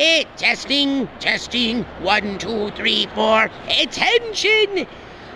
It 0.00 0.28
testing, 0.36 1.08
testing. 1.18 1.82
One, 2.02 2.38
two, 2.38 2.70
three, 2.70 3.06
four. 3.16 3.50
Attention! 3.82 4.86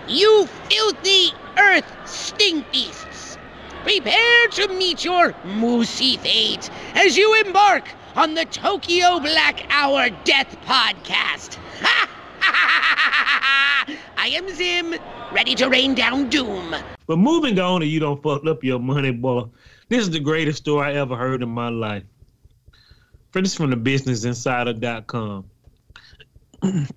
You 0.07 0.47
filthy 0.69 1.33
earth 1.57 1.83
stink 2.05 2.71
beasts! 2.71 3.37
Prepare 3.83 4.47
to 4.51 4.69
meet 4.69 5.03
your 5.03 5.33
moosey 5.43 6.17
fate 6.17 6.69
as 6.95 7.17
you 7.17 7.41
embark 7.45 7.89
on 8.15 8.35
the 8.35 8.45
Tokyo 8.45 9.19
Black 9.19 9.65
Hour 9.69 10.09
Death 10.23 10.55
Podcast. 10.65 11.57
I 14.15 14.27
am 14.27 14.47
Zim, 14.55 14.95
ready 15.33 15.55
to 15.55 15.67
rain 15.67 15.93
down 15.93 16.29
doom. 16.29 16.73
But 17.05 17.17
moving 17.17 17.59
on, 17.59 17.81
and 17.81 17.91
you 17.91 17.99
don't 17.99 18.23
fuck 18.23 18.45
up 18.45 18.63
your 18.63 18.79
money, 18.79 19.11
boy. 19.11 19.43
This 19.89 20.03
is 20.03 20.11
the 20.11 20.21
greatest 20.21 20.59
story 20.59 20.87
I 20.87 20.93
ever 20.93 21.17
heard 21.17 21.43
in 21.43 21.49
my 21.49 21.67
life. 21.67 22.03
This 23.33 23.49
is 23.49 23.55
from 23.55 23.71
the 23.71 23.75
businessinsider.com. 23.75 25.45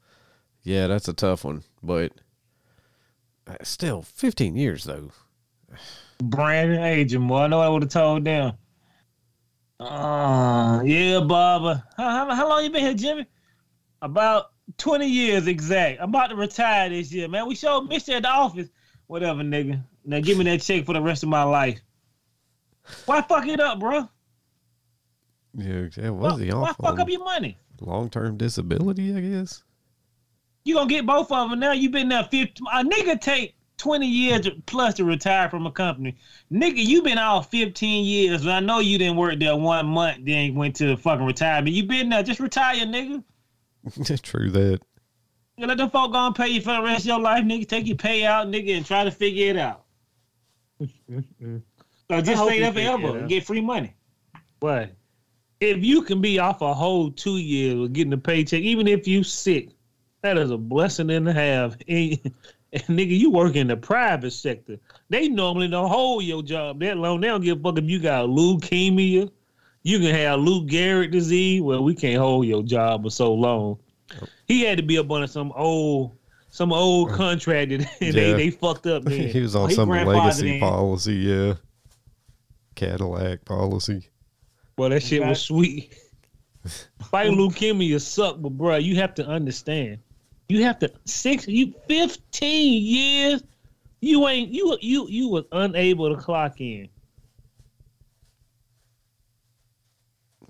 Yeah, 0.63 0.87
that's 0.87 1.09
a 1.09 1.13
tough 1.13 1.45
one. 1.45 1.63
But 1.83 2.13
uh, 3.47 3.57
still, 3.63 4.03
15 4.03 4.57
years, 4.57 4.85
though. 4.85 5.11
Brandon 6.23 6.83
agent, 6.83 7.27
boy. 7.27 7.43
I 7.43 7.47
know 7.47 7.61
I 7.61 7.69
would 7.69 7.83
have 7.83 7.91
told 7.91 8.25
them. 8.25 8.55
Uh, 9.79 10.83
yeah, 10.85 11.21
Baba. 11.21 11.87
How, 11.97 12.11
how, 12.11 12.35
how 12.35 12.49
long 12.49 12.65
you 12.65 12.71
been 12.71 12.83
here, 12.83 12.95
Jimmy? 12.95 13.27
About 14.03 14.51
20 14.77 15.07
years 15.07 15.47
exact. 15.47 16.01
I'm 16.01 16.11
about 16.11 16.29
to 16.29 16.37
retire 16.37 16.91
this 16.91 17.13
year, 17.13 17.29
man. 17.29 17.47
We 17.47 17.55
sure 17.55 17.83
missed 17.83 18.09
you 18.09 18.15
at 18.15 18.23
the 18.23 18.29
office. 18.29 18.69
Whatever, 19.07 19.43
nigga. 19.43 19.83
Now 20.05 20.21
give 20.21 20.39
me 20.39 20.45
that 20.45 20.61
check 20.61 20.85
for 20.85 20.93
the 20.93 21.03
rest 21.03 21.23
of 21.23 21.29
my 21.29 21.43
life. 21.43 21.81
Why 23.07 23.23
fuck 23.23 23.47
it 23.47 23.61
up, 23.61 23.81
bro? 23.81 24.09
Yeah, 25.55 25.89
yeah 25.97 26.11
was 26.11 26.41
he 26.41 26.51
Why 26.53 26.73
fuck 26.73 26.99
up 26.99 27.09
your 27.09 27.25
money? 27.25 27.59
long 27.81 28.11
term 28.11 28.37
disability, 28.37 29.15
I 29.17 29.21
guess? 29.21 29.63
You 30.65 30.75
gonna 30.75 30.89
get 30.89 31.07
both 31.07 31.33
of 31.33 31.51
them 31.51 31.59
now. 31.59 31.73
You 31.73 31.91
been 31.91 32.09
there 32.09 32.25
50. 32.25 32.63
A 32.73 32.85
nigga 32.85 33.21
take 33.21 33.55
20 33.79 34.07
years 34.07 34.49
plus 34.67 34.95
to 34.95 35.05
retire 35.05 35.49
from 35.49 35.67
a 35.67 35.73
company. 35.73 36.17
Nigga, 36.53 36.77
you 36.77 37.03
been 37.03 37.19
out 37.19 37.51
15 37.51 38.05
years. 38.05 38.47
I 38.47 38.61
know 38.61 38.79
you 38.81 38.99
didn't 38.99 39.17
work 39.17 39.39
there 39.39 39.57
one 39.57 39.87
month, 39.87 40.27
then 40.27 40.55
went 40.55 40.77
to 40.77 40.97
fucking 40.97 41.25
retirement. 41.25 41.75
You 41.75 41.85
been 41.85 42.11
there. 42.11 42.23
Just 42.23 42.41
retire, 42.41 42.85
nigga. 42.85 43.25
True 44.23 44.51
that. 44.51 44.81
You 45.57 45.67
let 45.67 45.79
them 45.79 45.91
folk 45.91 46.13
go 46.13 46.27
and 46.27 46.35
pay 46.35 46.49
you 46.49 46.61
for 46.61 46.75
the 46.75 46.83
rest 46.83 47.01
of 47.01 47.07
your 47.07 47.21
life, 47.21 47.45
nigga. 47.45 47.67
Take 47.67 47.87
your 47.87 47.97
payout, 47.97 48.55
nigga, 48.55 48.77
and 48.77 48.85
try 48.85 49.05
to 49.05 49.11
figure 49.11 49.51
it 49.51 49.57
out. 49.57 49.85
So 52.11 52.21
just 52.21 52.43
stay 52.43 52.57
you 52.57 52.63
there 52.63 52.73
figure 52.73 52.99
forever 52.99 53.19
and 53.19 53.29
get 53.29 53.47
free 53.47 53.61
money. 53.61 53.95
But 54.59 54.91
if 55.61 55.85
you 55.85 56.03
can 56.03 56.21
be 56.21 56.39
off 56.39 56.63
a 56.63 56.73
whole 56.75 57.11
two 57.11 57.37
years 57.39 57.77
with 57.79 57.93
getting 57.93 58.13
a 58.13 58.19
paycheck, 58.19 58.61
even 58.61 58.89
if 58.89 59.07
you 59.07 59.23
sick, 59.23 59.69
that 60.23 60.39
is 60.39 60.51
a 60.51 60.57
blessing 60.59 61.11
and 61.11 61.29
a 61.29 61.33
half. 61.33 61.77
And, 62.73 62.87
and 62.89 62.99
nigga, 62.99 63.19
you 63.19 63.33
work 63.33 63.57
in 63.57 63.67
the 63.67 63.77
private 63.77 64.31
sector. 64.31 64.79
They 65.09 65.29
normally 65.29 65.67
don't 65.67 65.91
hold 65.91 66.23
your 66.23 66.41
job 66.41 66.79
that 66.79 66.97
long. 66.99 67.21
They 67.21 67.27
don't 67.27 67.41
give 67.41 67.59
a 67.59 67.63
fuck 67.63 67.79
if 67.79 67.85
you 67.85 67.99
got 67.99 68.29
leukemia. 68.29 69.29
You 69.83 69.99
can 69.99 70.15
have 70.15 70.39
Lou 70.39 70.65
Gehrig 70.67 71.11
disease. 71.11 71.63
Well, 71.63 71.83
we 71.83 71.97
can't 71.97 72.19
hold 72.21 72.47
your 72.47 72.63
job 72.63 73.03
for 73.03 73.11
so 73.11 73.35
long. 73.35 73.77
He 74.47 74.63
had 74.63 74.77
to 74.79 74.85
be 74.85 74.99
up 74.99 75.11
under 75.11 75.27
some 75.27 75.53
old, 75.57 76.17
some 76.51 76.73
old 76.73 77.11
contract 77.11 77.71
that 77.71 77.89
they, 77.99 78.11
Yeah. 78.31 78.37
they 78.37 78.51
fucked 78.51 78.87
up. 78.87 79.03
Then. 79.03 79.29
he 79.29 79.41
was 79.41 79.57
on 79.57 79.69
he 79.71 79.75
some 79.75 79.89
legacy 79.89 80.61
policy, 80.61 81.15
yeah. 81.15 81.55
Cadillac 82.77 83.45
policy. 83.45 84.07
Well, 84.81 84.89
that 84.89 85.03
shit 85.03 85.21
Okay. 85.21 85.29
was 85.29 85.43
sweet. 85.43 85.95
Fighting 87.11 87.37
leukemia 87.37 88.01
suck, 88.01 88.37
but 88.41 88.57
bro, 88.57 88.77
you 88.77 88.97
have 88.97 89.13
to 89.17 89.27
understand. 89.27 89.99
You 90.49 90.65
have 90.65 90.79
to 90.79 90.91
six 91.05 91.47
you 91.47 91.75
fifteen 91.87 92.83
years. 92.83 93.45
You 94.01 94.27
ain't 94.27 94.55
you 94.55 94.79
you 94.81 95.07
you 95.07 95.29
was 95.29 95.45
unable 95.53 96.09
to 96.17 96.19
clock 96.19 96.63
in. 96.63 96.89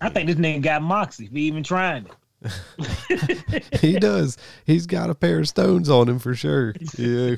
I 0.00 0.10
think 0.10 0.28
this 0.28 0.36
nigga 0.36 0.62
got 0.62 0.82
moxie 0.82 1.26
for 1.26 1.36
even 1.36 1.64
trying 1.64 2.06
it. 2.06 3.64
he 3.80 3.98
does. 3.98 4.38
He's 4.64 4.86
got 4.86 5.10
a 5.10 5.14
pair 5.16 5.40
of 5.40 5.48
stones 5.48 5.90
on 5.90 6.08
him 6.08 6.20
for 6.20 6.36
sure. 6.36 6.72
Yeah. 6.96 7.34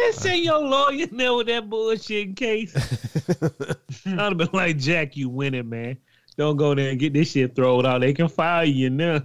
And 0.00 0.14
say 0.14 0.36
your 0.38 0.60
lawyer 0.60 1.06
there 1.06 1.34
with 1.34 1.46
that 1.48 1.68
bullshit 1.68 2.36
case. 2.36 2.74
I'd 4.06 4.18
have 4.18 4.36
been 4.36 4.48
like, 4.52 4.78
Jack, 4.78 5.16
you 5.16 5.28
winning, 5.28 5.68
man. 5.68 5.98
Don't 6.36 6.56
go 6.56 6.74
there 6.74 6.90
and 6.90 6.98
get 7.00 7.12
this 7.12 7.32
shit 7.32 7.56
thrown 7.56 7.84
out. 7.84 8.00
They 8.00 8.12
can 8.12 8.28
fire 8.28 8.64
you 8.64 8.90
now. 8.90 9.22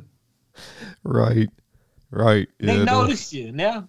Right. 1.03 1.49
Right. 2.09 2.47
They 2.59 2.77
Yeah, 2.77 2.83
no. 2.85 3.01
noticed 3.03 3.33
you 3.33 3.51
now. 3.51 3.87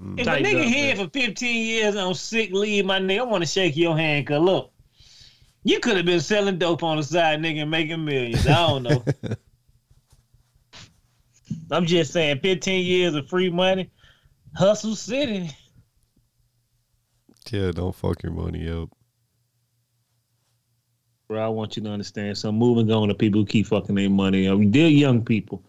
Mm. 0.00 0.18
If 0.18 0.26
a 0.26 0.30
nigga 0.30 0.60
up, 0.62 0.66
here 0.68 0.96
for 0.96 1.08
15 1.10 1.66
years 1.66 1.96
on 1.96 2.14
sick 2.14 2.52
leave, 2.52 2.86
my 2.86 2.98
nigga, 2.98 3.20
I 3.20 3.24
want 3.24 3.42
to 3.42 3.48
shake 3.48 3.76
your 3.76 3.96
hand. 3.98 4.26
Cause 4.26 4.40
look, 4.40 4.72
you 5.62 5.78
could 5.80 5.96
have 5.98 6.06
been 6.06 6.20
selling 6.20 6.56
dope 6.58 6.82
on 6.82 6.96
the 6.96 7.02
side, 7.02 7.40
nigga, 7.40 7.62
and 7.62 7.70
making 7.70 8.02
millions. 8.04 8.46
I 8.46 8.66
don't 8.66 8.82
know. 8.82 9.04
I'm 11.70 11.84
just 11.86 12.12
saying, 12.12 12.40
15 12.40 12.84
years 12.86 13.14
of 13.14 13.28
free 13.28 13.50
money, 13.50 13.90
hustle 14.54 14.96
city. 14.96 15.50
Yeah, 17.50 17.72
don't 17.72 17.94
fuck 17.94 18.22
your 18.22 18.32
money 18.32 18.70
up. 18.70 18.90
Bro, 21.28 21.44
I 21.44 21.48
want 21.48 21.76
you 21.76 21.82
to 21.82 21.90
understand. 21.90 22.38
So 22.38 22.52
moving 22.52 22.90
on 22.90 23.08
to 23.08 23.14
people 23.14 23.40
who 23.40 23.46
keep 23.46 23.66
fucking 23.66 23.94
their 23.94 24.10
money. 24.10 24.48
I 24.48 24.54
mean, 24.54 24.70
dear 24.70 24.88
young 24.88 25.24
people. 25.24 25.62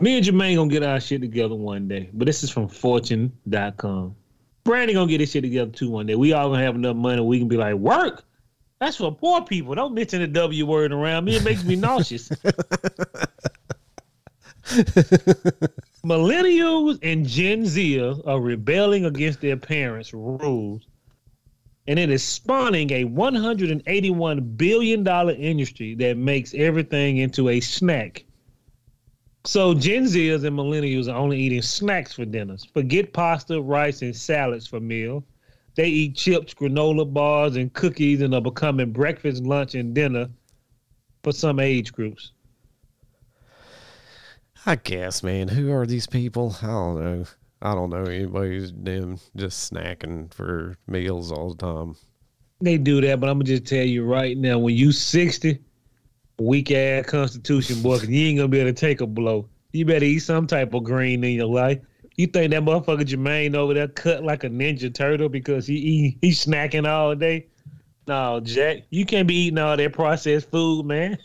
Me 0.00 0.16
and 0.16 0.26
Jermaine 0.26 0.56
gonna 0.56 0.70
get 0.70 0.82
our 0.82 1.00
shit 1.00 1.22
together 1.22 1.54
one 1.54 1.88
day. 1.88 2.10
But 2.12 2.26
this 2.26 2.42
is 2.42 2.50
from 2.50 2.68
fortune.com. 2.68 4.14
Brandy 4.64 4.94
gonna 4.94 5.10
get 5.10 5.20
his 5.20 5.30
shit 5.30 5.44
together 5.44 5.70
too 5.70 5.90
one 5.90 6.06
day. 6.06 6.16
We 6.16 6.32
all 6.32 6.50
gonna 6.50 6.62
have 6.62 6.74
enough 6.74 6.96
money 6.96 7.22
we 7.22 7.38
can 7.38 7.48
be 7.48 7.56
like, 7.56 7.74
work. 7.74 8.24
That's 8.80 8.96
for 8.96 9.14
poor 9.14 9.42
people. 9.42 9.74
Don't 9.74 9.94
mention 9.94 10.20
the 10.20 10.26
W 10.26 10.66
word 10.66 10.92
around 10.92 11.24
me. 11.24 11.36
It 11.36 11.44
makes 11.44 11.64
me 11.64 11.76
nauseous. 11.76 12.30
Millennials 16.06 17.00
and 17.02 17.26
Gen 17.26 17.66
Z 17.66 18.00
are 18.00 18.40
rebelling 18.40 19.06
against 19.06 19.40
their 19.40 19.56
parents' 19.56 20.14
rules 20.14 20.86
and 21.88 21.98
it 21.98 22.10
is 22.10 22.22
spawning 22.22 22.90
a 22.92 23.04
181 23.04 24.40
billion 24.56 25.02
dollar 25.02 25.32
industry 25.32 25.94
that 25.96 26.16
makes 26.16 26.54
everything 26.54 27.16
into 27.16 27.48
a 27.48 27.60
snack. 27.60 28.24
So 29.44 29.74
Gen 29.74 30.04
Zers 30.04 30.44
and 30.44 30.56
millennials 30.56 31.12
are 31.12 31.16
only 31.16 31.38
eating 31.38 31.62
snacks 31.62 32.12
for 32.12 32.24
dinners. 32.24 32.64
Forget 32.64 33.12
pasta, 33.12 33.60
rice, 33.60 34.02
and 34.02 34.14
salads 34.14 34.66
for 34.66 34.78
meal. 34.78 35.24
They 35.76 35.88
eat 35.88 36.16
chips, 36.16 36.54
granola 36.54 37.12
bars, 37.12 37.56
and 37.56 37.72
cookies, 37.72 38.22
and 38.22 38.32
are 38.32 38.40
becoming 38.40 38.92
breakfast, 38.92 39.42
lunch, 39.44 39.74
and 39.74 39.92
dinner 39.92 40.28
for 41.24 41.32
some 41.32 41.60
age 41.60 41.92
groups. 41.92 42.32
I 44.66 44.76
guess, 44.76 45.22
man. 45.22 45.46
Who 45.48 45.72
are 45.72 45.86
these 45.86 46.06
people? 46.08 46.56
I 46.60 46.66
don't 46.66 47.00
know. 47.00 47.24
I 47.62 47.74
don't 47.74 47.90
know 47.90 48.04
anybody 48.04 48.58
who's 48.58 48.72
them 48.72 49.18
just 49.36 49.72
snacking 49.72 50.34
for 50.34 50.76
meals 50.88 51.30
all 51.32 51.54
the 51.54 51.64
time. 51.64 51.96
They 52.60 52.76
do 52.76 53.00
that, 53.00 53.20
but 53.20 53.28
I'm 53.28 53.38
gonna 53.38 53.44
just 53.44 53.64
tell 53.66 53.84
you 53.84 54.04
right 54.04 54.36
now, 54.36 54.58
when 54.58 54.74
you 54.74 54.92
60, 54.92 55.60
Weak 56.38 56.70
ass 56.70 57.06
constitution, 57.06 57.80
boy, 57.80 57.98
'cause 57.98 58.08
you 58.08 58.26
ain't 58.26 58.36
gonna 58.36 58.48
be 58.48 58.58
able 58.58 58.68
to 58.68 58.74
take 58.74 59.00
a 59.00 59.06
blow. 59.06 59.48
You 59.72 59.86
better 59.86 60.04
eat 60.04 60.18
some 60.18 60.46
type 60.46 60.74
of 60.74 60.84
green 60.84 61.24
in 61.24 61.32
your 61.32 61.46
life. 61.46 61.78
You 62.16 62.26
think 62.26 62.50
that 62.50 62.62
motherfucker 62.62 63.06
Jermaine 63.06 63.54
over 63.54 63.72
there 63.72 63.88
cut 63.88 64.22
like 64.22 64.44
a 64.44 64.50
ninja 64.50 64.92
turtle 64.92 65.30
because 65.30 65.66
he 65.66 65.80
he, 65.80 66.18
he 66.20 66.30
snacking 66.32 66.86
all 66.86 67.14
day? 67.14 67.46
No, 68.06 68.40
Jack, 68.40 68.82
you 68.90 69.06
can't 69.06 69.26
be 69.26 69.34
eating 69.34 69.58
all 69.58 69.76
that 69.76 69.92
processed 69.94 70.50
food, 70.50 70.84
man. 70.84 71.16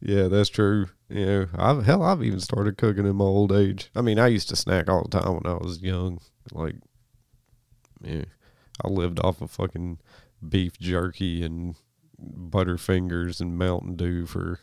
Yeah, 0.00 0.26
that's 0.26 0.48
true. 0.48 0.86
Yeah, 1.10 1.46
I've 1.56 1.84
hell, 1.84 2.04
I've 2.04 2.22
even 2.22 2.38
started 2.38 2.78
cooking 2.78 3.04
in 3.04 3.16
my 3.16 3.24
old 3.24 3.52
age. 3.52 3.90
I 3.96 4.00
mean, 4.00 4.20
I 4.20 4.28
used 4.28 4.48
to 4.50 4.56
snack 4.56 4.88
all 4.88 5.02
the 5.02 5.18
time 5.18 5.34
when 5.34 5.46
I 5.46 5.54
was 5.54 5.82
young. 5.82 6.20
Like, 6.52 6.76
yeah, 8.00 8.24
I 8.84 8.88
lived 8.88 9.18
off 9.20 9.42
of 9.42 9.50
fucking 9.50 9.98
beef 10.46 10.78
jerky 10.78 11.42
and 11.42 11.74
Butterfingers 12.22 13.40
and 13.40 13.58
Mountain 13.58 13.96
Dew 13.96 14.24
for 14.26 14.60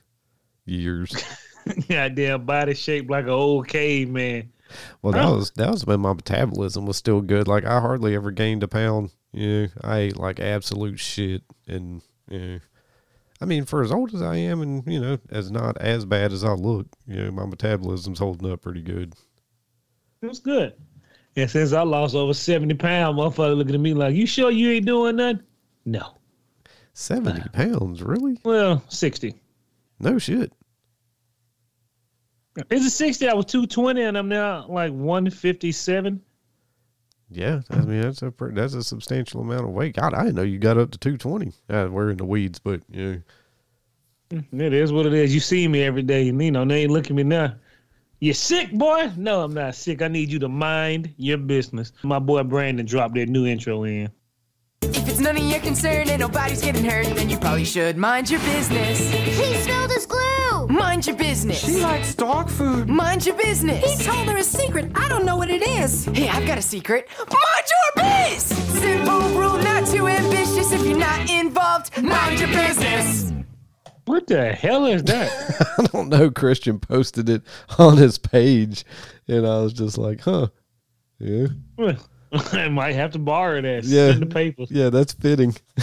years. 0.66 1.22
Goddamn 1.90 2.46
body 2.46 2.76
shaped 2.76 3.10
like 3.10 3.26
an 3.26 3.32
old 3.32 3.68
caveman. 3.68 4.54
Well, 5.02 5.14
that 5.14 5.30
was 5.30 5.52
that 5.52 5.72
was 5.72 5.86
when 5.86 6.00
my 6.00 6.14
metabolism 6.14 6.86
was 6.86 6.96
still 6.96 7.22
good. 7.22 7.48
Like, 7.50 7.66
I 7.66 7.82
hardly 7.82 8.16
ever 8.16 8.32
gained 8.32 8.64
a 8.64 8.70
pound. 8.70 9.12
Yeah, 9.34 9.68
I 9.82 9.98
ate 9.98 10.18
like 10.18 10.40
absolute 10.40 11.00
shit, 11.00 11.44
and 11.68 12.02
yeah. 12.30 12.60
I 13.40 13.46
mean, 13.46 13.66
for 13.66 13.84
as 13.84 13.92
old 13.92 14.14
as 14.14 14.22
I 14.22 14.36
am, 14.36 14.62
and 14.62 14.84
you 14.88 15.00
know, 15.00 15.18
as 15.30 15.52
not 15.52 15.78
as 15.78 16.06
bad 16.06 16.34
as 16.34 16.44
I 16.44 16.54
look, 16.54 16.88
you 17.08 17.24
know, 17.24 17.32
my 17.32 17.46
metabolism's 17.46 18.20
holding 18.20 18.52
up 18.52 18.62
pretty 18.62 18.82
good. 18.82 19.14
It 20.22 20.28
was 20.28 20.40
good. 20.40 20.74
And 21.36 21.50
since 21.50 21.72
I 21.72 21.84
lost 21.84 22.16
over 22.16 22.34
70 22.34 22.74
pounds, 22.76 23.18
motherfucker 23.18 23.56
looking 23.56 23.76
at 23.76 23.82
me 23.82 23.94
like, 23.94 24.16
you 24.16 24.26
sure 24.26 24.50
you 24.50 24.72
ain't 24.72 24.88
doing 24.88 25.18
nothing? 25.18 25.44
No. 25.86 26.16
Seventy 26.94 27.48
pounds, 27.50 28.02
really? 28.02 28.40
Well, 28.44 28.84
60. 28.90 29.36
No 30.00 30.18
shit. 30.18 30.52
Is 32.72 32.86
it 32.88 32.90
60? 32.90 33.30
I 33.30 33.36
was 33.36 33.46
220 33.46 34.02
and 34.02 34.18
I'm 34.18 34.28
now 34.28 34.66
like 34.68 34.92
157. 34.92 36.22
Yeah, 37.30 37.62
I 37.70 37.78
mean 37.82 38.02
that's 38.02 38.22
a 38.22 38.34
that's 38.40 38.74
a 38.74 38.84
substantial 38.84 39.42
amount 39.42 39.66
of 39.66 39.72
weight. 39.72 39.96
God, 39.96 40.14
I 40.14 40.24
didn't 40.24 40.36
know 40.36 40.44
you 40.44 40.60
got 40.60 40.78
up 40.78 40.92
to 40.92 40.98
two 40.98 41.18
twenty. 41.18 41.52
Uh, 41.70 41.90
we're 41.92 42.10
in 42.12 42.18
the 42.18 42.26
weeds, 42.26 42.60
but 42.60 42.82
yeah, 42.90 43.16
It 44.32 44.74
is 44.74 44.92
what 44.94 45.06
it 45.06 45.14
is. 45.14 45.34
You 45.34 45.40
see 45.42 45.68
me 45.68 45.84
every 45.84 46.04
day. 46.04 46.24
You 46.24 46.52
know, 46.52 46.66
they 46.66 46.84
ain't 46.84 46.92
looking 46.92 47.18
at 47.18 47.18
me 47.18 47.24
now. 47.24 47.56
You 48.20 48.34
sick, 48.34 48.72
boy? 48.72 49.12
No, 49.16 49.42
I'm 49.42 49.54
not 49.54 49.76
sick. 49.76 50.02
I 50.02 50.08
need 50.08 50.32
you 50.32 50.40
to 50.40 50.50
mind 50.50 51.14
your 51.18 51.38
business. 51.38 51.92
My 52.02 52.18
boy 52.18 52.44
Brandon 52.44 52.86
dropped 52.86 53.14
that 53.16 53.30
new 53.30 53.46
intro 53.46 53.84
in. 53.84 54.10
If 54.82 55.08
it's 55.08 55.20
none 55.20 55.38
of 55.38 55.44
your 55.44 55.60
concern 55.60 56.10
and 56.10 56.20
nobody's 56.20 56.62
getting 56.62 56.84
hurt, 56.84 57.08
then 57.16 57.30
you 57.30 57.38
probably 57.38 57.66
should 57.66 57.98
mind 57.98 58.30
your 58.30 58.40
business. 58.40 59.00
He 59.12 59.56
spilled 59.58 59.92
his 59.92 60.06
glue! 60.68 60.78
Mind 60.78 61.08
your 61.08 61.16
business. 61.16 61.64
She 61.66 61.82
likes 61.82 62.16
dog 62.16 62.50
food. 62.50 62.88
Mind 62.88 63.26
your 63.26 63.36
business. 63.36 63.84
He 64.00 64.04
told 64.04 64.28
her 64.28 64.38
a 64.38 64.44
secret. 64.44 64.92
I 64.96 65.08
don't 65.10 65.26
know 65.26 65.36
what 65.36 65.50
it 65.50 65.62
is. 65.62 66.06
Hey, 66.06 66.28
I've 66.30 66.46
got 66.48 66.58
a 66.58 66.62
secret. 66.62 67.08
Mind 67.18 67.66
your 67.70 68.04
biz! 68.04 68.44
Simple 68.44 69.20
rule, 69.40 69.58
not 69.58 69.88
too 69.88 70.08
ambitious. 70.08 70.72
If 70.72 70.86
you're 70.86 70.98
not 70.98 71.30
involved, 71.30 72.02
mind 72.02 72.40
your 72.40 72.50
business. 72.50 73.32
What 74.06 74.28
the 74.28 74.54
hell 74.54 74.86
is 74.86 75.04
that? 75.04 75.76
I 75.80 75.84
don't 75.88 76.08
know. 76.10 76.32
Christian 76.32 76.80
posted 76.80 77.28
it 77.30 77.42
on 77.78 77.98
his 77.98 78.18
page, 78.18 78.86
and 79.28 79.46
I 79.46 79.60
was 79.62 79.74
just 79.74 79.98
like, 79.98 80.22
huh, 80.22 80.48
yeah, 81.20 81.48
I 82.32 82.70
might 82.70 82.96
have 82.96 83.12
to 83.12 83.20
borrow 83.20 83.62
that. 83.62 83.84
Yeah. 83.84 84.12
In 84.12 84.22
the 84.22 84.26
papers. 84.26 84.70
yeah, 84.72 84.90
that's 84.90 85.12
fitting. 85.14 85.56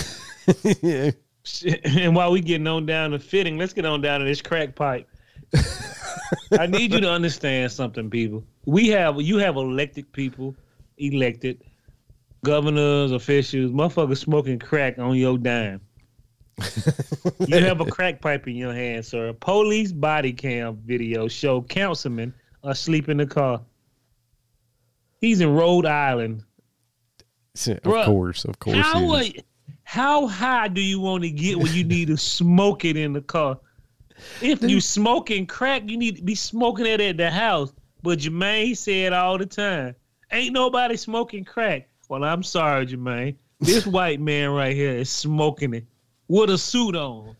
yeah, 0.83 1.11
Shit. 1.11 1.24
And 1.85 2.15
while 2.15 2.33
we 2.33 2.41
getting 2.41 2.67
on 2.67 2.87
down 2.87 3.11
to 3.11 3.19
fitting, 3.19 3.59
let's 3.59 3.73
get 3.73 3.85
on 3.85 4.01
down 4.01 4.21
to 4.21 4.27
this 4.27 4.41
crack 4.41 4.75
pipe. 4.75 5.09
I 6.59 6.67
need 6.67 6.93
you 6.93 7.01
to 7.01 7.11
understand 7.11 7.71
something, 7.71 8.11
people. 8.11 8.45
We 8.67 8.89
have 8.89 9.21
you 9.21 9.39
have 9.39 9.57
elected 9.57 10.11
people, 10.13 10.57
elected 10.99 11.63
governors, 12.45 13.13
officials, 13.13 13.73
motherfuckers 13.73 14.19
smoking 14.19 14.59
crack 14.59 14.99
on 14.99 15.17
your 15.17 15.39
dime. 15.39 15.81
you 17.49 17.59
have 17.59 17.81
a 17.81 17.87
crack 17.87 18.21
pipe 18.21 18.47
in 18.47 18.57
your 18.57 18.73
hand, 18.73 19.05
sir. 19.05 19.29
A 19.29 19.35
police 19.35 19.93
body 19.93 20.33
cam 20.33 20.77
video 20.77 21.27
show 21.29 21.63
councilman 21.63 22.33
asleep 22.63 23.09
in 23.09 23.17
the 23.17 23.27
car. 23.27 23.61
He's 25.21 25.41
in 25.41 25.53
Rhode 25.53 25.87
Island. 25.87 26.43
of 27.55 27.83
Bruh, 27.83 28.05
course, 28.05 28.45
of 28.45 28.59
course. 28.59 28.77
How 28.77 29.01
he 29.17 29.29
is. 29.29 29.43
How 29.85 30.27
high 30.27 30.69
do 30.69 30.81
you 30.81 30.99
want 30.99 31.23
to 31.23 31.31
get 31.31 31.59
when 31.59 31.73
you 31.73 31.85
need 31.85 32.09
to 32.09 32.17
smoke 32.17 32.85
it 32.85 32.97
in 32.97 33.13
the 33.13 33.21
car? 33.21 33.59
If 34.41 34.63
you 34.63 34.81
smoking 34.81 35.47
crack, 35.47 35.83
you 35.87 35.97
need 35.97 36.17
to 36.17 36.23
be 36.23 36.35
smoking 36.35 36.87
it 36.87 37.01
at 37.01 37.17
the 37.17 37.31
house. 37.31 37.73
But 38.03 38.19
Jermaine 38.19 38.77
said 38.77 39.13
all 39.13 39.39
the 39.39 39.47
time, 39.47 39.95
"Ain't 40.33 40.53
nobody 40.53 40.97
smoking 40.97 41.45
crack." 41.45 41.89
Well, 42.09 42.25
I'm 42.25 42.43
sorry, 42.43 42.87
Jermaine. 42.87 43.37
This 43.61 43.87
white 43.87 44.21
man 44.21 44.51
right 44.51 44.75
here 44.75 44.93
is 44.93 45.11
smoking 45.11 45.75
it 45.75 45.87
with 46.29 46.51
a 46.51 46.59
suit 46.59 46.97
on. 46.97 47.37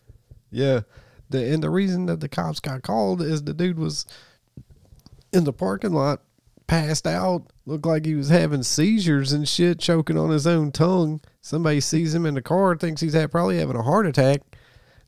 Yeah. 0.51 0.81
The 1.29 1.53
and 1.53 1.61
the 1.61 1.69
reason 1.69 2.05
that 2.05 2.19
the 2.19 2.29
cops 2.29 2.59
got 2.59 2.83
called 2.83 3.21
is 3.21 3.43
the 3.43 3.53
dude 3.53 3.79
was 3.79 4.05
in 5.33 5.43
the 5.43 5.53
parking 5.53 5.93
lot, 5.93 6.21
passed 6.67 7.05
out, 7.05 7.47
looked 7.65 7.85
like 7.85 8.05
he 8.05 8.15
was 8.15 8.29
having 8.29 8.63
seizures 8.63 9.33
and 9.33 9.47
shit, 9.47 9.79
choking 9.79 10.17
on 10.17 10.29
his 10.29 10.47
own 10.47 10.71
tongue. 10.71 11.21
Somebody 11.45 11.79
sees 11.79 12.15
him 12.15 12.25
in 12.25 12.33
the 12.33 12.41
car, 12.41 12.75
thinks 12.75 13.01
he's 13.01 13.13
had, 13.13 13.29
probably 13.29 13.59
having 13.59 13.75
a 13.75 13.83
heart 13.83 14.07
attack. 14.07 14.41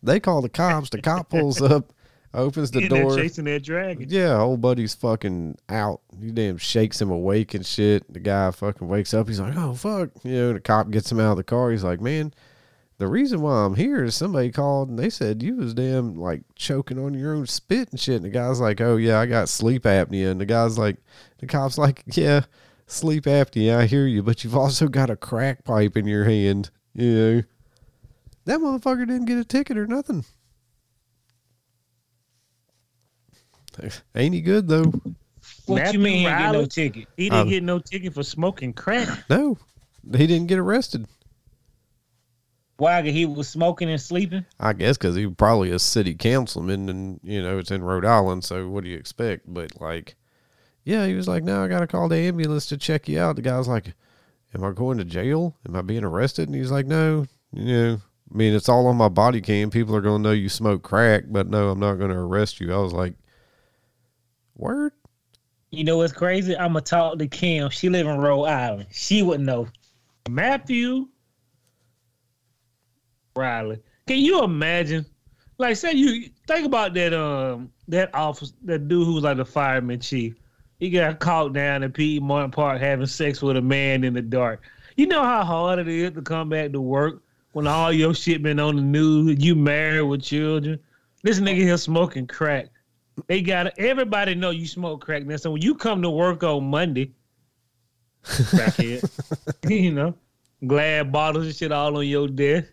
They 0.04 0.20
call 0.20 0.44
the 0.44 0.50
cops. 0.50 0.92
The 0.92 1.02
cop 1.02 1.32
pulls 1.32 1.60
up, 1.64 1.92
opens 2.32 2.70
the 2.70 2.88
door. 2.88 3.18
chasing 3.18 3.46
that 3.46 3.64
dragon. 3.64 4.06
Yeah, 4.08 4.38
old 4.38 4.62
buddy's 4.62 4.94
fucking 4.94 5.58
out. 5.68 6.02
He 6.22 6.30
damn 6.30 6.60
shakes 6.60 7.02
him 7.02 7.10
awake 7.10 7.56
and 7.56 7.66
shit. 7.66 8.14
The 8.14 8.20
guy 8.20 8.52
fucking 8.52 8.88
wakes 8.88 9.16
up. 9.16 9.28
He's 9.28 9.40
like, 9.40 9.56
oh, 9.58 9.74
fuck. 9.74 10.12
You 10.24 10.32
know, 10.32 10.54
the 10.54 10.60
cop 10.60 10.92
gets 10.92 11.12
him 11.12 11.20
out 11.20 11.32
of 11.32 11.38
the 11.38 11.44
car. 11.44 11.72
He's 11.72 11.84
like, 11.84 12.02
man, 12.02 12.32
the 13.00 13.08
reason 13.08 13.42
why 13.42 13.66
I'm 13.66 13.74
here 13.74 14.04
is 14.04 14.14
somebody 14.14 14.52
called 14.52 14.90
and 14.90 15.00
they 15.00 15.10
said 15.10 15.42
you 15.42 15.56
was 15.56 15.74
damn 15.74 16.14
like 16.20 16.44
choking 16.54 17.04
on 17.04 17.16
your 17.16 17.34
own 17.34 17.48
spit 17.48 17.90
and 17.90 18.00
shit. 18.00 18.18
And 18.18 18.26
the 18.26 18.30
guy's 18.30 18.60
like, 18.60 18.80
oh, 18.80 18.98
yeah, 18.98 19.20
I 19.20 19.26
got 19.26 19.50
sleep 19.50 19.86
apnea. 19.86 20.30
And 20.30 20.40
the 20.40 20.46
guy's 20.46 20.78
like, 20.78 20.98
the 21.40 21.48
cop's 21.48 21.80
like, 21.80 22.04
yeah, 22.06 22.42
sleep 22.88 23.26
apnea. 23.26 23.78
I 23.78 23.86
hear 23.86 24.08
you, 24.08 24.24
but 24.24 24.44
you've 24.44 24.56
also 24.56 24.88
got 24.88 25.10
a 25.10 25.16
crack 25.16 25.64
pipe 25.64 25.96
in 25.96 26.08
your 26.08 26.24
hand. 26.24 26.70
You 26.94 27.14
know, 27.14 27.44
that 28.46 28.60
motherfucker 28.60 29.06
didn't 29.08 29.26
get 29.26 29.38
a 29.38 29.46
ticket 29.46 29.78
or 29.78 29.86
nothing. 29.86 30.26
Ain't 34.16 34.34
he 34.34 34.42
good 34.42 34.68
though? 34.68 34.92
What 35.68 35.84
Matthew 35.84 36.00
you 36.00 36.04
mean 36.04 36.18
he 36.20 36.24
didn't 36.26 36.40
get 36.40 36.52
no 36.54 36.66
ticket? 36.66 37.08
He 37.16 37.24
didn't 37.30 37.40
Um, 37.42 37.50
get 37.50 37.64
no 37.64 37.80
ticket 37.80 38.14
for 38.14 38.24
smoking 38.24 38.74
crack. 38.74 39.26
No, 39.30 39.58
he 40.16 40.26
didn't 40.26 40.48
get 40.48 40.58
arrested. 40.58 41.06
Why? 42.78 43.02
He 43.02 43.26
was 43.26 43.50
smoking 43.50 43.90
and 43.90 44.00
sleeping. 44.02 44.46
I 44.60 44.74
guess 44.74 44.98
because 44.98 45.16
he 45.16 45.26
was 45.26 45.36
probably 45.36 45.72
a 45.72 45.80
city 45.80 46.16
councilman, 46.16 46.90
and 46.90 47.20
you 47.24 47.42
know 47.42 47.58
it's 47.60 47.72
in 47.72 47.84
Rhode 47.84 48.06
Island. 48.06 48.44
So 48.46 48.68
what 48.70 48.84
do 48.84 48.90
you 48.90 48.98
expect? 48.98 49.44
But 49.52 49.80
like, 49.82 50.16
yeah, 50.88 51.06
he 51.06 51.16
was 51.16 51.28
like, 51.28 51.44
"No, 51.44 51.66
I 51.66 51.68
got 51.68 51.82
to 51.82 51.88
call 51.88 52.08
the 52.08 52.16
ambulance 52.16 52.66
to 52.68 52.78
check 52.78 53.10
you 53.10 53.20
out." 53.20 53.36
The 53.36 53.42
guy's 53.42 53.68
like, 53.68 53.94
"Am 54.56 54.64
I 54.64 54.72
going 54.72 54.98
to 55.00 55.04
jail? 55.04 55.54
Am 55.68 55.76
I 55.76 55.82
being 55.82 56.06
arrested?" 56.06 56.48
And 56.48 56.56
he's 56.56 56.72
like, 56.72 56.86
"No, 56.86 57.26
you 57.52 57.66
know, 57.66 58.02
I 58.34 58.38
mean, 58.38 58.54
it's 58.54 58.70
all 58.70 58.88
on 58.88 58.96
my 58.96 59.10
body 59.10 59.42
cam. 59.42 59.70
People 59.70 59.98
are 59.98 60.02
going 60.02 60.24
to 60.24 60.30
know 60.30 60.34
you 60.34 60.48
smoke 60.48 60.84
crack, 60.84 61.26
but 61.28 61.50
no, 61.50 61.72
I'm 61.72 61.80
not 61.82 61.96
going 61.96 62.12
to 62.12 62.18
arrest 62.18 62.62
you." 62.62 62.74
I 62.74 62.78
was 62.78 62.94
like, 62.94 63.16
"Word." 64.56 64.94
You 65.72 65.84
know 65.84 65.98
what's 65.98 66.14
crazy? 66.14 66.56
I'ma 66.56 66.80
talk 66.80 67.20
to 67.20 67.28
Kim. 67.28 67.70
She 67.70 67.90
live 67.90 68.08
in 68.08 68.20
Rhode 68.20 68.46
Island. 68.46 68.88
She 68.90 69.22
would 69.22 69.42
know. 69.42 69.68
Matthew 70.30 71.10
Riley. 73.36 73.82
Can 74.08 74.20
you 74.20 74.42
imagine? 74.42 75.06
Like, 75.58 75.76
say 75.76 75.92
you 75.92 76.30
think 76.48 76.66
about 76.66 76.94
that 76.94 77.14
um 77.14 77.72
that 77.90 78.16
office 78.16 78.54
that 78.64 78.88
dude 78.88 79.06
who 79.06 79.16
was 79.16 79.26
like 79.26 79.36
the 79.36 79.44
fireman 79.44 80.00
chief. 80.00 80.36
He 80.80 80.90
got 80.90 81.20
caught 81.20 81.54
down 81.54 81.84
in 81.84 81.92
Piedmont 81.92 82.54
Park 82.54 82.80
having 82.80 83.08
sex 83.08 83.42
with 83.42 83.58
a 83.58 83.62
man 83.62 84.04
in 84.04 84.14
the 84.14 84.22
dark. 84.22 84.64
You 84.96 85.08
know 85.08 85.24
how 85.24 85.44
hard 85.44 85.80
it 85.80 85.88
is 85.88 86.12
to 86.12 86.22
come 86.22 86.50
back 86.50 86.72
to 86.72 86.82
work 86.82 87.22
when 87.54 87.68
all 87.68 87.92
your 87.92 88.14
shit 88.14 88.44
been 88.44 88.60
on 88.60 88.76
the 88.76 88.82
news. 88.82 89.44
You 89.44 89.56
married 89.56 90.02
with 90.04 90.22
children. 90.24 90.80
This 91.24 91.40
nigga 91.40 91.58
here 91.58 91.78
smoking 91.78 92.28
crack. 92.28 92.70
They 93.28 93.42
got 93.42 93.78
everybody 93.80 94.36
know 94.36 94.52
you 94.52 94.68
smoke 94.68 95.04
crack. 95.04 95.26
Now, 95.26 95.38
so 95.38 95.52
when 95.52 95.62
you 95.64 95.74
come 95.74 96.04
to 96.04 96.10
work 96.10 96.44
on 96.44 96.66
Monday, 96.66 97.12
crackhead, 98.24 99.10
you 99.70 99.92
know, 99.92 100.14
glad 100.66 101.12
bottles 101.12 101.48
and 101.48 101.56
shit 101.56 101.72
all 101.72 101.98
on 101.98 102.06
your 102.06 102.28
desk. 102.28 102.68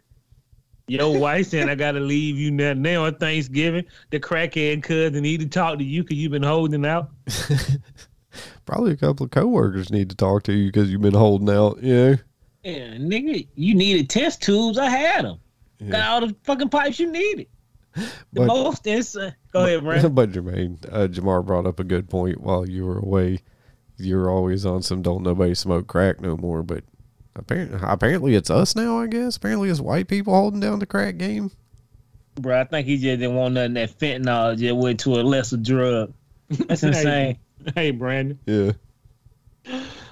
Your 0.87 1.19
wife 1.19 1.47
saying 1.49 1.69
I 1.71 1.75
gotta 1.75 2.01
leave 2.01 2.37
you 2.37 2.51
now. 2.51 2.75
Now 2.75 3.05
on 3.05 3.15
Thanksgiving, 3.15 3.85
the 4.11 4.21
crackhead 4.21 4.83
cousin 4.83 5.23
need 5.23 5.41
to 5.41 5.47
talk 5.47 5.79
to 5.79 5.85
you 5.85 6.03
because 6.03 6.19
you've 6.19 6.33
been 6.33 6.43
holding 6.43 6.85
out. 6.85 7.11
Probably 8.67 8.93
a 8.93 8.97
couple 8.97 9.25
of 9.25 9.31
coworkers 9.31 9.91
need 9.91 10.11
to 10.11 10.17
talk 10.17 10.43
to 10.45 10.53
you 10.53 10.67
because 10.67 10.91
you've 10.91 11.01
been 11.01 11.15
holding 11.15 11.49
out. 11.49 11.79
Yeah. 11.83 12.17
Yeah, 12.63 12.95
nigga, 12.97 13.47
you 13.55 13.75
needed 13.75 14.09
test 14.09 14.43
tubes. 14.43 14.79
I 14.79 14.89
had 14.89 15.25
them. 15.25 15.39
Got 15.91 16.09
all 16.23 16.29
the 16.29 16.37
fucking 16.45 16.71
pipes 16.71 16.99
you 16.99 17.11
needed. 17.11 17.47
The 17.95 18.11
But- 18.33 18.47
most 18.47 18.87
insane. 18.87 19.35
Go 19.53 19.65
ahead, 19.65 19.83
Brandon. 19.85 20.15
but 20.15 20.33
Jermaine, 20.33 20.79
uh, 20.91 21.09
Jamar 21.09 21.45
brought 21.45 21.67
up 21.67 21.79
a 21.79 21.85
good 21.85 22.09
point 22.09 22.41
while 22.41 22.69
you 22.69 22.85
were 22.87 22.99
away. 22.99 23.41
You're 23.97 24.31
always 24.31 24.67
on 24.67 24.83
some 24.83 25.03
don't 25.03 25.23
nobody 25.23 25.55
smoke 25.55 25.87
crack 25.87 26.21
no 26.21 26.37
more, 26.37 26.63
but 26.63 26.85
apparently, 27.37 27.79
apparently 27.83 28.35
it's 28.35 28.51
us 28.51 28.75
now. 28.77 28.99
I 29.01 29.07
guess 29.07 29.37
apparently 29.37 29.71
it's 29.71 29.81
white 29.81 30.09
people 30.09 30.35
holding 30.35 30.61
down 30.61 30.79
the 30.79 30.87
crack 30.87 31.17
game. 31.19 31.51
Bro, 32.37 32.61
I 32.61 32.65
think 32.65 32.87
he 32.87 32.95
just 32.97 33.21
didn't 33.21 33.37
want 33.37 33.55
nothing 33.55 33.75
that 33.75 33.91
fentanyl 33.99 34.59
just 34.59 34.75
went 34.77 35.01
to 35.01 35.15
a 35.15 35.23
lesser 35.23 35.57
drug. 35.57 36.13
That's 36.51 36.83
insane. 36.85 37.39
Hey, 37.75 37.93
Brandon. 37.93 38.39
Yeah, 38.47 38.73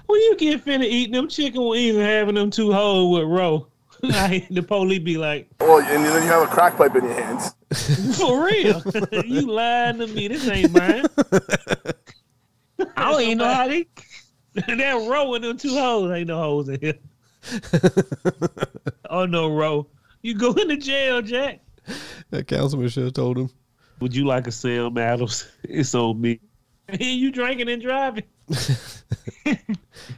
When 0.07 0.21
you 0.21 0.37
get 0.39 0.65
finna 0.65 0.85
eating 0.85 1.15
them 1.15 1.29
chicken 1.29 1.67
wings 1.67 1.97
and 1.97 2.05
having 2.05 2.35
them 2.37 2.51
two 2.51 2.73
hoes 2.73 3.13
with 3.19 3.29
roe, 3.29 3.67
like, 4.03 4.49
the 4.49 4.63
police 4.63 5.01
be 5.01 5.19
like, 5.19 5.49
Well, 5.61 5.79
and 5.81 6.05
then 6.05 6.23
you 6.23 6.29
have 6.29 6.43
a 6.43 6.47
crack 6.47 6.77
pipe 6.77 6.95
in 6.97 7.05
your 7.05 7.15
hands. 7.15 7.55
for 8.19 8.47
real? 8.47 8.83
you 9.25 9.43
lying 9.51 9.99
to 9.99 10.07
me. 10.07 10.29
This 10.29 10.49
ain't 10.49 10.73
mine. 10.73 11.07
I 12.97 13.11
don't 13.11 13.21
even 13.23 13.39
know 13.39 13.53
how 13.53 13.69
they. 13.69 13.87
that 14.55 15.07
roe 15.09 15.35
and 15.35 15.45
them 15.45 15.57
two 15.57 15.71
hoes 15.71 16.11
ain't 16.13 16.29
no 16.29 16.39
hoes 16.39 16.69
in 16.69 16.81
here. 16.81 16.95
oh 19.11 19.27
no, 19.27 19.55
Ro. 19.55 19.87
You 20.23 20.35
go 20.35 20.53
into 20.53 20.77
jail, 20.77 21.23
Jack. 21.23 21.61
that 22.31 22.47
councilman 22.47 22.89
should 22.89 23.05
have 23.05 23.13
told 23.15 23.39
him. 23.39 23.51
Would 24.01 24.15
you 24.15 24.25
like 24.25 24.47
a 24.47 24.53
sale, 24.53 24.91
Battles? 24.91 25.49
It's 25.65 25.95
on 25.95 26.21
me. 26.21 26.41
Here 26.99 27.11
you 27.13 27.31
drinking 27.31 27.69
and 27.69 27.81
driving. 27.83 28.25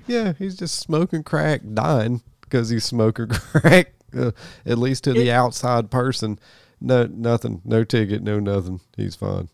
Yeah, 0.06 0.32
he's 0.38 0.56
just 0.56 0.76
smoking 0.80 1.22
crack, 1.22 1.62
dying 1.72 2.22
because 2.40 2.68
he's 2.68 2.84
smoking 2.84 3.28
crack. 3.28 3.92
Uh, 4.16 4.30
at 4.64 4.78
least 4.78 5.04
to 5.04 5.12
the 5.12 5.32
outside 5.32 5.90
person, 5.90 6.38
no 6.80 7.06
nothing, 7.06 7.60
no 7.64 7.82
ticket, 7.82 8.22
no 8.22 8.38
nothing. 8.38 8.80
He's 8.96 9.16
fine. 9.16 9.48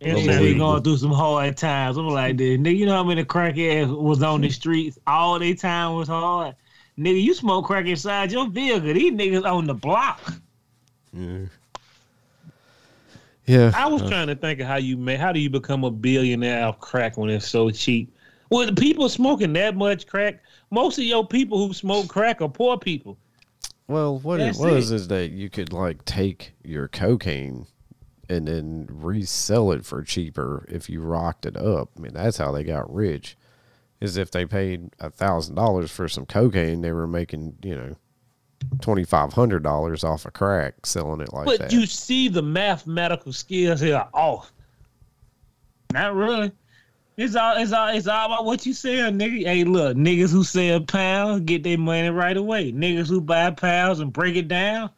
And 0.00 0.18
he 0.18 0.28
Unbelievable. 0.28 0.66
going 0.66 0.82
through 0.82 0.96
some 0.98 1.12
hard 1.12 1.56
times. 1.56 1.96
I'm 1.96 2.08
like, 2.08 2.36
this. 2.36 2.58
nigga, 2.58 2.76
you 2.76 2.86
know 2.86 2.94
how 2.94 3.04
many 3.04 3.24
crackheads 3.24 3.96
was 3.96 4.22
on 4.22 4.42
the 4.42 4.50
streets? 4.50 4.98
All 5.06 5.38
their 5.38 5.54
time 5.54 5.94
was 5.94 6.08
hard. 6.08 6.54
Nigga, 6.98 7.22
you 7.22 7.34
smoke 7.34 7.66
crack 7.66 7.86
inside 7.86 8.30
your 8.30 8.48
vehicle. 8.48 8.92
These 8.92 9.12
niggas 9.12 9.44
on 9.44 9.66
the 9.66 9.74
block. 9.74 10.20
Yeah, 11.12 11.46
yeah. 13.46 13.72
I 13.74 13.86
was 13.86 14.02
uh, 14.02 14.08
trying 14.08 14.26
to 14.28 14.36
think 14.36 14.60
of 14.60 14.66
how 14.66 14.76
you 14.76 14.96
make, 14.96 15.18
how 15.18 15.32
do 15.32 15.40
you 15.40 15.50
become 15.50 15.84
a 15.84 15.90
billionaire 15.90 16.66
off 16.66 16.80
crack 16.80 17.16
when 17.16 17.30
it's 17.30 17.48
so 17.48 17.70
cheap? 17.70 18.14
Well, 18.50 18.66
the 18.66 18.72
people 18.72 19.08
smoking 19.08 19.52
that 19.54 19.76
much 19.76 20.06
crack, 20.06 20.42
most 20.70 20.98
of 20.98 21.04
your 21.04 21.26
people 21.26 21.66
who 21.66 21.72
smoke 21.74 22.08
crack 22.08 22.40
are 22.40 22.48
poor 22.48 22.78
people. 22.78 23.18
Well, 23.88 24.18
what 24.18 24.40
it 24.40 24.56
was 24.56 24.90
it. 24.90 24.96
is 24.96 25.08
that 25.08 25.30
you 25.30 25.50
could 25.50 25.72
like 25.72 26.04
take 26.04 26.52
your 26.62 26.88
cocaine 26.88 27.66
and 28.28 28.48
then 28.48 28.86
resell 28.90 29.72
it 29.72 29.84
for 29.84 30.02
cheaper 30.02 30.66
if 30.68 30.88
you 30.88 31.00
rocked 31.00 31.44
it 31.44 31.56
up. 31.56 31.90
I 31.96 32.00
mean, 32.00 32.14
that's 32.14 32.38
how 32.38 32.52
they 32.52 32.64
got 32.64 32.92
rich. 32.92 33.36
Is 34.00 34.16
if 34.16 34.30
they 34.30 34.44
paid 34.44 34.90
a 34.98 35.08
thousand 35.10 35.54
dollars 35.54 35.90
for 35.90 36.08
some 36.08 36.26
cocaine, 36.26 36.82
they 36.82 36.92
were 36.92 37.06
making 37.06 37.56
you 37.62 37.74
know 37.74 37.96
twenty 38.80 39.04
five 39.04 39.32
hundred 39.32 39.62
dollars 39.62 40.04
off 40.04 40.26
of 40.26 40.32
crack 40.32 40.84
selling 40.84 41.20
it 41.20 41.32
like 41.32 41.46
But 41.46 41.58
that. 41.60 41.72
you 41.72 41.86
see 41.86 42.28
the 42.28 42.42
mathematical 42.42 43.32
skills 43.32 43.80
here 43.80 43.96
are 43.96 44.08
off. 44.12 44.52
Not 45.92 46.14
really. 46.14 46.52
It's 47.16 47.36
all 47.36 47.56
it's 47.56 47.72
all 47.72 47.88
it's 47.88 48.08
all 48.08 48.26
about 48.26 48.44
what 48.44 48.66
you 48.66 48.72
sell, 48.72 49.10
nigga. 49.12 49.44
Hey, 49.44 49.62
look, 49.64 49.96
niggas 49.96 50.32
who 50.32 50.42
sell 50.42 50.80
pounds 50.80 51.42
get 51.42 51.62
their 51.62 51.78
money 51.78 52.10
right 52.10 52.36
away. 52.36 52.72
Niggas 52.72 53.08
who 53.08 53.20
buy 53.20 53.50
pounds 53.52 54.00
and 54.00 54.12
break 54.12 54.34
it 54.34 54.48
down, 54.48 54.90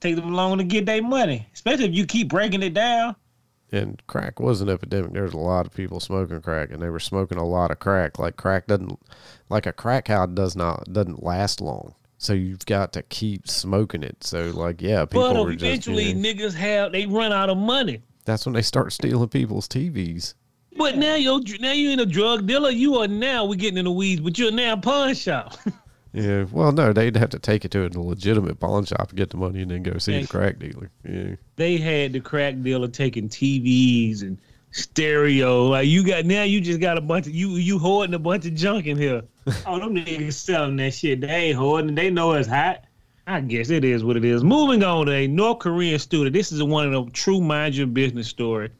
take 0.00 0.16
them 0.16 0.34
long 0.34 0.58
to 0.58 0.64
get 0.64 0.84
their 0.84 1.02
money. 1.02 1.48
Especially 1.54 1.86
if 1.86 1.94
you 1.94 2.04
keep 2.04 2.28
breaking 2.28 2.62
it 2.62 2.74
down. 2.74 3.16
And 3.74 4.02
crack 4.06 4.40
was 4.40 4.60
an 4.60 4.68
epidemic. 4.68 5.12
There 5.12 5.22
was 5.24 5.34
a 5.34 5.38
lot 5.38 5.66
of 5.66 5.74
people 5.74 6.00
smoking 6.00 6.40
crack, 6.40 6.70
and 6.70 6.82
they 6.82 6.88
were 6.88 7.00
smoking 7.00 7.38
a 7.38 7.44
lot 7.46 7.70
of 7.70 7.78
crack. 7.78 8.18
Like 8.18 8.36
crack 8.36 8.66
doesn't, 8.66 8.98
like 9.48 9.66
a 9.66 9.72
crack 9.72 10.08
house 10.08 10.30
does 10.34 10.56
not 10.56 10.92
doesn't 10.92 11.22
last 11.22 11.60
long. 11.60 11.94
So 12.18 12.32
you've 12.32 12.64
got 12.64 12.92
to 12.94 13.02
keep 13.02 13.48
smoking 13.48 14.02
it. 14.02 14.22
So 14.24 14.44
like 14.50 14.80
yeah, 14.80 15.04
people 15.04 15.32
But 15.32 15.44
were 15.44 15.52
just 15.52 15.64
eventually 15.64 16.04
you 16.10 16.14
know, 16.14 16.28
niggas 16.28 16.54
have 16.54 16.92
they 16.92 17.06
run 17.06 17.32
out 17.32 17.50
of 17.50 17.58
money. 17.58 18.00
that's 18.24 18.46
when 18.46 18.54
they 18.54 18.62
start 18.62 18.92
stealing 18.92 19.28
people's 19.28 19.68
TVs. 19.68 20.34
But 20.76 20.96
now 20.96 21.14
you're 21.14 21.40
now 21.60 21.72
you 21.72 21.90
ain't 21.90 22.00
a 22.00 22.06
drug 22.06 22.46
dealer. 22.46 22.70
You 22.70 22.96
are 22.98 23.08
now 23.08 23.44
we're 23.44 23.54
getting 23.56 23.78
in 23.78 23.84
the 23.84 23.92
weeds, 23.92 24.20
but 24.20 24.38
you're 24.38 24.50
now 24.50 24.72
a 24.74 24.76
pawn 24.76 25.14
shop. 25.14 25.56
Yeah, 26.14 26.44
well, 26.52 26.70
no, 26.70 26.92
they'd 26.92 27.16
have 27.16 27.30
to 27.30 27.40
take 27.40 27.64
it 27.64 27.72
to 27.72 27.86
a 27.86 27.88
legitimate 27.88 28.60
pawn 28.60 28.84
shop 28.84 29.08
and 29.08 29.16
get 29.18 29.30
the 29.30 29.36
money, 29.36 29.62
and 29.62 29.70
then 29.72 29.82
go 29.82 29.98
see 29.98 30.12
Yeah. 30.14 30.20
the 30.22 30.26
crack 30.28 30.60
dealer. 30.60 30.88
Yeah, 31.06 31.34
they 31.56 31.76
had 31.76 32.12
the 32.12 32.20
crack 32.20 32.62
dealer 32.62 32.86
taking 32.86 33.28
TVs 33.28 34.22
and 34.22 34.38
stereo. 34.70 35.66
Like 35.66 35.88
you 35.88 36.04
got 36.06 36.24
now, 36.24 36.44
you 36.44 36.60
just 36.60 36.80
got 36.80 36.98
a 36.98 37.00
bunch 37.00 37.26
of 37.26 37.34
you 37.34 37.56
you 37.56 37.78
hoarding 37.80 38.14
a 38.14 38.18
bunch 38.20 38.46
of 38.46 38.54
junk 38.54 38.86
in 38.86 38.96
here. 38.96 39.22
oh, 39.66 39.78
them 39.80 39.96
niggas 39.96 40.34
selling 40.34 40.76
that 40.76 40.94
shit. 40.94 41.20
They 41.20 41.26
ain't 41.28 41.56
hoarding. 41.56 41.94
They 41.96 42.10
know 42.10 42.32
it's 42.34 42.48
hot. 42.48 42.84
I 43.26 43.40
guess 43.40 43.70
it 43.70 43.84
is 43.84 44.04
what 44.04 44.16
it 44.16 44.24
is. 44.24 44.44
Moving 44.44 44.84
on 44.84 45.06
to 45.06 45.12
a 45.12 45.26
North 45.26 45.58
Korean 45.60 45.98
student. 45.98 46.32
This 46.34 46.52
is 46.52 46.62
one 46.62 46.92
of 46.92 47.06
the 47.06 47.10
true 47.12 47.40
mind 47.40 47.74
your 47.74 47.86
business 47.86 48.28
story. 48.28 48.70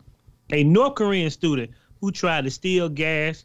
A 0.50 0.62
North 0.62 0.94
Korean 0.94 1.30
student 1.30 1.70
who 2.00 2.12
tried 2.12 2.44
to 2.44 2.50
steal 2.50 2.88
gas 2.90 3.44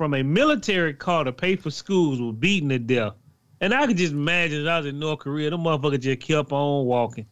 from 0.00 0.14
a 0.14 0.22
military 0.22 0.94
car 0.94 1.24
to 1.24 1.30
pay 1.30 1.54
for 1.56 1.70
schools 1.70 2.18
was 2.22 2.34
beaten 2.36 2.70
to 2.70 2.78
death. 2.78 3.12
And 3.60 3.74
I 3.74 3.86
could 3.86 3.98
just 3.98 4.14
imagine 4.14 4.62
if 4.62 4.66
I 4.66 4.78
was 4.78 4.86
in 4.86 4.98
North 4.98 5.18
Korea, 5.18 5.50
the 5.50 5.58
motherfucker 5.58 6.00
just 6.00 6.20
kept 6.20 6.52
on 6.52 6.86
walking. 6.86 7.26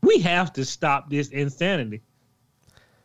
We 0.00 0.20
have 0.20 0.52
to 0.52 0.64
stop 0.64 1.10
this 1.10 1.26
insanity. 1.30 2.02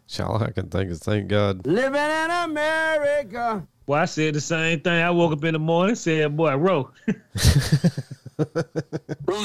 so 0.05 0.25
all 0.25 0.43
I 0.43 0.51
can 0.51 0.69
think 0.69 0.91
is 0.91 0.99
thank 0.99 1.27
God. 1.27 1.65
Living 1.65 1.99
in 1.99 2.29
America. 2.29 3.65
Well, 3.87 3.99
I 3.99 4.05
said 4.05 4.35
the 4.35 4.41
same 4.41 4.79
thing. 4.81 4.93
I 5.01 5.09
woke 5.09 5.31
up 5.33 5.43
in 5.43 5.53
the 5.53 5.59
morning, 5.59 5.95
said, 5.95 6.37
"Boy, 6.37 6.55
Ro, 6.55 6.91
Room 7.07 7.17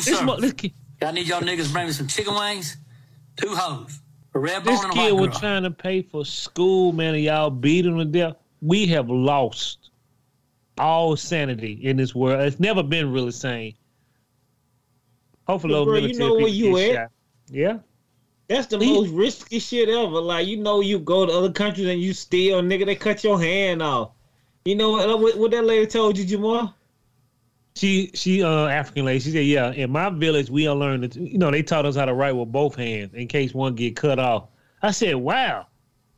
this, 0.04 0.23
mo- 0.23 0.38
this, 0.38 0.52
kid, 0.52 0.75
I 1.00 1.12
need 1.12 1.26
y'all 1.26 1.40
niggas 1.40 1.73
bring 1.73 1.87
me 1.87 1.92
some 1.92 2.07
chicken 2.07 2.35
wings, 2.35 2.76
two 3.37 3.54
hoes, 3.54 3.99
a 4.35 4.38
red 4.38 4.62
this 4.62 4.83
and 4.83 4.92
a 4.92 4.95
kid 4.95 5.12
was 5.12 5.30
girl. 5.30 5.38
trying 5.40 5.62
to 5.62 5.71
pay 5.71 6.02
for 6.02 6.26
school, 6.26 6.92
man, 6.92 7.14
and 7.14 7.25
y'all 7.25 7.49
beat 7.49 7.87
him 7.87 7.97
to 7.97 8.04
death. 8.04 8.37
We 8.62 8.87
have 8.88 9.09
lost 9.09 9.90
all 10.79 11.17
sanity 11.17 11.73
in 11.83 11.97
this 11.97 12.14
world. 12.14 12.43
It's 12.43 12.61
never 12.61 12.83
been 12.83 13.12
really 13.12 13.33
sane. 13.33 13.75
Hopefully, 15.47 15.85
Bro, 15.85 15.97
you 15.97 16.19
know 16.19 16.35
where 16.35 16.49
you 16.49 16.76
at? 16.79 16.95
shot. 16.95 17.11
Yeah. 17.50 17.79
That's 18.49 18.67
the 18.67 18.79
He- 18.79 18.93
most 18.93 19.11
risky 19.11 19.59
shit 19.59 19.88
ever. 19.88 20.21
Like 20.21 20.47
you 20.47 20.57
know, 20.57 20.81
you 20.81 20.99
go 20.99 21.26
to 21.26 21.33
other 21.33 21.52
countries 21.52 21.87
and 21.87 22.00
you 22.00 22.12
steal, 22.12 22.61
nigga. 22.62 22.87
They 22.87 22.97
cut 22.97 23.23
your 23.23 23.40
hand 23.40 23.83
off. 23.83 24.11
You 24.64 24.75
know 24.75 24.90
what? 24.90 25.38
What, 25.38 25.50
that 25.52 25.64
lady 25.64 25.87
told 25.87 26.19
you, 26.19 26.25
Jamal? 26.25 26.75
She 27.76 28.11
she 28.14 28.43
uh 28.43 28.67
African 28.67 29.05
lady. 29.05 29.21
She 29.21 29.31
said, 29.31 29.47
"Yeah, 29.47 29.71
in 29.73 29.90
my 29.90 30.11
village 30.11 30.50
we 30.50 30.69
learned 30.69 31.12
to, 31.12 31.21
you 31.21 31.38
know 31.38 31.50
they 31.50 31.62
taught 31.62 31.87
us 31.87 31.95
how 31.97 32.05
to 32.05 32.12
write 32.14 32.33
with 32.33 32.50
both 32.50 32.75
hands 32.75 33.14
in 33.14 33.29
case 33.29 33.55
one 33.55 33.75
get 33.75 33.95
cut 33.97 34.19
off." 34.19 34.49
I 34.83 34.90
said, 34.90 35.14
"Wow, 35.14 35.67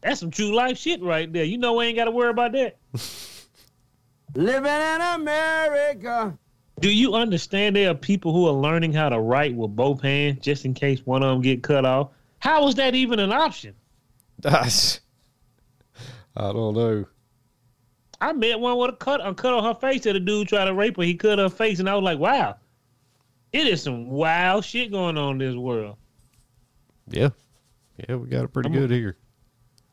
that's 0.02 0.20
some 0.20 0.30
true 0.30 0.54
life 0.54 0.78
shit 0.78 1.02
right 1.02 1.32
there. 1.32 1.44
You 1.44 1.58
know 1.58 1.74
we 1.74 1.86
ain't 1.86 1.96
got 1.96 2.04
to 2.04 2.10
worry 2.10 2.30
about 2.30 2.52
that." 2.52 2.76
Living 4.34 4.64
in 4.72 5.00
America. 5.00 6.36
Do 6.80 6.90
you 6.92 7.14
understand 7.14 7.76
there 7.76 7.90
are 7.90 7.94
people 7.94 8.32
who 8.32 8.46
are 8.48 8.52
learning 8.52 8.92
how 8.92 9.08
to 9.10 9.20
write 9.20 9.54
with 9.54 9.76
both 9.76 10.00
hands 10.00 10.38
just 10.40 10.64
in 10.64 10.74
case 10.74 11.04
one 11.04 11.22
of 11.22 11.28
them 11.30 11.42
get 11.42 11.62
cut 11.62 11.84
off? 11.84 12.10
How 12.38 12.66
is 12.66 12.74
that 12.76 12.94
even 12.94 13.18
an 13.20 13.30
option? 13.30 13.74
That's, 14.38 15.00
I 16.36 16.52
don't 16.52 16.74
know. 16.74 17.04
I 18.20 18.32
met 18.32 18.58
one 18.58 18.78
with 18.78 18.90
a 18.90 18.96
cut, 18.96 19.20
a 19.24 19.34
cut 19.34 19.52
on 19.52 19.64
her 19.64 19.78
face 19.78 20.02
that 20.04 20.16
a 20.16 20.20
dude 20.20 20.48
tried 20.48 20.64
to 20.64 20.74
rape 20.74 20.96
her. 20.96 21.02
He 21.02 21.14
cut 21.14 21.38
her 21.38 21.48
face, 21.50 21.78
and 21.80 21.88
I 21.88 21.94
was 21.94 22.04
like, 22.04 22.18
"Wow, 22.18 22.56
it 23.52 23.66
is 23.66 23.82
some 23.82 24.08
wild 24.08 24.64
shit 24.64 24.90
going 24.92 25.18
on 25.18 25.32
in 25.32 25.38
this 25.38 25.56
world." 25.56 25.96
Yeah, 27.08 27.30
yeah, 28.08 28.16
we 28.16 28.28
got 28.28 28.44
it 28.44 28.52
pretty 28.52 28.68
I'm 28.68 28.74
a- 28.76 28.78
good 28.78 28.90
here. 28.92 29.16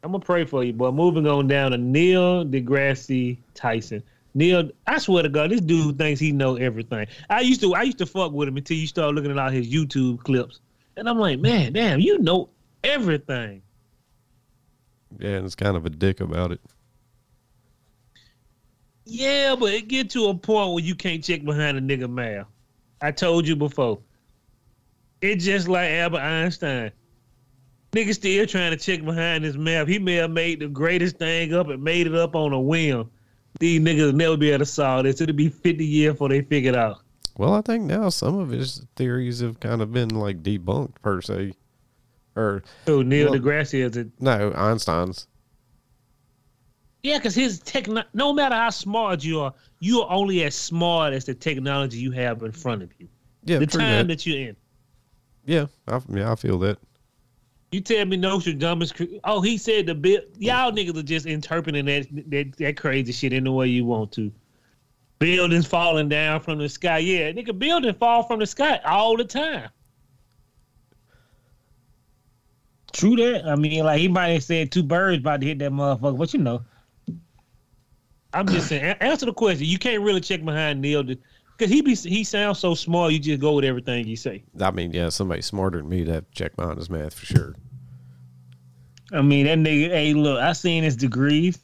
I'm 0.04 0.12
gonna 0.12 0.24
pray 0.24 0.46
for 0.46 0.64
you, 0.64 0.74
but 0.74 0.94
moving 0.94 1.28
on 1.28 1.48
down 1.48 1.72
to 1.72 1.78
Neil 1.78 2.46
deGrasse 2.46 3.38
Tyson. 3.54 4.02
Neil, 4.34 4.70
I 4.88 5.00
swear 5.00 5.24
to 5.24 5.30
God, 5.30 5.52
this 5.52 5.62
dude 5.62 5.98
thinks 5.98 6.20
he 6.20 6.32
know 6.32 6.56
everything. 6.56 7.08
I 7.30 7.42
used 7.42 7.62
to, 7.62 7.76
I 7.76 7.84
used 7.84 7.98
to 7.98 8.06
fuck 8.06 8.32
with 8.32 8.48
him 8.48 8.58
until 8.58 8.78
you 8.78 8.88
start 8.88 9.14
looking 9.16 9.32
at 9.32 9.38
all 9.38 9.50
his 9.50 9.68
YouTube 9.68 10.20
clips, 10.20 10.60
and 10.96 11.10
I'm 11.10 11.18
like, 11.18 11.40
man, 11.40 11.74
damn, 11.74 12.00
you 12.00 12.20
know 12.20 12.50
everything. 12.84 13.62
Yeah, 15.18 15.38
and 15.38 15.46
it's 15.46 15.56
kind 15.56 15.76
of 15.76 15.86
a 15.86 15.90
dick 15.90 16.22
about 16.22 16.52
it. 16.52 16.62
Yeah, 19.06 19.56
but 19.60 19.74
it 19.74 19.88
get 19.88 20.12
to 20.12 20.28
a 20.28 20.36
point 20.36 20.74
where 20.74 20.84
you 20.84 20.94
can't 20.94 21.24
check 21.24 21.44
behind 21.44 21.78
a 21.78 21.82
nigga 21.82 22.08
mouth. 22.10 22.46
I 23.02 23.12
told 23.12 23.48
you 23.48 23.56
before. 23.56 24.00
It's 25.22 25.44
just 25.44 25.68
like 25.68 25.90
Albert 25.90 26.20
Einstein. 26.20 26.92
Nigga 27.92 28.14
still 28.14 28.46
trying 28.46 28.72
to 28.72 28.78
check 28.78 29.04
behind 29.04 29.44
his 29.44 29.58
mouth. 29.58 29.88
He 29.88 29.98
may 29.98 30.16
have 30.16 30.30
made 30.32 30.60
the 30.60 30.68
greatest 30.68 31.18
thing 31.18 31.54
up 31.54 31.70
and 31.70 31.84
made 31.84 32.06
it 32.08 32.14
up 32.16 32.36
on 32.36 32.54
a 32.54 32.60
whim. 32.60 33.10
These 33.60 33.82
niggas 33.82 34.06
will 34.06 34.14
never 34.14 34.38
be 34.38 34.50
able 34.52 34.60
to 34.60 34.66
solve 34.66 35.04
this. 35.06 35.22
It'll 35.22 35.36
be 35.36 35.50
50 35.50 35.84
years 35.84 36.14
before 36.14 36.30
they 36.30 36.42
figure 36.42 36.70
it 36.72 36.78
out. 36.78 37.00
Well, 37.38 37.54
I 37.54 37.62
think 37.62 37.86
now 37.86 38.10
some 38.10 38.38
of 38.38 38.50
his 38.50 38.86
theories 38.96 39.40
have 39.40 39.60
kind 39.60 39.82
of 39.82 39.92
been 39.92 40.10
like 40.10 40.44
debunked 40.44 41.02
per 41.02 41.22
se. 41.22 41.54
or 42.36 42.64
So 42.86 43.02
Neil 43.02 43.32
Well- 43.32 43.40
deGrasse 43.40 43.74
is 43.90 43.98
it? 43.98 44.10
no 44.20 44.52
Einstein's. 44.56 45.28
Yeah, 47.02 47.18
because 47.18 47.34
his 47.34 47.60
techno. 47.60 48.04
No 48.14 48.34
matter 48.34 48.56
how 48.56 48.70
smart 48.70 49.24
you 49.24 49.40
are, 49.40 49.54
you 49.80 50.02
are 50.02 50.12
only 50.12 50.44
as 50.44 50.54
smart 50.54 51.14
as 51.14 51.24
the 51.26 51.34
technology 51.34 51.98
you 51.98 52.12
have 52.12 52.44
in 52.44 52.52
front 52.52 52.84
of 52.84 52.90
you. 53.00 53.08
Yeah, 53.46 53.60
the 53.60 53.68
time 53.68 54.08
that. 54.08 54.14
that 54.16 54.26
you're 54.26 54.50
in. 54.50 54.56
Yeah, 55.46 55.68
I, 55.88 56.02
yeah, 56.10 56.32
I 56.32 56.36
feel 56.36 56.60
that. 56.60 56.78
You 57.72 57.82
tell 57.82 58.06
me 58.06 58.18
Nostradamus. 58.18 58.92
cre- 58.92 59.20
Oh, 59.24 59.42
he 59.42 59.58
said 59.58 59.86
the 59.86 59.96
bill. 59.96 60.22
Y'all 60.38 60.72
niggas 60.72 60.98
are 60.98 61.04
just 61.04 61.26
interpreting 61.26 61.86
that, 61.86 62.08
that 62.30 62.58
that 62.58 62.78
crazy 62.78 63.12
shit 63.12 63.34
in 63.34 63.44
the 63.44 63.52
way 63.52 63.68
you 63.68 63.86
want 63.86 64.12
to. 64.14 64.32
Buildings 65.20 65.68
falling 65.68 66.10
down 66.10 66.40
from 66.40 66.58
the 66.58 66.70
sky. 66.70 66.98
Yeah, 67.00 67.32
nigga, 67.32 67.58
buildings 67.58 67.98
fall 67.98 68.24
from 68.24 68.40
the 68.40 68.48
sky 68.48 68.80
all 68.86 69.18
the 69.18 69.26
time. 69.26 69.70
True 72.92 73.16
that. 73.18 73.46
I 73.46 73.56
mean, 73.56 73.84
like 73.84 74.00
he 74.00 74.08
might 74.08 74.30
have 74.30 74.44
said 74.44 74.72
two 74.72 74.82
birds 74.82 75.20
about 75.20 75.42
to 75.42 75.48
hit 75.48 75.60
that 75.60 75.72
motherfucker, 75.72 76.18
but 76.18 76.34
you 76.34 76.40
know. 76.40 76.62
I'm 78.34 78.48
just 78.48 78.68
saying. 78.68 78.84
Answer 79.00 79.26
the 79.26 79.34
question. 79.34 79.66
You 79.66 79.78
can't 79.78 80.02
really 80.02 80.22
check 80.22 80.44
behind 80.44 80.82
Neil 80.82 81.04
because 81.60 81.72
he 81.72 81.82
be 81.82 81.94
he 81.94 82.24
sounds 82.24 82.58
so 82.58 82.74
smart. 82.74 83.12
You 83.12 83.20
just 83.20 83.42
go 83.42 83.54
with 83.54 83.66
everything 83.66 84.06
he 84.06 84.16
say. 84.16 84.44
I 84.62 84.72
mean, 84.72 84.94
yeah, 84.94 85.10
somebody 85.10 85.42
smarter 85.42 85.80
than 85.80 85.90
me 85.90 86.06
to 86.06 86.24
check 86.32 86.56
behind 86.56 86.78
his 86.78 86.90
math 86.90 87.14
for 87.14 87.26
sure. 87.26 87.56
I 89.12 89.22
mean, 89.22 89.46
that 89.46 89.58
nigga, 89.58 89.90
hey, 89.90 90.14
look, 90.14 90.40
I 90.40 90.54
seen 90.54 90.84
his 90.84 90.96
degrees. 90.96 91.60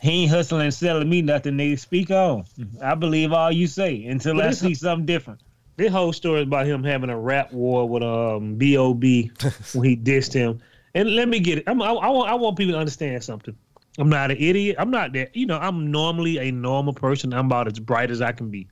He 0.00 0.22
ain't 0.22 0.30
hustling 0.30 0.62
and 0.62 0.74
selling 0.74 1.08
me 1.08 1.22
nothing, 1.22 1.54
nigga. 1.54 1.78
Speak 1.78 2.10
on. 2.10 2.44
I 2.80 2.94
believe 2.94 3.32
all 3.32 3.52
you 3.52 3.66
say 3.66 4.04
until 4.04 4.40
I 4.40 4.50
see 4.52 4.74
something 4.74 5.06
different. 5.06 5.40
This 5.76 5.90
whole 5.90 6.12
story 6.12 6.40
is 6.40 6.46
about 6.46 6.66
him 6.66 6.84
having 6.84 7.10
a 7.10 7.18
rap 7.18 7.52
war 7.52 7.88
with 7.88 8.02
um 8.02 8.54
B.O.B. 8.54 9.30
when 9.74 9.88
he 9.88 9.96
dissed 9.96 10.32
him. 10.32 10.60
And 10.94 11.16
let 11.16 11.28
me 11.28 11.40
get 11.40 11.58
it. 11.58 11.64
I'm, 11.66 11.82
I, 11.82 11.88
I 11.88 12.08
want 12.08 12.30
I 12.30 12.34
want 12.34 12.56
people 12.56 12.74
to 12.74 12.78
understand 12.78 13.22
something. 13.24 13.56
I'm 13.98 14.08
not 14.08 14.30
an 14.30 14.36
idiot. 14.38 14.76
I'm 14.78 14.90
not 14.90 15.12
that. 15.12 15.34
You 15.36 15.46
know, 15.46 15.58
I'm 15.58 15.90
normally 15.90 16.38
a 16.38 16.50
normal 16.50 16.94
person. 16.94 17.32
I'm 17.32 17.46
about 17.46 17.66
as 17.66 17.78
bright 17.78 18.10
as 18.10 18.22
I 18.22 18.32
can 18.32 18.50
be. 18.50 18.68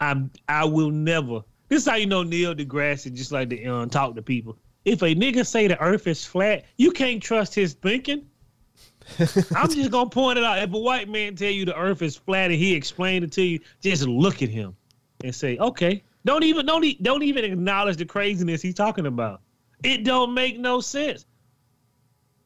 I'm. 0.00 0.30
I 0.48 0.64
will 0.64 0.90
never. 0.90 1.40
This 1.68 1.82
is 1.82 1.88
how 1.88 1.96
you 1.96 2.06
know 2.06 2.22
Neil 2.22 2.54
deGrasse 2.54 3.06
is 3.06 3.12
just 3.12 3.32
like 3.32 3.50
to 3.50 3.64
um, 3.66 3.90
talk 3.90 4.14
to 4.14 4.22
people. 4.22 4.58
If 4.84 5.02
a 5.02 5.14
nigga 5.14 5.46
say 5.46 5.66
the 5.66 5.80
Earth 5.80 6.06
is 6.06 6.24
flat, 6.24 6.64
you 6.76 6.92
can't 6.92 7.22
trust 7.22 7.54
his 7.54 7.74
thinking. 7.74 8.26
I'm 9.54 9.70
just 9.70 9.90
gonna 9.90 10.10
point 10.10 10.38
it 10.38 10.44
out. 10.44 10.58
If 10.58 10.72
a 10.72 10.78
white 10.78 11.08
man 11.08 11.36
tell 11.36 11.50
you 11.50 11.64
the 11.64 11.76
Earth 11.76 12.02
is 12.02 12.16
flat 12.16 12.50
and 12.50 12.58
he 12.58 12.74
explained 12.74 13.24
it 13.24 13.32
to 13.32 13.42
you, 13.42 13.60
just 13.80 14.06
look 14.06 14.42
at 14.42 14.48
him 14.48 14.76
and 15.22 15.34
say, 15.34 15.58
"Okay." 15.58 16.02
Don't 16.24 16.42
even 16.42 16.66
don't 16.66 16.84
e- 16.84 16.98
don't 17.00 17.22
even 17.22 17.44
acknowledge 17.44 17.96
the 17.96 18.04
craziness 18.04 18.60
he's 18.60 18.74
talking 18.74 19.06
about. 19.06 19.40
It 19.82 20.04
don't 20.04 20.34
make 20.34 20.58
no 20.58 20.80
sense. 20.80 21.24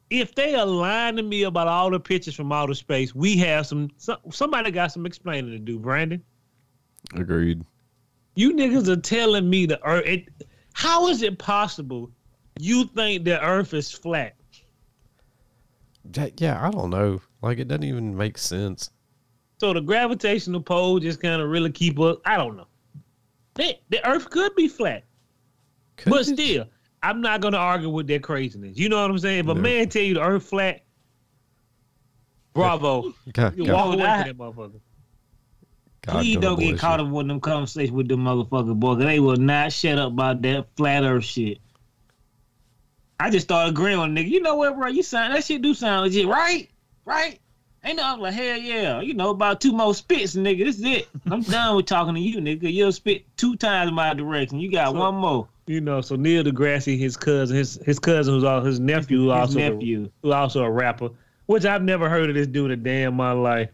If 0.09 0.35
they 0.35 0.55
are 0.55 0.65
lying 0.65 1.15
to 1.15 1.23
me 1.23 1.43
about 1.43 1.67
all 1.67 1.89
the 1.89 1.99
pictures 1.99 2.35
from 2.35 2.51
outer 2.51 2.75
space, 2.75 3.15
we 3.15 3.35
have 3.37 3.65
some, 3.65 3.89
some 3.97 4.19
somebody 4.31 4.71
got 4.71 4.91
some 4.91 5.05
explaining 5.05 5.51
to 5.51 5.59
do. 5.59 5.79
Brandon, 5.79 6.23
Agreed. 7.15 7.63
you 8.35 8.53
niggas 8.53 8.87
are 8.87 8.99
telling 8.99 9.49
me 9.49 9.65
the 9.65 9.83
Earth. 9.85 10.05
It, 10.05 10.29
how 10.73 11.07
is 11.07 11.21
it 11.21 11.37
possible? 11.37 12.09
You 12.59 12.85
think 12.85 13.25
the 13.25 13.43
Earth 13.43 13.73
is 13.73 13.91
flat? 13.91 14.35
Yeah, 16.37 16.65
I 16.65 16.71
don't 16.71 16.89
know. 16.89 17.21
Like 17.41 17.59
it 17.59 17.67
doesn't 17.67 17.83
even 17.83 18.15
make 18.15 18.37
sense. 18.37 18.89
So 19.59 19.73
the 19.73 19.81
gravitational 19.81 20.61
pull 20.61 20.99
just 20.99 21.21
kind 21.21 21.41
of 21.41 21.49
really 21.49 21.71
keep 21.71 21.99
up. 21.99 22.21
I 22.25 22.37
don't 22.37 22.57
know. 22.57 22.67
They, 23.55 23.79
the 23.89 24.05
Earth 24.07 24.29
could 24.29 24.55
be 24.55 24.67
flat. 24.67 25.03
Could 25.97 26.09
but 26.09 26.21
it? 26.21 26.33
still, 26.33 26.65
I'm 27.01 27.21
not 27.21 27.41
gonna 27.41 27.57
argue 27.57 27.89
with 27.89 28.07
their 28.07 28.19
craziness. 28.19 28.77
You 28.77 28.89
know 28.89 29.01
what 29.01 29.11
I'm 29.11 29.19
saying? 29.19 29.39
If 29.39 29.47
a 29.47 29.55
man 29.55 29.89
tell 29.89 30.01
you 30.01 30.15
the 30.15 30.23
earth 30.23 30.43
flat, 30.43 30.83
bravo. 32.53 33.13
God, 33.33 33.57
You 33.57 33.65
God, 33.65 33.73
walk 33.73 33.93
away 33.93 34.03
from 34.03 34.27
that 34.27 34.37
motherfucker. 34.37 34.79
God 36.05 36.13
Please 36.21 36.37
don't 36.37 36.59
get 36.59 36.77
caught 36.77 36.99
up 36.99 37.07
in 37.07 37.27
them 37.27 37.39
conversations 37.39 37.91
with 37.91 38.09
them 38.09 38.25
motherfuckers, 38.25 38.75
boy, 38.77 38.95
'cause 38.95 39.03
they 39.05 39.19
will 39.21 39.37
not 39.37 39.71
shut 39.71 39.97
up 39.97 40.11
about 40.11 40.41
that 40.41 40.67
flat 40.75 41.03
earth 41.03 41.23
shit. 41.23 41.59
I 43.19 43.29
just 43.29 43.45
started 43.47 43.69
agreeing 43.69 43.99
with 43.99 44.09
nigga. 44.09 44.29
You 44.29 44.41
know 44.41 44.55
what, 44.55 44.75
bro? 44.77 44.87
You 44.87 45.03
sound 45.03 45.33
that 45.33 45.43
shit 45.45 45.61
do 45.61 45.73
sound 45.73 46.01
legit, 46.03 46.27
right? 46.27 46.69
Right? 47.05 47.39
Ain't 47.85 47.97
no 47.97 48.03
I'm 48.03 48.19
like, 48.19 48.33
hell 48.33 48.57
yeah. 48.57 49.01
You 49.01 49.13
know, 49.13 49.29
about 49.29 49.61
two 49.61 49.71
more 49.73 49.93
spits, 49.93 50.35
nigga. 50.35 50.65
This 50.65 50.77
is 50.79 50.85
it. 50.85 51.07
I'm 51.29 51.41
done 51.43 51.75
with 51.75 51.85
talking 51.85 52.15
to 52.15 52.19
you, 52.19 52.37
nigga. 52.39 52.71
You'll 52.71 52.91
spit 52.91 53.25
two 53.37 53.55
times 53.55 53.89
in 53.89 53.93
my 53.95 54.13
direction. 54.13 54.59
You 54.59 54.71
got 54.71 54.91
So- 54.93 54.99
one 54.99 55.15
more. 55.15 55.47
You 55.65 55.79
know, 55.79 56.01
so 56.01 56.17
Neil 56.17 56.43
deGrasse, 56.43 56.97
his 56.99 57.15
cousin, 57.15 57.55
his 57.55 57.79
his 57.85 57.97
cousin 57.97 58.33
who's 58.33 58.43
all 58.43 58.59
his 58.59 58.81
nephew, 58.81 59.19
who 59.19 59.29
His 59.31 59.39
also 59.39 59.59
nephew. 59.59 60.09
who 60.21 60.33
also 60.33 60.61
a 60.61 60.69
rapper, 60.69 61.09
which 61.45 61.63
I've 61.63 61.83
never 61.83 62.09
heard 62.09 62.27
of 62.29 62.35
this 62.35 62.47
dude 62.47 62.71
a 62.71 62.75
day 62.75 63.03
in 63.03 63.13
my 63.13 63.31
life. 63.31 63.69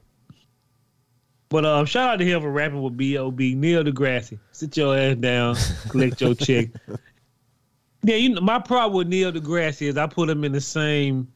But 1.49 1.65
um, 1.65 1.85
shout 1.87 2.09
out 2.09 2.15
to 2.17 2.25
him 2.25 2.41
for 2.41 2.51
rapping 2.51 2.81
with 2.81 2.95
B.O.B. 2.95 3.55
Neil 3.55 3.83
deGrasse. 3.83 4.37
Sit 4.51 4.77
your 4.77 4.95
ass 4.95 5.15
down, 5.15 5.55
collect 5.89 6.21
your 6.21 6.35
check. 6.35 6.69
Yeah, 8.03 8.15
you 8.15 8.29
know, 8.29 8.41
my 8.41 8.59
problem 8.59 8.97
with 8.97 9.07
Neil 9.07 9.31
deGrasse 9.31 9.81
is 9.81 9.97
I 9.97 10.05
put 10.05 10.29
him 10.29 10.43
in 10.43 10.51
the 10.51 10.61
same 10.61 11.27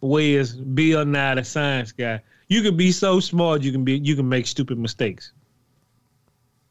way 0.00 0.36
as 0.36 0.54
Bill 0.56 1.04
Nye, 1.04 1.34
the 1.34 1.44
science 1.44 1.92
guy. 1.92 2.22
You 2.48 2.62
can 2.62 2.76
be 2.76 2.90
so 2.90 3.20
smart, 3.20 3.62
you 3.62 3.72
can 3.72 3.84
be 3.84 3.98
you 3.98 4.16
can 4.16 4.28
make 4.28 4.46
stupid 4.46 4.78
mistakes. 4.78 5.32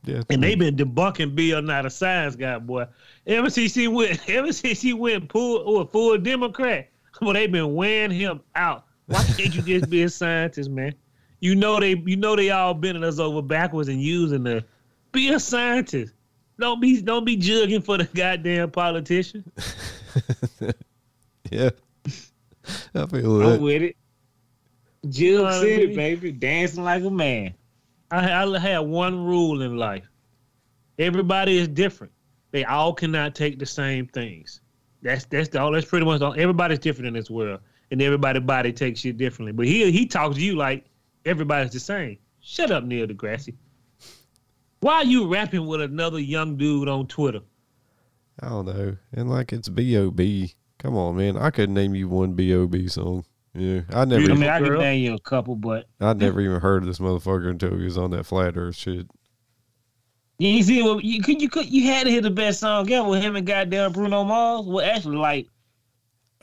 Yeah, 0.05 0.23
And 0.29 0.41
they've 0.41 0.57
been 0.57 0.75
debunking 0.75 1.35
Bill 1.35 1.61
Nye, 1.61 1.83
the 1.83 1.89
science 1.89 2.35
guy, 2.35 2.57
boy. 2.57 2.87
Ever 3.27 3.49
since 3.49 3.75
he 3.75 3.87
went, 3.87 4.19
ever 4.29 4.51
since 4.51 4.81
he 4.81 4.93
went 4.93 5.31
full, 5.31 5.63
oh, 5.65 5.85
full 5.85 6.17
Democrat, 6.17 6.89
well, 7.21 7.33
they've 7.33 7.51
been 7.51 7.75
wearing 7.75 8.11
him 8.11 8.41
out. 8.55 8.85
Why 9.05 9.23
can't 9.23 9.53
you 9.53 9.61
just 9.61 9.89
be 9.89 10.03
a 10.03 10.09
scientist, 10.09 10.69
man? 10.69 10.95
You 11.41 11.55
know 11.55 11.79
they, 11.79 11.95
you 12.05 12.17
know 12.17 12.35
they 12.35 12.49
all 12.49 12.73
bending 12.73 13.03
us 13.03 13.19
over 13.19 13.41
backwards 13.41 13.89
and 13.89 14.01
using 14.01 14.43
the. 14.43 14.63
Be 15.11 15.29
a 15.29 15.39
scientist. 15.39 16.13
Don't 16.59 16.81
be, 16.81 17.01
don't 17.01 17.25
be 17.25 17.37
jugging 17.37 17.83
for 17.83 17.97
the 17.97 18.03
goddamn 18.03 18.69
politician. 18.71 19.49
yeah. 21.51 21.69
I 22.93 23.05
feel 23.07 23.41
I'm 23.41 23.61
with 23.61 23.81
it. 23.81 23.95
know 25.03 25.09
Jill 25.09 25.43
what 25.43 25.53
I 25.53 25.61
City, 25.61 25.87
mean? 25.87 25.95
baby. 25.95 26.31
Dancing 26.31 26.83
like 26.83 27.03
a 27.03 27.09
man. 27.09 27.53
I, 28.11 28.43
I 28.43 28.59
have 28.59 28.85
one 28.85 29.23
rule 29.25 29.61
in 29.61 29.77
life. 29.77 30.09
Everybody 30.97 31.57
is 31.57 31.67
different. 31.67 32.11
They 32.51 32.65
all 32.65 32.93
cannot 32.93 33.35
take 33.35 33.59
the 33.59 33.65
same 33.65 34.07
things. 34.07 34.61
That's 35.01 35.25
that's 35.25 35.47
the 35.49 35.61
all. 35.61 35.71
That's 35.71 35.85
pretty 35.85 36.05
much 36.05 36.21
all. 36.21 36.33
Everybody's 36.33 36.79
different 36.79 37.07
in 37.07 37.13
this 37.13 37.29
world, 37.29 37.61
and 37.91 38.01
everybody 38.01 38.39
body 38.39 38.73
takes 38.73 38.99
shit 38.99 39.17
differently. 39.17 39.53
But 39.53 39.65
he 39.67 39.91
he 39.91 40.05
talks 40.05 40.35
to 40.35 40.41
you 40.41 40.55
like 40.55 40.85
everybody's 41.25 41.71
the 41.71 41.79
same. 41.79 42.17
Shut 42.41 42.71
up, 42.71 42.83
Neil 42.83 43.07
deGrasse. 43.07 43.55
Why 44.81 44.95
are 44.95 45.05
you 45.05 45.27
rapping 45.27 45.67
with 45.67 45.81
another 45.81 46.19
young 46.19 46.55
dude 46.55 46.87
on 46.87 47.07
Twitter? 47.07 47.41
I 48.41 48.49
don't 48.49 48.65
know. 48.65 48.95
And 49.11 49.29
like 49.29 49.51
it's 49.51 49.67
B.O.B. 49.67 50.53
Come 50.77 50.95
on, 50.95 51.17
man. 51.17 51.35
I 51.35 51.49
could 51.49 51.69
name 51.69 51.95
you 51.95 52.07
one 52.07 52.33
B.O.B. 52.33 52.87
song. 52.87 53.25
Yeah. 53.53 53.81
I 53.91 54.05
never 54.05 54.31
I 54.31 54.35
mean, 54.35 54.49
I 54.49 54.59
could 54.59 54.79
name 54.79 55.03
you 55.03 55.15
a 55.15 55.19
couple, 55.19 55.55
but 55.55 55.87
I'd 55.99 56.17
never 56.17 56.39
even 56.39 56.61
heard 56.61 56.83
of 56.83 56.87
this 56.87 56.99
motherfucker 56.99 57.49
until 57.49 57.75
he 57.75 57.83
was 57.83 57.97
on 57.97 58.11
that 58.11 58.25
flat 58.25 58.55
earth 58.55 58.75
shit. 58.75 59.07
Yeah, 60.37 60.51
you 60.51 60.63
see, 60.63 60.81
well, 60.81 61.01
you 61.01 61.21
could, 61.21 61.41
you 61.41 61.49
could, 61.49 61.65
you 61.65 61.87
had 61.87 62.05
to 62.05 62.11
hear 62.11 62.21
the 62.21 62.29
best 62.29 62.61
song 62.61 62.89
ever 62.89 63.09
with 63.09 63.21
him 63.21 63.35
and 63.35 63.45
goddamn 63.45 63.91
Bruno 63.91 64.23
Mars. 64.23 64.65
Well, 64.65 64.85
actually, 64.85 65.17
like 65.17 65.49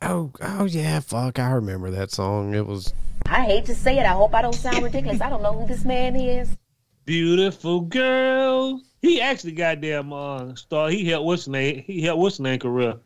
Oh, 0.02 0.30
oh 0.42 0.64
yeah, 0.64 1.00
fuck. 1.00 1.38
I 1.38 1.50
remember 1.52 1.90
that 1.90 2.10
song. 2.10 2.54
It 2.54 2.66
was 2.66 2.92
I 3.28 3.44
hate 3.44 3.64
to 3.66 3.74
say 3.74 3.98
it. 3.98 4.06
I 4.06 4.12
hope 4.12 4.34
I 4.34 4.42
don't 4.42 4.54
sound 4.54 4.82
ridiculous. 4.82 5.20
I 5.20 5.28
don't 5.28 5.42
know 5.42 5.52
who 5.52 5.66
this 5.66 5.84
man 5.84 6.16
is. 6.16 6.56
Beautiful 7.04 7.80
girl. 7.80 8.80
He 9.02 9.20
actually 9.20 9.52
goddamn 9.52 10.12
uh 10.12 10.54
star. 10.54 10.90
He 10.90 11.08
helped 11.08 11.26
what's 11.26 11.42
his 11.42 11.48
name? 11.48 11.82
He 11.86 12.02
helped 12.02 12.20
what's 12.20 12.36
his 12.36 12.40
name 12.40 12.58
career. 12.58 12.96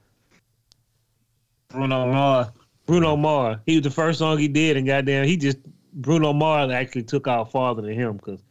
Bruno 1.68 2.06
Mars. 2.06 2.48
Bruno 2.86 3.16
Mars. 3.16 3.58
He 3.66 3.76
was 3.76 3.84
the 3.84 3.90
first 3.90 4.18
song 4.18 4.38
he 4.38 4.48
did, 4.48 4.76
and 4.76 4.86
goddamn, 4.86 5.26
he 5.26 5.36
just 5.36 5.58
Bruno 5.92 6.32
Mars 6.32 6.70
actually 6.70 7.04
took 7.04 7.26
out 7.26 7.50
farther 7.50 7.82
than 7.82 7.94
him 7.94 8.16
because 8.16 8.42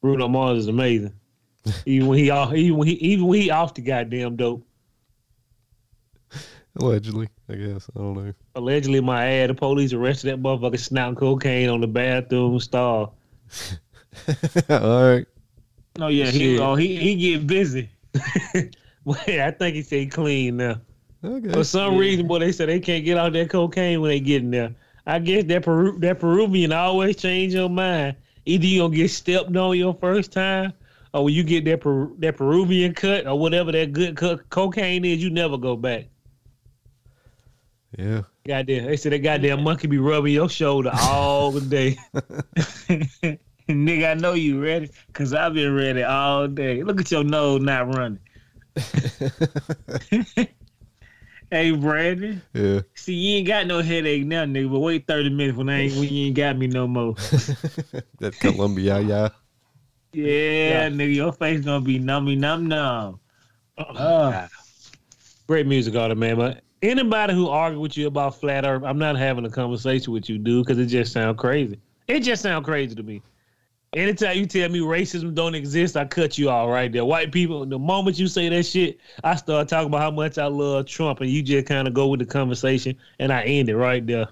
Bruno 0.00 0.28
Mars 0.28 0.58
is 0.58 0.68
amazing. 0.68 1.12
even 1.86 2.08
when 2.08 2.18
he 2.18 2.30
off, 2.30 2.54
even 2.54 2.78
when 2.78 2.88
he 2.88 2.94
even 2.94 3.26
when 3.26 3.40
he 3.40 3.50
off 3.50 3.74
the 3.74 3.82
goddamn 3.82 4.36
dope. 4.36 4.66
allegedly, 6.76 7.28
I 7.48 7.54
guess. 7.54 7.88
I 7.94 7.98
don't 7.98 8.14
know. 8.14 8.32
Allegedly, 8.56 9.02
my 9.02 9.26
ad, 9.26 9.50
the 9.50 9.54
police 9.54 9.92
arrested 9.92 10.28
that 10.28 10.42
motherfucker 10.42 10.78
snouting 10.78 11.14
cocaine 11.14 11.68
on 11.68 11.82
the 11.82 11.86
bathroom 11.86 12.58
stall. 12.58 13.14
All 14.70 15.10
right. 15.10 15.26
Oh 16.00 16.08
yeah, 16.08 16.26
he 16.26 16.58
oh 16.58 16.74
he 16.74 16.96
he 16.96 17.14
get 17.16 17.46
busy. 17.46 17.90
Wait, 19.04 19.40
I 19.40 19.50
think 19.50 19.76
he 19.76 19.82
said 19.82 20.10
clean 20.10 20.56
now. 20.56 20.80
Okay. 21.22 21.52
For 21.52 21.64
some 21.64 21.96
reason, 21.96 22.26
boy, 22.26 22.38
they 22.38 22.50
said 22.50 22.70
they 22.70 22.80
can't 22.80 23.04
get 23.04 23.18
out 23.18 23.34
that 23.34 23.50
cocaine 23.50 24.00
when 24.00 24.10
they 24.10 24.20
get 24.20 24.42
in 24.42 24.50
there. 24.50 24.74
I 25.06 25.18
guess 25.18 25.44
that 25.44 25.62
Peru- 25.62 25.98
that 26.00 26.18
Peruvian 26.18 26.72
always 26.72 27.16
change 27.16 27.52
your 27.52 27.68
mind. 27.68 28.16
Either 28.46 28.64
you 28.66 28.80
gonna 28.80 28.96
get 28.96 29.10
stepped 29.10 29.54
on 29.54 29.76
your 29.76 29.94
first 29.94 30.32
time, 30.32 30.72
or 31.12 31.24
when 31.24 31.34
you 31.34 31.42
get 31.44 31.66
that 31.66 31.82
Peru- 31.82 32.16
that 32.20 32.38
Peruvian 32.38 32.94
cut 32.94 33.26
or 33.26 33.38
whatever 33.38 33.70
that 33.72 33.92
good 33.92 34.16
co- 34.16 34.38
cocaine 34.48 35.04
is, 35.04 35.22
you 35.22 35.28
never 35.28 35.58
go 35.58 35.76
back. 35.76 36.06
Yeah. 37.96 38.22
Goddamn, 38.46 38.84
they 38.86 38.96
said 38.96 39.12
that 39.12 39.18
goddamn 39.20 39.62
monkey 39.62 39.86
be 39.86 39.98
rubbing 39.98 40.32
your 40.34 40.48
shoulder 40.48 40.90
all 40.92 41.50
the 41.50 41.60
day. 41.62 41.96
Nigga, 43.68 44.10
I 44.10 44.14
know 44.14 44.34
you 44.34 44.62
ready, 44.62 44.90
cause 45.12 45.34
I've 45.34 45.54
been 45.54 45.74
ready 45.74 46.02
all 46.04 46.46
day. 46.46 46.84
Look 46.84 47.00
at 47.00 47.10
your 47.10 47.24
nose 47.24 47.60
not 47.62 47.92
running. 47.94 48.20
hey, 51.50 51.70
Brandon. 51.72 52.42
Yeah. 52.52 52.82
See, 52.94 53.14
you 53.14 53.38
ain't 53.38 53.48
got 53.48 53.66
no 53.66 53.80
headache 53.82 54.24
now, 54.24 54.44
nigga. 54.44 54.70
But 54.70 54.78
wait 54.80 55.06
thirty 55.08 55.30
minutes 55.30 55.58
when 55.58 55.68
I 55.68 55.80
ain't 55.80 55.94
when 55.94 56.08
you 56.08 56.26
ain't 56.26 56.36
got 56.36 56.56
me 56.56 56.68
no 56.68 56.86
more. 56.86 57.14
that 57.14 58.36
Columbia, 58.38 59.00
yeah. 59.00 59.30
Yeah, 60.12 60.88
nigga, 60.88 61.14
your 61.14 61.32
face 61.32 61.62
gonna 61.62 61.80
be 61.84 61.98
nummy 61.98 62.38
num 62.38 62.66
num. 62.66 63.18
Uh, 63.76 64.46
Great 65.46 65.66
music 65.66 65.94
artist, 65.96 66.18
man. 66.18 66.36
But 66.36 66.62
anybody 66.86 67.34
who 67.34 67.48
argue 67.48 67.80
with 67.80 67.96
you 67.96 68.06
about 68.06 68.40
flat 68.40 68.64
Earth, 68.64 68.82
I'm 68.84 68.98
not 68.98 69.16
having 69.16 69.44
a 69.44 69.50
conversation 69.50 70.12
with 70.12 70.28
you, 70.28 70.38
dude, 70.38 70.64
because 70.64 70.78
it 70.78 70.86
just 70.86 71.12
sounds 71.12 71.38
crazy. 71.38 71.78
It 72.08 72.20
just 72.20 72.42
sounds 72.42 72.64
crazy 72.64 72.94
to 72.94 73.02
me. 73.02 73.22
Anytime 73.92 74.36
you 74.36 74.46
tell 74.46 74.68
me 74.68 74.80
racism 74.80 75.34
don't 75.34 75.54
exist, 75.54 75.96
I 75.96 76.04
cut 76.04 76.36
you 76.36 76.50
off 76.50 76.68
right 76.68 76.92
there. 76.92 77.04
White 77.04 77.32
people, 77.32 77.64
the 77.64 77.78
moment 77.78 78.18
you 78.18 78.28
say 78.28 78.48
that 78.48 78.64
shit, 78.64 78.98
I 79.24 79.36
start 79.36 79.68
talking 79.68 79.86
about 79.86 80.02
how 80.02 80.10
much 80.10 80.38
I 80.38 80.46
love 80.46 80.86
Trump, 80.86 81.20
and 81.20 81.30
you 81.30 81.42
just 81.42 81.66
kind 81.66 81.88
of 81.88 81.94
go 81.94 82.08
with 82.08 82.20
the 82.20 82.26
conversation, 82.26 82.96
and 83.18 83.32
I 83.32 83.42
end 83.42 83.68
it 83.68 83.76
right 83.76 84.06
there. 84.06 84.28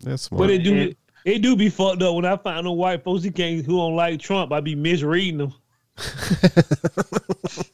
That's 0.00 0.24
smart. 0.24 0.38
But 0.38 0.50
it 0.50 0.62
do, 0.62 0.94
it 1.24 1.40
do 1.40 1.56
be 1.56 1.70
fucked 1.70 2.02
up 2.02 2.14
when 2.14 2.24
I 2.24 2.36
find 2.36 2.64
no 2.64 2.72
white 2.72 3.02
folks 3.02 3.24
who 3.24 3.30
can't 3.30 3.64
who 3.66 3.78
don't 3.78 3.96
like 3.96 4.20
Trump. 4.20 4.52
I 4.52 4.60
be 4.60 4.74
misreading 4.74 5.38
them. 5.38 5.54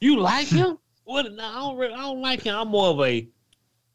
you 0.00 0.18
like 0.18 0.46
him? 0.46 0.78
What? 1.04 1.30
No, 1.32 1.44
I 1.44 1.54
don't. 1.54 1.76
Really, 1.76 1.94
I 1.94 1.98
don't 1.98 2.22
like 2.22 2.42
him. 2.42 2.56
I'm 2.56 2.68
more 2.68 2.88
of 2.88 3.00
a 3.00 3.28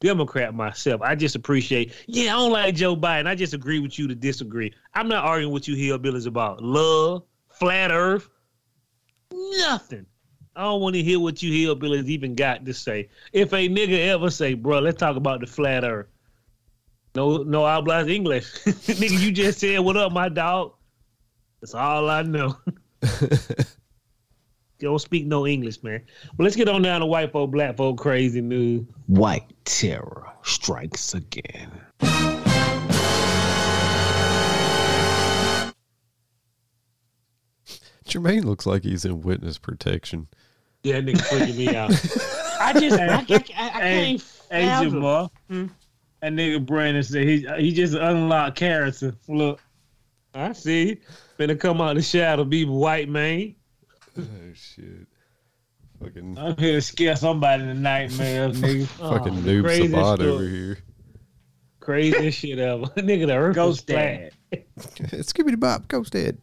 Democrat 0.02 0.54
myself. 0.54 1.02
I 1.02 1.16
just 1.16 1.36
appreciate. 1.36 1.94
Yeah, 2.08 2.36
I 2.36 2.40
don't 2.40 2.52
like 2.52 2.76
Joe 2.76 2.96
Biden. 2.96 3.28
I 3.28 3.36
just 3.36 3.54
agree 3.54 3.80
with 3.80 3.98
you 3.98 4.08
to 4.08 4.16
disagree. 4.16 4.74
I'm 4.94 5.08
not 5.08 5.24
arguing 5.24 5.54
with 5.54 5.68
you 5.68 5.76
hillbillies 5.76 6.28
about 6.28 6.62
love, 6.62 7.24
flat 7.50 7.92
Earth, 7.92 8.28
nothing. 9.32 10.06
I 10.56 10.64
don't 10.64 10.82
want 10.82 10.96
to 10.96 11.04
hear 11.04 11.20
what 11.20 11.42
you 11.42 11.52
hillbillies 11.52 12.08
even 12.08 12.36
got 12.36 12.66
to 12.66 12.74
say. 12.74 13.10
If 13.32 13.54
a 13.54 13.70
nigga 13.70 14.08
ever 14.08 14.30
say, 14.30 14.56
"Bro, 14.56 14.80
let's 14.80 15.00
talk 15.00 15.16
about 15.16 15.40
the 15.40 15.48
flat 15.48 15.86
Earth," 15.86 16.08
no, 17.16 17.38
no, 17.44 17.64
I 17.64 17.80
hablas 17.80 18.12
English, 18.12 18.52
nigga. 18.66 19.20
You 19.20 19.32
just 19.32 19.60
said, 19.60 19.80
"What 19.80 19.96
up, 19.96 20.12
my 20.12 20.28
dog?" 20.28 20.74
That's 21.62 21.76
all 21.76 22.10
I 22.10 22.24
know. 22.24 22.58
don't 24.82 25.00
speak 25.00 25.26
no 25.26 25.48
English, 25.48 25.84
man. 25.84 26.02
But 26.36 26.44
let's 26.44 26.56
get 26.56 26.68
on 26.68 26.82
down 26.82 27.02
to 27.02 27.06
white 27.06 27.32
folk, 27.32 27.52
black 27.52 27.78
folk, 27.78 27.98
crazy 27.98 28.42
news. 28.42 28.86
White 29.08 29.52
terror 29.66 30.28
strikes 30.44 31.14
again. 31.14 31.72
Jermaine 38.06 38.44
looks 38.44 38.66
like 38.66 38.84
he's 38.84 39.06
in 39.06 39.22
witness 39.22 39.58
protection. 39.58 40.28
Yeah, 40.84 41.00
that 41.00 41.06
nigga 41.06 41.22
freaking 41.22 41.58
me 41.58 41.76
out. 41.76 41.92
I 42.60 42.74
just, 42.80 43.00
I, 43.00 43.06
I, 43.06 43.08
I, 43.08 43.16
I 43.18 43.20
hey, 43.26 43.38
can't. 43.40 44.24
hey, 44.52 44.66
fathom. 44.66 44.90
Jamal. 44.92 45.32
Hmm? 45.48 45.66
That 46.22 46.34
nigga 46.34 46.66
Brandon 46.66 47.04
said 47.04 47.24
he 47.24 47.48
he 47.58 47.72
just 47.72 47.96
unlocked 47.96 48.58
character. 48.58 49.16
Look, 49.28 49.62
I 50.36 50.54
see. 50.54 51.00
Finna 51.40 51.60
come 51.60 51.82
out 51.82 51.92
of 51.92 51.96
the 51.98 52.02
shadow, 52.04 52.44
be 52.44 52.66
white 52.66 53.10
man. 53.10 53.56
Oh 54.18 54.24
shit. 54.54 55.08
Fucking 56.02 56.38
I'm 56.38 56.58
here 56.58 56.74
to 56.74 56.82
scare 56.82 57.16
somebody 57.16 57.62
in 57.64 57.70
the 57.70 57.74
nightmares, 57.76 58.60
nigga. 58.62 58.86
fucking 58.88 59.34
Oh, 59.38 59.42
the 59.42 59.52
Noob 59.52 59.64
Saibot 59.66 60.16
story. 60.16 60.30
over 60.30 60.48
here. 60.48 60.78
Craziest 61.80 62.40
shit 62.40 62.60
ever. 62.60 62.84
nigga, 62.98 63.28
the 63.28 63.34
earth 63.36 63.56
Ghost 63.56 63.88
was 63.88 63.96
flat. 63.96 64.32
dad. 64.52 64.64
Skibbity 65.24 65.60
Bob, 65.60 65.88
Ghost 65.88 66.14
Dead. 66.14 66.38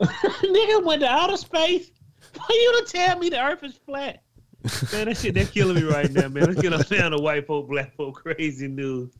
nigga 0.00 0.84
went 0.84 1.00
to 1.02 1.08
outer 1.08 1.36
space. 1.36 1.90
For 2.32 2.52
you 2.52 2.84
to 2.84 2.92
tell 2.92 3.18
me 3.18 3.28
the 3.28 3.42
earth 3.42 3.62
is 3.64 3.74
flat. 3.86 4.22
Man, 4.92 5.06
that 5.06 5.16
shit 5.16 5.34
they're 5.34 5.44
killing 5.46 5.76
me 5.76 5.82
right 5.82 6.10
now, 6.12 6.28
man. 6.28 6.44
Let's 6.44 6.60
get 6.60 6.72
on 6.72 6.82
down 6.82 7.10
to 7.12 7.18
white 7.18 7.46
folk, 7.46 7.68
black 7.68 7.94
folk, 7.96 8.14
crazy 8.22 8.68
news. 8.68 9.10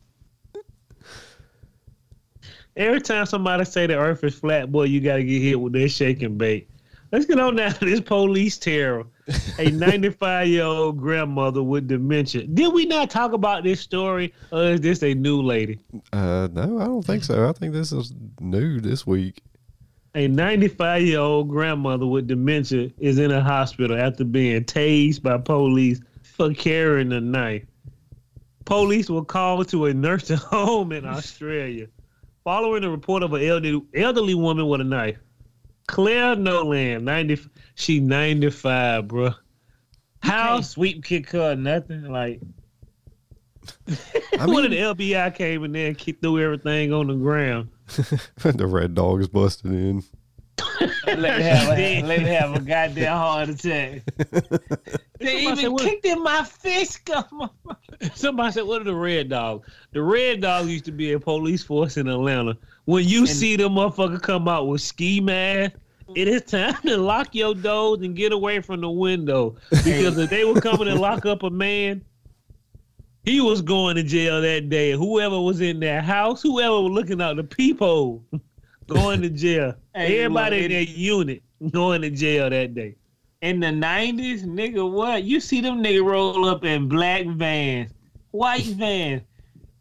Every 2.80 3.02
time 3.02 3.26
somebody 3.26 3.66
say 3.66 3.86
the 3.86 3.98
earth 3.98 4.24
is 4.24 4.34
flat, 4.34 4.72
boy, 4.72 4.84
you 4.84 5.02
gotta 5.02 5.22
get 5.22 5.42
hit 5.42 5.60
with 5.60 5.74
that 5.74 5.90
shake 5.90 6.26
bait. 6.38 6.66
Let's 7.12 7.26
get 7.26 7.38
on 7.38 7.56
now 7.56 7.68
to 7.68 7.84
this 7.84 8.00
police 8.00 8.56
terror. 8.56 9.04
A 9.58 9.70
95 9.70 10.48
year 10.48 10.64
old 10.64 10.96
grandmother 10.96 11.62
with 11.62 11.88
dementia. 11.88 12.46
Did 12.46 12.72
we 12.72 12.86
not 12.86 13.10
talk 13.10 13.34
about 13.34 13.64
this 13.64 13.80
story? 13.80 14.32
Or 14.50 14.62
is 14.62 14.80
this 14.80 15.02
a 15.02 15.12
new 15.12 15.42
lady? 15.42 15.78
Uh, 16.14 16.48
no, 16.52 16.78
I 16.80 16.86
don't 16.86 17.04
think 17.04 17.22
so. 17.22 17.46
I 17.46 17.52
think 17.52 17.74
this 17.74 17.92
is 17.92 18.14
new 18.40 18.80
this 18.80 19.06
week. 19.06 19.42
A 20.14 20.26
95 20.26 21.02
year 21.02 21.20
old 21.20 21.50
grandmother 21.50 22.06
with 22.06 22.28
dementia 22.28 22.90
is 22.98 23.18
in 23.18 23.30
a 23.30 23.42
hospital 23.42 23.98
after 23.98 24.24
being 24.24 24.64
tased 24.64 25.20
by 25.20 25.36
police 25.36 26.00
for 26.22 26.54
carrying 26.54 27.12
a 27.12 27.20
knife. 27.20 27.66
Police 28.64 29.10
were 29.10 29.24
called 29.24 29.68
to 29.68 29.84
a 29.84 29.92
nursing 29.92 30.36
home 30.38 30.92
in 30.92 31.04
Australia 31.04 31.86
following 32.44 32.84
a 32.84 32.90
report 32.90 33.22
of 33.22 33.32
an 33.32 33.42
elderly, 33.42 33.82
elderly 33.94 34.34
woman 34.34 34.66
with 34.66 34.80
a 34.80 34.84
knife. 34.84 35.18
Claire 35.86 36.36
Nolan, 36.36 37.04
90, 37.04 37.38
she 37.74 38.00
95, 38.00 39.08
bro. 39.08 39.30
How 40.22 40.30
How 40.30 40.60
sweep 40.60 41.04
kick 41.04 41.30
her 41.30 41.56
nothing? 41.56 42.04
Like 42.04 42.40
I 44.38 44.46
one 44.46 44.70
mean, 44.70 44.82
of 44.84 44.96
the 44.98 45.12
FBI 45.12 45.34
came 45.34 45.64
in 45.64 45.72
there 45.72 45.88
and 45.88 45.98
kicked 45.98 46.22
threw 46.22 46.40
everything 46.40 46.92
on 46.92 47.08
the 47.08 47.14
ground. 47.14 47.68
the 48.36 48.66
red 48.66 48.94
dog's 48.94 49.28
busted 49.28 49.72
in. 49.72 50.02
let 51.06 51.38
me 51.38 51.44
have 51.44 51.78
a, 51.78 52.02
let 52.02 52.20
me 52.20 52.28
have 52.28 52.54
a 52.54 52.60
goddamn 52.60 53.16
heart 53.16 53.48
attack. 53.48 54.02
They 55.20 55.44
Somebody 55.44 55.60
even 55.60 55.72
what- 55.74 55.82
kicked 55.82 56.06
in 56.06 56.22
my 56.22 56.42
face. 56.44 56.96
Come 57.04 57.42
on. 57.42 57.76
Somebody 58.14 58.52
said, 58.52 58.64
"What 58.64 58.80
are 58.80 58.84
the 58.84 58.94
red 58.94 59.28
dogs?" 59.28 59.68
The 59.92 60.02
red 60.02 60.40
dogs 60.40 60.68
used 60.70 60.86
to 60.86 60.92
be 60.92 61.12
a 61.12 61.20
police 61.20 61.62
force 61.62 61.98
in 61.98 62.08
Atlanta. 62.08 62.56
When 62.86 63.06
you 63.06 63.26
see 63.26 63.54
them 63.56 63.74
motherfucker 63.74 64.20
come 64.22 64.48
out 64.48 64.66
with 64.66 64.80
ski 64.80 65.20
mask, 65.20 65.72
it 66.16 66.26
is 66.26 66.42
time 66.42 66.74
to 66.86 66.96
lock 66.96 67.34
your 67.34 67.54
doors 67.54 68.00
and 68.00 68.16
get 68.16 68.32
away 68.32 68.60
from 68.60 68.80
the 68.80 68.90
window. 68.90 69.56
Because 69.70 70.16
if 70.18 70.30
they 70.30 70.44
were 70.44 70.60
coming 70.60 70.88
and 70.88 70.98
lock 70.98 71.26
up 71.26 71.42
a 71.42 71.50
man, 71.50 72.02
he 73.24 73.40
was 73.42 73.60
going 73.60 73.96
to 73.96 74.02
jail 74.02 74.40
that 74.40 74.70
day. 74.70 74.92
Whoever 74.92 75.38
was 75.38 75.60
in 75.60 75.80
that 75.80 76.02
house, 76.04 76.40
whoever 76.42 76.80
was 76.80 76.92
looking 76.92 77.20
out 77.20 77.36
the 77.36 77.44
peephole, 77.44 78.24
going 78.88 79.20
to 79.22 79.28
jail. 79.28 79.74
Hey, 79.94 80.20
Everybody 80.20 80.62
look, 80.62 80.70
in 80.70 80.76
that 80.78 80.88
unit 80.88 81.42
going 81.70 82.00
to 82.02 82.10
jail 82.10 82.48
that 82.48 82.74
day. 82.74 82.96
In 83.42 83.60
the 83.60 83.72
nineties, 83.72 84.42
nigga, 84.42 84.90
what? 84.90 85.24
You 85.24 85.40
see 85.40 85.62
them 85.62 85.82
nigga 85.82 86.04
roll 86.04 86.46
up 86.46 86.62
in 86.62 86.88
black 86.88 87.24
vans, 87.24 87.90
white 88.32 88.66
vans. 88.66 89.22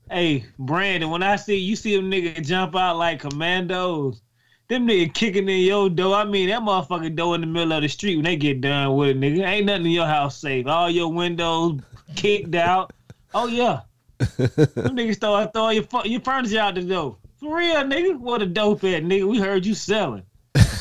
Hey, 0.09 0.45
Brandon, 0.57 1.09
when 1.09 1.23
I 1.23 1.35
see 1.35 1.57
you 1.57 1.75
see 1.75 1.93
them 1.97 2.09
nigga 2.09 2.41
jump 2.41 2.73
out 2.77 2.95
like 2.95 3.19
commandos, 3.19 4.21
them 4.69 4.87
nigga 4.87 5.13
kicking 5.13 5.49
in 5.49 5.59
your 5.59 5.89
door. 5.89 6.15
I 6.15 6.23
mean, 6.23 6.47
that 6.47 6.61
motherfucking 6.61 7.17
door 7.17 7.35
in 7.35 7.41
the 7.41 7.47
middle 7.47 7.73
of 7.73 7.81
the 7.81 7.89
street 7.89 8.15
when 8.15 8.23
they 8.23 8.37
get 8.37 8.61
done 8.61 8.95
with 8.95 9.09
it, 9.09 9.19
nigga. 9.19 9.45
Ain't 9.45 9.65
nothing 9.65 9.87
in 9.87 9.91
your 9.91 10.07
house 10.07 10.37
safe. 10.37 10.65
All 10.65 10.89
your 10.89 11.11
windows 11.11 11.81
kicked 12.15 12.55
out. 12.55 12.93
Oh 13.33 13.47
yeah. 13.47 13.81
them 14.19 14.95
niggas 14.95 15.15
start 15.15 15.51
throwing 15.51 15.75
your, 15.75 16.05
your 16.05 16.21
furniture 16.21 16.59
out 16.59 16.75
the 16.75 16.81
door. 16.81 17.17
For 17.41 17.57
real, 17.57 17.83
nigga. 17.83 18.17
What 18.17 18.41
a 18.41 18.45
dope 18.45 18.85
at, 18.85 19.03
nigga. 19.03 19.27
We 19.27 19.37
heard 19.37 19.65
you 19.65 19.73
selling. 19.73 20.23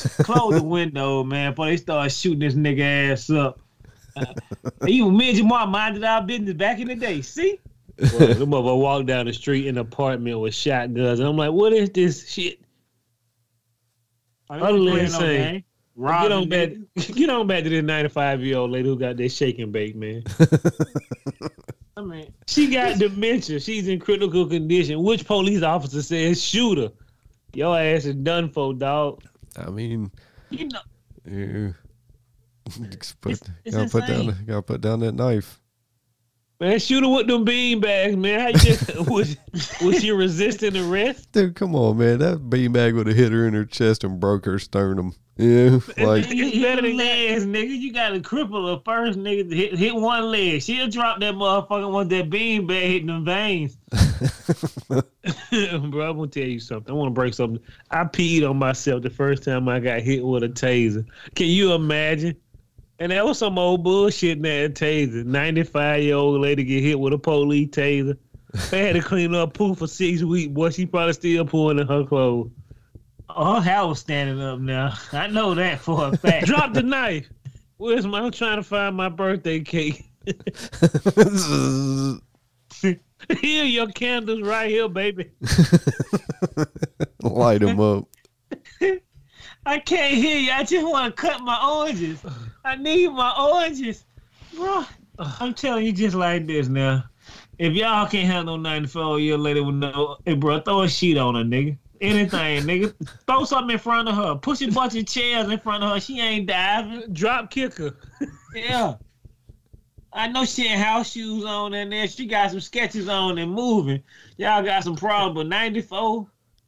Close 0.09 0.55
the 0.55 0.63
window, 0.63 1.25
man, 1.25 1.53
before 1.53 1.67
they 1.67 1.77
start 1.77 2.11
shooting 2.13 2.41
this 2.41 2.55
nigga 2.55 3.13
ass 3.13 3.31
up. 3.31 3.61
Uh, 4.17 4.25
even 4.87 5.17
me 5.17 5.31
and 5.31 5.39
Jamal 5.39 5.67
minded 5.67 6.05
our 6.05 6.23
business 6.23 6.55
back 6.55 6.79
in 6.81 6.89
the 6.89 6.95
day. 6.95 7.23
See? 7.23 7.61
Well, 7.99 8.35
them 8.35 8.51
mother 8.51 8.75
walk 8.75 9.07
down 9.07 9.27
the 9.27 9.33
street 9.33 9.67
in 9.67 9.77
an 9.77 9.81
apartment 9.81 10.41
with 10.41 10.55
shotguns, 10.55 11.19
and 11.21 11.29
I'm 11.29 11.37
like, 11.37 11.53
what 11.53 11.73
is 11.73 11.91
this 11.91 12.29
shit? 12.29 12.61
Utterly 14.51 15.01
insane. 15.01 15.65
Get 15.99 16.33
on 16.33 16.49
back, 16.49 16.71
get 16.95 17.29
on 17.29 17.47
back 17.49 17.65
to 17.65 17.71
this 17.71 17.83
95 17.83 18.43
year 18.43 18.59
old 18.59 18.71
lady 18.71 18.89
who 18.89 18.97
got 18.99 19.17
that 19.17 19.29
shake 19.31 19.59
and 19.59 19.73
bake, 19.73 19.97
man. 19.97 20.23
I 21.97 22.03
mean, 22.03 22.33
She 22.47 22.69
got 22.71 22.99
dementia. 22.99 23.59
She's 23.59 23.89
in 23.89 23.99
critical 23.99 24.47
condition. 24.47 25.03
Which 25.03 25.27
police 25.27 25.63
officer 25.63 26.01
says 26.03 26.41
shoot 26.41 26.79
her? 26.79 26.93
Your 27.53 27.77
ass 27.77 28.05
is 28.05 28.15
done 28.15 28.51
for, 28.51 28.73
dog. 28.73 29.25
I 29.67 29.71
mean, 29.71 30.11
you 30.51 30.69
know, 30.69 30.81
yeah. 31.25 31.73
Just 32.91 33.21
put, 33.21 33.33
It's- 33.33 33.51
it's 33.65 33.77
gotta 33.77 33.89
put 33.91 34.07
down, 34.07 34.45
gotta 34.47 34.63
put 34.63 34.81
down 34.81 35.01
that 35.01 35.13
knife. 35.13 35.61
Man, 36.61 36.79
shoot 36.81 37.05
her 37.05 37.09
with 37.09 37.29
them 37.29 37.45
bean 37.45 37.79
bags, 37.79 38.17
man. 38.17 38.41
How 38.41 38.47
you 38.49 38.55
just, 38.55 38.97
was, 39.09 39.37
was 39.81 40.01
she 40.01 40.11
resisting 40.11 40.77
arrest? 40.77 41.31
Dude, 41.31 41.55
come 41.55 41.77
on, 41.77 41.99
man. 41.99 42.19
That 42.19 42.39
beanbag 42.51 42.97
would 42.97 43.07
have 43.07 43.15
hit 43.17 43.31
her 43.31 43.47
in 43.47 43.55
her 43.55 43.65
chest 43.65 44.03
and 44.03 44.19
broke 44.19 44.45
her 44.45 44.59
sternum. 44.59 45.15
Yeah, 45.37 45.79
like 45.99 46.25
it's 46.29 46.59
better 46.59 46.83
than 46.83 46.97
legs, 46.97 47.47
nigga. 47.47 47.69
You 47.69 47.93
got 47.93 48.09
to 48.11 48.19
cripple 48.19 48.75
her 48.75 48.83
first, 48.85 49.21
nigga. 49.21 49.55
Hit, 49.55 49.79
hit 49.79 49.95
one 49.95 50.25
leg. 50.33 50.61
She'll 50.61 50.89
drop 50.89 51.21
that 51.21 51.35
motherfucker 51.35 51.93
once 51.93 52.11
that 52.11 52.29
bean 52.29 52.67
bag 52.67 52.83
hitting 52.91 53.07
them 53.07 53.25
veins. 53.25 53.77
Bro, 54.89 55.03
I'm 55.53 55.91
gonna 55.91 56.27
tell 56.29 56.45
you 56.45 56.61
something. 56.61 56.93
I 56.93 56.97
want 56.97 57.09
to 57.09 57.15
break 57.15 57.35
something. 57.35 57.63
I 57.91 58.05
peed 58.05 58.49
on 58.49 58.57
myself 58.57 59.03
the 59.03 59.11
first 59.11 59.43
time 59.43 59.69
I 59.69 59.81
got 59.81 60.01
hit 60.01 60.25
with 60.25 60.43
a 60.43 60.49
taser. 60.49 61.07
Can 61.35 61.47
you 61.47 61.73
imagine? 61.73 62.37
And 62.99 63.13
that 63.13 63.25
was 63.25 63.39
some 63.39 63.59
old 63.59 63.85
bullshit 63.85 64.39
in 64.39 64.43
that 64.43 64.75
taser. 64.75 65.25
95 65.25 66.03
year 66.03 66.17
old 66.17 66.41
lady 66.41 66.65
get 66.65 66.83
hit 66.83 66.99
with 66.99 67.13
a 67.13 67.19
police 67.19 67.69
taser. 67.69 68.17
They 68.71 68.87
had 68.87 68.95
to 68.95 69.03
clean 69.03 69.35
up 69.35 69.55
poo 69.55 69.75
for 69.75 69.87
six 69.87 70.23
weeks. 70.23 70.53
Boy, 70.53 70.71
she 70.71 70.87
probably 70.87 71.13
still 71.13 71.45
pulling 71.45 71.79
in 71.79 71.87
her 71.87 72.05
clothes. 72.05 72.51
Oh, 73.29 73.61
her 73.61 73.87
was 73.87 74.01
standing 74.01 74.41
up 74.41 74.59
now. 74.59 74.95
I 75.13 75.27
know 75.27 75.55
that 75.55 75.81
for 75.81 76.09
a 76.09 76.17
fact. 76.17 76.47
Drop 76.47 76.73
the 76.73 76.83
knife. 76.83 77.29
Where's 77.77 78.07
my? 78.07 78.21
I'm 78.21 78.33
trying 78.33 78.57
to 78.57 78.63
find 78.63 78.97
my 78.97 79.11
birthday 79.11 79.61
cake. 79.61 80.11
here, 83.41 83.65
your 83.65 83.89
candles 83.89 84.43
right 84.43 84.71
here, 84.71 84.89
baby. 84.89 85.31
light 87.23 87.61
them 87.61 87.81
up. 87.81 88.09
I 89.67 89.79
can't 89.81 90.15
hear 90.15 90.39
you. 90.39 90.53
I 90.53 90.65
just 90.65 90.87
want 90.87 91.15
to 91.15 91.23
cut 91.23 91.41
my 91.43 91.61
oranges. 91.63 92.25
I 92.65 92.77
need 92.77 93.09
my 93.09 93.35
oranges. 93.39 94.05
Bro, 94.57 94.85
I'm 95.19 95.53
telling 95.55 95.85
you 95.85 95.93
just 95.93 96.15
like 96.15 96.47
this 96.47 96.69
now. 96.69 97.05
If 97.59 97.75
y'all 97.75 98.07
can't 98.07 98.27
handle 98.27 98.57
no 98.57 98.71
94 98.71 99.21
year 99.21 99.37
lady 99.37 99.61
with 99.61 99.75
no, 99.75 100.17
hey, 100.25 100.35
bro, 100.35 100.61
throw 100.61 100.83
a 100.83 100.89
sheet 100.89 101.19
on 101.19 101.35
her, 101.35 101.43
nigga. 101.43 101.77
Anything, 102.01 102.63
nigga. 102.63 102.95
Throw 103.27 103.45
something 103.45 103.73
in 103.73 103.79
front 103.79 104.09
of 104.09 104.15
her. 104.15 104.37
Push 104.37 104.63
a 104.63 104.71
bunch 104.71 104.95
of 104.95 105.07
chairs 105.07 105.49
in 105.49 105.59
front 105.59 105.83
of 105.83 105.91
her. 105.91 106.01
She 106.01 106.21
ain't 106.21 106.47
diving. 106.47 107.13
Drop 107.13 107.51
kicker. 107.51 107.97
Yeah. 108.55 108.95
I 110.13 110.29
know 110.29 110.45
she 110.45 110.67
had 110.67 110.79
house 110.79 111.11
shoes 111.13 111.45
on 111.45 111.75
and 111.75 111.93
there. 111.93 112.09
She 112.09 112.27
got 112.27 112.51
some 112.51 112.61
sketches 112.61 113.09
on 113.09 113.39
and 113.39 113.53
moving. 113.53 114.03
Y'all 114.37 114.63
got 114.63 114.83
some 114.85 114.97
problem, 114.97 115.35
but 115.35 115.47
94, 115.49 116.27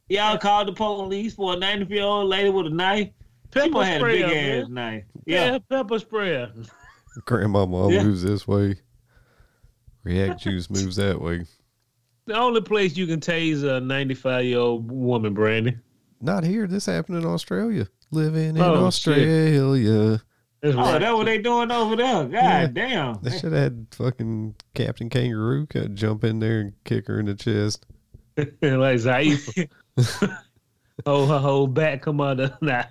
y'all 0.09 0.37
called 0.37 0.67
the 0.67 0.73
police 0.73 1.33
for 1.33 1.53
a 1.53 1.57
94 1.57 1.95
year 1.95 2.03
old 2.05 2.29
lady 2.29 2.49
with 2.49 2.67
a 2.67 2.69
knife. 2.69 3.09
Pepper 3.51 3.65
she 3.65 3.69
must 3.71 3.89
had 3.89 4.01
a 4.01 4.05
big 4.05 4.25
sprayer, 4.25 4.61
ass 4.63 4.69
knife. 4.69 5.03
Yeah, 5.25 5.51
Yeah. 5.53 5.57
pepper 5.69 5.99
sprayer. 5.99 6.51
Grandmama 7.25 7.89
Yeah. 7.91 8.03
moves 8.03 8.23
this 8.23 8.47
way. 8.47 8.75
React 10.03 10.39
juice 10.41 10.69
moves 10.69 10.95
that 10.95 11.19
way. 11.19 11.45
The 12.27 12.35
only 12.35 12.61
place 12.61 12.95
you 12.95 13.07
can 13.07 13.19
tase 13.19 13.63
a 13.63 13.81
95 13.81 14.45
year 14.45 14.59
old 14.59 14.89
woman, 14.91 15.33
Brandon. 15.33 15.81
Not 16.21 16.43
here. 16.43 16.67
This 16.67 16.85
happened 16.85 17.17
in 17.17 17.25
Australia. 17.25 17.87
Living 18.11 18.55
in 18.55 18.61
Oh, 18.61 18.89
shit. 18.91 19.17
Australia. 20.63 20.75
That's 20.75 20.75
Oh, 20.89 20.91
right. 20.93 20.99
that 21.01 21.15
what 21.15 21.25
they 21.25 21.37
doing 21.39 21.71
over 21.71 21.95
there? 21.95 22.23
God 22.25 22.31
Yeah. 22.33 22.67
damn. 22.67 23.19
They 23.21 23.31
should 23.31 23.51
have 23.51 23.63
had 23.63 23.87
fucking 23.91 24.55
Captain 24.73 25.09
Kangaroo 25.09 25.65
could 25.65 25.95
jump 25.95 26.23
in 26.23 26.39
there 26.39 26.59
and 26.61 26.73
kick 26.83 27.07
her 27.07 27.19
in 27.19 27.25
the 27.27 27.35
chest. 27.35 27.85
like 28.37 28.47
Zaifa. 28.99 29.67
oh, 31.05 31.25
her 31.25 31.39
whole 31.39 31.67
back 31.67 32.01
come 32.01 32.21
out 32.21 32.39
of 32.39 32.61
nah. 32.61 32.83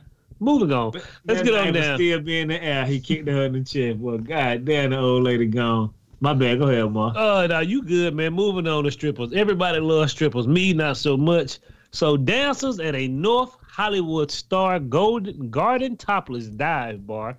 Moving 0.43 0.73
on. 0.73 0.93
Let's 1.27 1.41
That 1.41 1.45
get 1.45 1.55
on 1.55 1.65
knife 1.67 1.75
was 1.75 1.85
down. 1.85 1.97
Still 1.99 2.21
be 2.21 2.41
in 2.41 2.49
the 2.49 2.63
air. 2.63 2.87
He 2.87 2.99
kicked 2.99 3.29
her 3.29 3.45
in 3.45 3.53
the 3.53 3.61
chest. 3.63 3.99
Well, 3.99 4.17
god 4.19 4.65
damn, 4.65 4.91
the 4.91 4.99
old 4.99 5.23
lady 5.23 5.45
gone. 5.47 5.93
My 6.21 6.33
bad. 6.33 6.59
Go 6.59 6.69
ahead, 6.69 6.91
Ma. 6.91 7.13
Oh, 7.15 7.47
now 7.47 7.61
you 7.61 7.83
good, 7.83 8.15
man. 8.15 8.33
Moving 8.33 8.67
on 8.67 8.85
to 8.85 8.91
strippers. 8.91 9.33
Everybody 9.35 9.81
loves 9.81 10.13
strippers. 10.13 10.47
Me, 10.49 10.73
not 10.73 10.97
so 10.97 11.17
much. 11.17 11.59
So 11.93 12.17
dancers 12.17 12.79
at 12.81 12.95
a 12.95 13.09
North 13.09 13.57
Hollywood 13.67 14.31
Star 14.31 14.79
Golden 14.79 15.51
Garden 15.51 15.97
Topless 15.97 16.47
Dive 16.47 17.07
Bar 17.07 17.37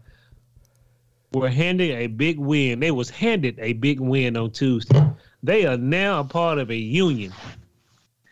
were 1.33 1.49
handed 1.49 1.91
a 1.91 2.07
big 2.07 2.39
win. 2.39 2.79
They 2.79 2.91
was 2.91 3.09
handed 3.09 3.57
a 3.59 3.73
big 3.73 3.99
win 3.99 4.35
on 4.35 4.51
Tuesday. 4.51 5.01
They 5.43 5.65
are 5.65 5.77
now 5.77 6.19
a 6.19 6.23
part 6.23 6.57
of 6.57 6.69
a 6.69 6.75
union 6.75 7.33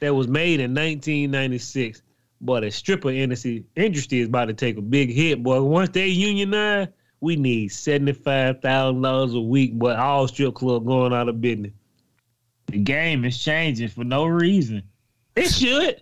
that 0.02 0.14
was 0.14 0.28
made 0.28 0.60
in 0.60 0.74
1996. 0.74 2.02
But 2.42 2.62
the 2.62 2.72
stripper 2.72 3.10
industry 3.10 3.66
is 3.76 4.28
about 4.28 4.46
to 4.46 4.54
take 4.54 4.78
a 4.78 4.82
big 4.82 5.12
hit, 5.12 5.44
boy. 5.44 5.62
Once 5.62 5.90
they 5.90 6.08
unionize, 6.08 6.88
we 7.20 7.36
need 7.36 7.68
seventy 7.70 8.14
five 8.14 8.62
thousand 8.62 9.02
dollars 9.02 9.34
a 9.34 9.42
week. 9.42 9.78
But 9.78 9.98
all 9.98 10.26
strip 10.28 10.56
club 10.56 10.86
going 10.86 11.12
out 11.12 11.28
of 11.28 11.42
business. 11.42 11.74
The 12.68 12.80
game 12.80 13.26
is 13.26 13.38
changing 13.38 13.90
for 13.90 14.06
no 14.06 14.26
reason. 14.26 14.84
It 15.36 15.50
should. 15.50 16.02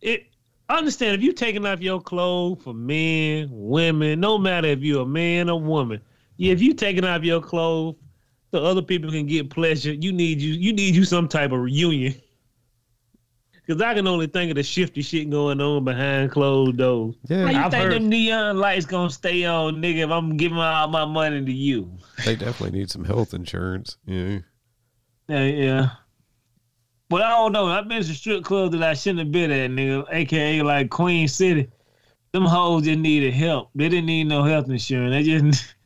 It 0.00 0.26
understand 0.68 1.16
if 1.16 1.22
you 1.22 1.32
taking 1.32 1.66
off 1.66 1.80
your 1.80 2.00
clothes 2.00 2.62
for 2.62 2.74
men, 2.74 3.48
women, 3.50 4.20
no 4.20 4.38
matter 4.38 4.68
if 4.68 4.80
you're 4.80 5.02
a 5.02 5.06
man 5.06 5.50
or 5.50 5.60
woman. 5.60 6.00
Yeah, 6.42 6.52
if 6.52 6.60
you 6.60 6.74
taking 6.74 7.04
off 7.04 7.22
your 7.22 7.40
clothes 7.40 7.94
so 8.50 8.64
other 8.64 8.82
people 8.82 9.12
can 9.12 9.26
get 9.26 9.48
pleasure, 9.48 9.92
you 9.92 10.10
need 10.12 10.40
you 10.40 10.54
you 10.54 10.72
need 10.72 10.92
you 10.96 11.04
some 11.04 11.28
type 11.28 11.52
of 11.52 11.60
reunion. 11.60 12.14
Cause 13.68 13.80
I 13.80 13.94
can 13.94 14.08
only 14.08 14.26
think 14.26 14.50
of 14.50 14.56
the 14.56 14.64
shifty 14.64 15.02
shit 15.02 15.30
going 15.30 15.60
on 15.60 15.84
behind 15.84 16.32
closed 16.32 16.78
doors. 16.78 17.14
Yeah, 17.28 17.44
How 17.44 17.50
you 17.52 17.58
I've 17.58 17.70
think 17.70 17.84
heard- 17.84 17.92
them 17.94 18.08
neon 18.08 18.56
lights 18.58 18.86
gonna 18.86 19.08
stay 19.08 19.44
on, 19.44 19.76
nigga, 19.76 19.98
if 19.98 20.10
I'm 20.10 20.36
giving 20.36 20.58
all 20.58 20.88
my 20.88 21.04
money 21.04 21.44
to 21.44 21.52
you? 21.52 21.88
they 22.24 22.34
definitely 22.34 22.76
need 22.76 22.90
some 22.90 23.04
health 23.04 23.34
insurance. 23.34 23.98
Yeah. 24.04 24.40
Yeah, 25.28 25.44
yeah. 25.44 25.90
But 27.08 27.22
I 27.22 27.30
don't 27.30 27.52
know. 27.52 27.66
I've 27.66 27.86
been 27.88 28.02
to 28.02 28.14
strip 28.14 28.42
clubs 28.42 28.76
that 28.76 28.82
I 28.82 28.94
shouldn't 28.94 29.20
have 29.20 29.30
been 29.32 29.52
at, 29.52 29.70
nigga. 29.70 30.06
AKA 30.10 30.62
like 30.62 30.90
Queen 30.90 31.28
City. 31.28 31.70
Them 32.32 32.44
hoes 32.46 32.82
just 32.82 32.98
needed 32.98 33.32
help. 33.32 33.70
They 33.76 33.88
didn't 33.88 34.06
need 34.06 34.24
no 34.24 34.42
health 34.42 34.68
insurance. 34.70 35.12
They 35.12 35.22
just 35.22 35.74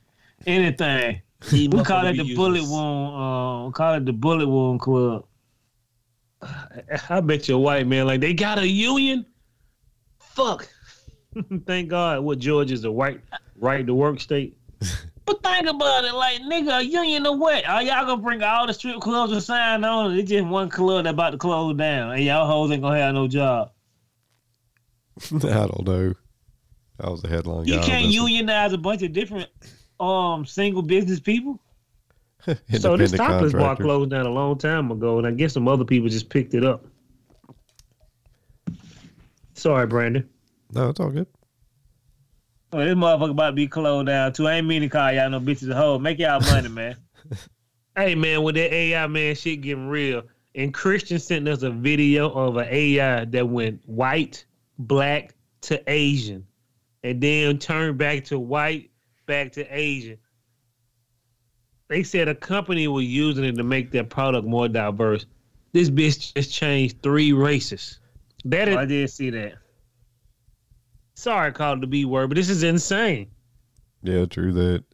anything. 0.46 1.20
We 1.52 1.68
call 1.84 2.06
it 2.06 2.16
the 2.16 2.34
bullet 2.34 2.62
wound. 2.62 3.66
Um, 3.66 3.72
call 3.72 3.94
it 3.94 4.06
the 4.06 4.12
bullet 4.12 4.48
wound 4.48 4.80
club. 4.80 5.26
I 7.10 7.20
bet 7.20 7.48
you 7.48 7.56
a 7.56 7.58
white 7.58 7.86
man 7.86 8.06
like 8.06 8.20
they 8.20 8.34
got 8.34 8.58
a 8.58 8.66
union. 8.66 9.26
Fuck. 10.18 10.68
Thank 11.66 11.88
God. 11.88 12.20
What 12.20 12.38
Georgia's 12.38 12.84
a 12.84 12.90
white 12.90 13.20
right 13.58 13.86
to 13.86 13.94
work 13.94 14.20
state. 14.20 14.56
But 15.26 15.42
think 15.42 15.66
about 15.66 16.04
it, 16.04 16.14
like 16.14 16.40
nigga, 16.42 16.78
a 16.78 16.84
union 16.84 17.26
of 17.26 17.36
what? 17.40 17.66
Are 17.66 17.82
y'all 17.82 18.06
gonna 18.06 18.22
bring 18.22 18.44
all 18.44 18.64
the 18.64 18.72
strip 18.72 19.00
clubs 19.00 19.32
to 19.32 19.40
sign 19.40 19.82
on? 19.82 20.12
it? 20.12 20.20
It's 20.20 20.30
just 20.30 20.46
one 20.46 20.68
club 20.68 21.02
that 21.02 21.10
about 21.14 21.30
to 21.30 21.36
close 21.36 21.76
down, 21.76 22.12
and 22.12 22.22
y'all 22.22 22.46
hoes 22.46 22.70
ain't 22.70 22.80
gonna 22.80 22.96
have 22.96 23.12
no 23.12 23.26
job. 23.26 23.72
I 25.34 25.38
don't 25.40 25.84
know. 25.84 26.14
That 26.98 27.10
was 27.10 27.24
a 27.24 27.28
headline. 27.28 27.66
You 27.66 27.74
guy 27.74 27.86
can't 27.86 28.06
this 28.06 28.20
one. 28.20 28.28
unionize 28.28 28.72
a 28.72 28.78
bunch 28.78 29.02
of 29.02 29.12
different 29.12 29.48
um 30.00 30.44
single 30.44 30.82
business 30.82 31.20
people. 31.20 31.60
So 32.46 32.96
this 32.96 33.12
Independent 33.12 33.16
topless 33.16 33.52
bar 33.54 33.74
closed 33.74 34.10
down 34.10 34.24
a 34.24 34.30
long 34.30 34.56
time 34.56 34.92
ago, 34.92 35.18
and 35.18 35.26
I 35.26 35.32
guess 35.32 35.54
some 35.54 35.66
other 35.66 35.84
people 35.84 36.08
just 36.08 36.28
picked 36.28 36.54
it 36.54 36.64
up. 36.64 36.84
Sorry, 39.54 39.86
Brandon. 39.86 40.28
No, 40.72 40.90
it's 40.90 41.00
all 41.00 41.10
good. 41.10 41.26
Oh, 42.72 42.84
this 42.84 42.94
motherfucker 42.94 43.30
about 43.30 43.50
to 43.50 43.56
be 43.56 43.66
closed 43.66 44.06
down 44.06 44.32
too. 44.32 44.46
I 44.46 44.56
ain't 44.56 44.66
mean 44.66 44.82
to 44.82 44.88
call 44.88 45.10
y'all 45.10 45.30
no 45.30 45.40
bitches 45.40 45.70
a 45.70 45.74
hoe. 45.74 45.98
Make 45.98 46.18
y'all 46.18 46.40
money, 46.40 46.68
man. 46.68 46.96
Hey 47.96 48.14
man, 48.14 48.42
with 48.42 48.56
that 48.56 48.74
AI 48.74 49.06
man 49.06 49.34
shit 49.34 49.62
getting 49.62 49.88
real, 49.88 50.24
and 50.54 50.74
Christian 50.74 51.18
sent 51.18 51.48
us 51.48 51.62
a 51.62 51.70
video 51.70 52.28
of 52.28 52.58
an 52.58 52.68
AI 52.70 53.24
that 53.24 53.48
went 53.48 53.80
white, 53.88 54.44
black 54.78 55.34
to 55.62 55.82
Asian, 55.90 56.46
and 57.02 57.22
then 57.22 57.58
turned 57.58 57.96
back 57.96 58.24
to 58.24 58.38
white, 58.38 58.90
back 59.26 59.52
to 59.52 59.64
Asia. 59.68 60.16
They 61.88 62.02
said 62.02 62.28
a 62.28 62.34
company 62.34 62.88
was 62.88 63.04
using 63.04 63.44
it 63.44 63.56
to 63.56 63.62
make 63.62 63.90
their 63.90 64.04
product 64.04 64.46
more 64.46 64.68
diverse. 64.68 65.26
This 65.72 65.90
bitch 65.90 66.34
just 66.34 66.52
changed 66.52 67.02
three 67.02 67.32
races. 67.32 68.00
That 68.44 68.68
is, 68.68 68.76
Oh, 68.76 68.80
I 68.80 68.84
did 68.86 69.10
see 69.10 69.30
that. 69.30 69.54
sorry, 71.14 71.48
I 71.48 71.50
called 71.50 71.78
it 71.78 71.80
the 71.82 71.86
B 71.86 72.04
word, 72.04 72.28
but 72.28 72.36
this 72.36 72.48
is 72.48 72.62
insane. 72.62 73.28
Yeah, 74.02 74.24
true 74.26 74.52
that. 74.52 74.84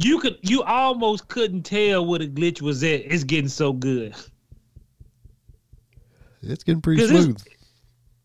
You 0.00 0.20
could, 0.20 0.38
you 0.42 0.62
almost 0.62 1.26
couldn't 1.28 1.62
tell 1.64 2.06
what 2.06 2.22
a 2.22 2.26
glitch 2.26 2.62
was 2.62 2.84
at. 2.84 3.00
It's 3.12 3.24
getting 3.24 3.48
so 3.48 3.72
good. 3.72 4.14
It's 6.42 6.62
getting 6.62 6.80
pretty 6.80 7.00
'Cause 7.02 7.10
it's- 7.10 7.24
smooth. 7.24 7.42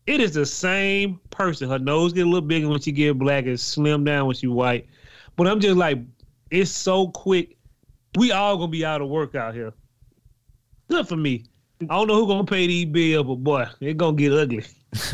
It 0.06 0.20
is 0.20 0.34
the 0.34 0.46
same 0.46 1.20
person. 1.30 1.68
Her 1.68 1.78
nose 1.78 2.12
get 2.12 2.26
a 2.26 2.28
little 2.28 2.46
bigger 2.46 2.68
when 2.68 2.80
she 2.80 2.92
get 2.92 3.18
black 3.18 3.46
and 3.46 3.58
slim 3.58 4.04
down 4.04 4.26
when 4.26 4.36
she 4.36 4.46
white. 4.46 4.86
But 5.36 5.46
I'm 5.46 5.60
just 5.60 5.76
like, 5.76 5.98
it's 6.50 6.70
so 6.70 7.08
quick. 7.08 7.56
We 8.16 8.30
all 8.30 8.56
gonna 8.56 8.68
be 8.68 8.84
out 8.84 9.00
of 9.00 9.08
work 9.08 9.34
out 9.34 9.54
here. 9.54 9.72
Good 10.88 11.08
for 11.08 11.16
me. 11.16 11.46
I 11.82 11.86
don't 11.96 12.06
know 12.06 12.16
who 12.16 12.26
gonna 12.26 12.44
pay 12.44 12.66
these 12.66 12.86
bills, 12.86 13.26
but 13.26 13.36
boy, 13.36 13.66
it 13.80 13.96
gonna 13.96 14.16
get 14.16 14.32
ugly. 14.32 14.64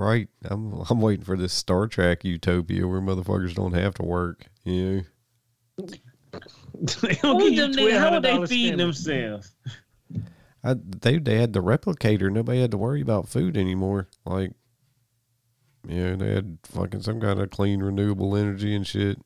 Right. 0.00 0.28
I'm 0.44 0.82
I'm 0.88 1.02
waiting 1.02 1.26
for 1.26 1.36
this 1.36 1.52
Star 1.52 1.86
Trek 1.86 2.24
utopia 2.24 2.88
where 2.88 3.02
motherfuckers 3.02 3.54
don't 3.54 3.74
have 3.74 3.92
to 3.96 4.02
work. 4.02 4.46
You 4.64 5.04
know? 5.76 5.86
they 7.02 7.16
don't 7.16 7.38
Who 7.38 7.50
give 7.50 7.52
you 7.52 7.60
them 7.60 7.72
niggas, 7.72 7.98
how 7.98 8.12
would 8.12 8.22
they 8.22 8.30
$1,200 8.30 8.48
feed 8.48 8.78
themselves? 8.78 9.52
I, 10.62 10.74
they 10.74 11.18
they 11.18 11.36
had 11.36 11.52
the 11.52 11.62
replicator. 11.62 12.30
Nobody 12.30 12.60
had 12.60 12.70
to 12.72 12.78
worry 12.78 13.00
about 13.00 13.28
food 13.28 13.56
anymore. 13.56 14.08
Like, 14.24 14.52
yeah, 15.88 16.16
they 16.16 16.34
had 16.34 16.58
fucking 16.64 17.02
some 17.02 17.20
kind 17.20 17.40
of 17.40 17.50
clean 17.50 17.82
renewable 17.82 18.36
energy 18.36 18.74
and 18.74 18.86
shit. 18.86 19.18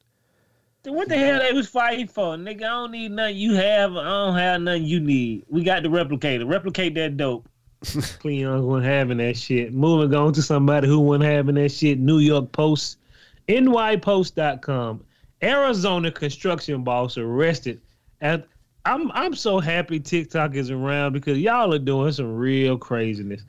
Then 0.85 0.95
What 0.95 1.09
the 1.09 1.17
hell 1.17 1.41
they 1.41 1.53
was 1.53 1.69
fighting 1.69 2.07
for? 2.07 2.37
Nigga, 2.37 2.57
I 2.57 2.69
don't 2.69 2.93
need 2.93 3.11
nothing 3.11 3.37
you 3.37 3.55
have. 3.55 3.97
I 3.97 4.05
don't 4.05 4.37
have 4.37 4.61
nothing 4.61 4.85
you 4.85 5.01
need. 5.01 5.45
We 5.49 5.65
got 5.65 5.83
the 5.83 5.89
replicator. 5.89 6.49
Replicate 6.49 6.95
that 6.95 7.17
dope. 7.17 7.49
Cleon 8.21 8.65
wasn't 8.65 8.87
having 8.87 9.19
that 9.19 9.37
shit. 9.37 9.75
Moving 9.75 10.15
on 10.15 10.33
to 10.35 10.43
somebody 10.43 10.87
who 10.87 11.01
wasn't 11.01 11.25
having 11.25 11.57
that 11.57 11.71
shit. 11.71 11.99
New 11.99 12.19
York 12.19 12.53
Post, 12.53 12.99
NYPost.com. 13.49 15.05
Arizona 15.43 16.11
construction 16.11 16.85
boss 16.85 17.19
arrested. 17.19 17.81
And 18.21 18.45
I'm 18.87 19.11
I'm 19.13 19.35
so 19.35 19.61
happy 19.61 19.99
TikTok 19.99 20.55
is 20.55 20.71
around 20.71 21.15
because 21.15 21.39
y'all 21.39 21.73
are 21.73 21.79
doing 21.79 22.13
some 22.13 22.35
real 22.35 22.77
craziness. 22.77 23.43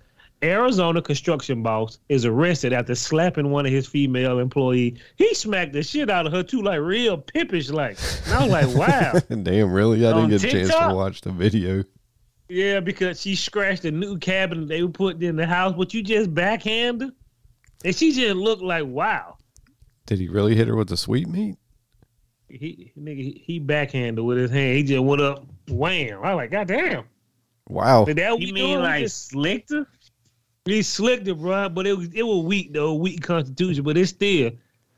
Arizona 0.43 1.01
construction 1.01 1.63
boss 1.63 1.97
is 2.09 2.25
arrested 2.25 2.71
after 2.73 2.93
slapping 2.93 3.51
one 3.51 3.65
of 3.65 3.71
his 3.71 3.87
female 3.87 4.39
employees. 4.39 4.99
He 5.15 5.33
smacked 5.33 5.73
the 5.73 5.81
shit 5.81 6.09
out 6.09 6.25
of 6.25 6.33
her 6.33 6.43
too, 6.43 6.61
like 6.61 6.79
real 6.79 7.17
pimpish 7.17 7.69
like. 7.69 7.97
And 8.25 8.33
I 8.33 8.43
was 8.43 8.51
like, 8.51 8.75
wow. 8.89 9.13
Damn, 9.43 9.71
really? 9.71 10.05
I 10.05 10.13
didn't 10.13 10.29
get 10.29 10.43
a 10.43 10.51
chance 10.51 10.69
to 10.69 10.93
watch 10.93 11.21
the 11.21 11.31
video. 11.31 11.83
Yeah, 12.47 12.79
because 12.79 13.21
she 13.21 13.35
scratched 13.35 13.85
a 13.85 13.91
new 13.91 14.19
cabinet 14.19 14.67
they 14.67 14.83
were 14.83 14.89
putting 14.89 15.23
in 15.23 15.35
the 15.35 15.47
house, 15.47 15.73
but 15.75 15.93
you 15.93 16.03
just 16.03 16.33
backhanded. 16.33 17.09
her. 17.09 17.15
And 17.83 17.95
she 17.95 18.11
just 18.11 18.35
looked 18.35 18.61
like, 18.61 18.85
wow. 18.85 19.37
Did 20.05 20.19
he 20.19 20.27
really 20.27 20.55
hit 20.55 20.67
her 20.67 20.75
with 20.75 20.89
the 20.89 20.97
sweet 20.97 21.27
meat? 21.27 21.57
He 22.49 22.91
nigga, 22.99 23.17
he, 23.17 23.41
he 23.45 23.59
backhanded 23.59 24.23
with 24.23 24.37
his 24.37 24.51
hand. 24.51 24.77
He 24.77 24.83
just 24.83 25.03
went 25.03 25.21
up, 25.21 25.45
wham. 25.67 26.19
I 26.23 26.33
was 26.33 26.43
like, 26.43 26.51
God 26.51 26.67
damn. 26.67 27.03
Wow. 27.67 28.05
Did 28.05 28.17
that 28.17 28.31
what 28.33 28.41
You 28.41 28.53
mean 28.53 28.79
like 28.79 29.01
Just- 29.03 29.29
slicked 29.29 29.71
her? 29.71 29.87
he 30.65 30.81
slicked 30.81 31.27
it, 31.27 31.35
bro. 31.35 31.69
But 31.69 31.87
it 31.87 31.97
was 31.97 32.07
it 32.13 32.23
was 32.23 32.43
weak 32.45 32.73
though, 32.73 32.93
weak 32.95 33.21
constitution. 33.21 33.83
But 33.83 33.97
it's 33.97 34.11
still 34.11 34.51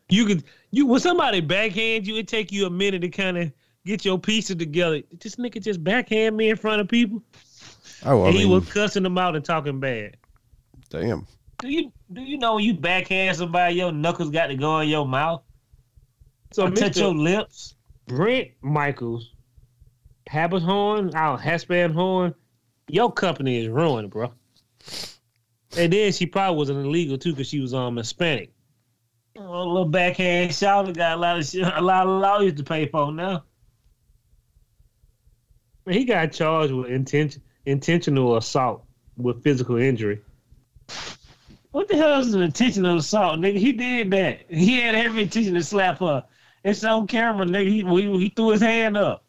you 0.10 0.26
could 0.26 0.44
you 0.72 0.86
when 0.86 1.00
somebody 1.00 1.40
backhand 1.42 2.06
you, 2.08 2.16
it 2.18 2.28
take 2.28 2.52
you 2.52 2.66
a 2.66 2.70
minute 2.70 3.02
to 3.02 3.10
kind 3.10 3.38
of 3.38 3.52
get 3.86 4.04
your 4.06 4.20
pieces 4.20 4.56
together. 4.58 5.02
This 5.20 5.36
nigga 5.38 5.62
just 5.64 5.84
backhand 5.84 6.36
me 6.36 6.50
in 6.50 6.56
front 6.58 6.82
of 6.82 6.88
people. 6.90 7.24
Oh, 8.06 8.24
I 8.24 8.28
and 8.28 8.36
he 8.38 8.44
mean, 8.44 8.52
was 8.52 8.70
cussing 8.72 9.04
them 9.04 9.18
out 9.18 9.36
and 9.36 9.44
talking 9.44 9.80
bad. 9.80 10.18
damn. 10.90 11.26
Do 11.60 11.70
you 11.70 11.92
do 12.14 12.22
you 12.22 12.38
know 12.38 12.56
when 12.56 12.64
you 12.64 12.74
backhand 12.74 13.36
somebody, 13.38 13.76
your 13.76 13.92
knuckles 13.92 14.30
got 14.30 14.48
to 14.48 14.56
go 14.56 14.80
in 14.80 14.90
your 14.90 15.08
mouth? 15.08 15.42
So 16.52 16.68
Or 16.68 16.72
touch 16.72 16.98
your 16.98 17.14
lips? 17.14 17.76
Brent 18.08 18.52
Michaels, 18.62 19.34
Habit 20.28 20.62
Horn, 20.62 21.14
our 21.14 21.38
Haspan 21.38 21.94
Horn, 21.94 22.34
your 22.88 23.12
company 23.12 23.64
is 23.64 23.68
ruined, 23.68 24.10
bro. 24.10 24.32
And 25.78 25.92
then 25.92 26.12
she 26.12 26.26
probably 26.26 26.58
was 26.58 26.70
an 26.70 26.86
illegal 26.86 27.18
too 27.18 27.34
because 27.34 27.48
she 27.48 27.60
was 27.60 27.74
um 27.74 27.98
Hispanic. 27.98 28.52
A 29.38 29.42
little 29.42 29.86
backhand 29.86 30.54
shoulder 30.54 30.94
got 30.94 31.18
a 31.18 31.22
lot 31.22 31.38
of 31.38 31.46
shit, 31.46 31.68
a 31.68 31.82
lot 31.82 32.08
of 32.08 32.22
lawyers 32.22 32.54
to 32.56 32.64
pay 32.64 32.88
for 32.88 33.12
now. 33.12 33.44
He 35.88 36.06
got 36.06 36.32
charged 36.32 36.74
with 36.74 36.90
intention 36.90 37.42
intentional 37.66 38.38
assault 38.38 38.84
with 39.18 39.44
physical 39.44 39.78
injury. 39.78 40.22
What 41.72 41.90
the 41.90 41.98
hell 41.98 42.20
is 42.20 42.34
an 42.34 42.42
intentional 42.42 42.98
assault, 42.98 43.40
nigga? 43.40 43.58
He 43.58 43.74
did 43.74 44.10
that. 44.12 44.46
He 44.50 44.80
had 44.80 44.96
every 44.96 45.24
intention 45.24 45.54
to 45.54 45.64
slap 45.64 46.00
her. 46.00 46.24
It's 46.68 46.84
on 46.84 47.08
camera, 47.08 47.46
nigga. 47.46 47.70
He, 47.70 47.82
he, 47.82 48.20
he 48.20 48.30
threw 48.30 48.50
his 48.50 48.60
hand 48.60 48.98
up. 48.98 49.24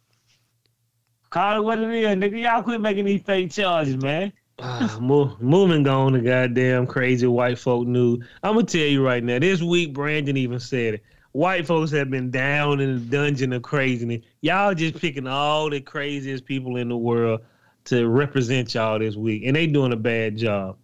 Call 1.30 1.58
it 1.58 1.64
what 1.64 1.78
it 1.78 1.88
is, 1.88 2.16
nigga. 2.16 2.42
Y'all 2.42 2.64
quit 2.64 2.80
making 2.80 3.04
these 3.04 3.22
fake 3.22 3.52
charges, 3.52 3.96
man. 3.96 4.32
Ah, 4.58 4.98
mo- 5.00 5.36
moving 5.38 5.86
on 5.86 6.14
to 6.14 6.20
goddamn 6.20 6.88
crazy 6.88 7.28
white 7.28 7.56
folk 7.56 7.86
news. 7.86 8.24
I'm 8.42 8.54
gonna 8.54 8.66
tell 8.66 8.80
you 8.80 9.06
right 9.06 9.22
now. 9.22 9.38
This 9.38 9.62
week, 9.62 9.92
Brandon 9.92 10.36
even 10.36 10.58
said 10.58 10.94
it. 10.94 11.04
White 11.30 11.64
folks 11.64 11.92
have 11.92 12.10
been 12.10 12.32
down 12.32 12.80
in 12.80 12.94
the 12.94 13.00
dungeon 13.16 13.52
of 13.52 13.62
craziness. 13.62 14.24
Y'all 14.40 14.74
just 14.74 14.96
picking 14.96 15.28
all 15.28 15.70
the 15.70 15.80
craziest 15.80 16.44
people 16.44 16.74
in 16.74 16.88
the 16.88 16.96
world 16.96 17.42
to 17.84 18.08
represent 18.08 18.74
y'all 18.74 18.98
this 18.98 19.14
week, 19.14 19.44
and 19.46 19.54
they 19.54 19.68
doing 19.68 19.92
a 19.92 19.96
bad 19.96 20.36
job. 20.36 20.76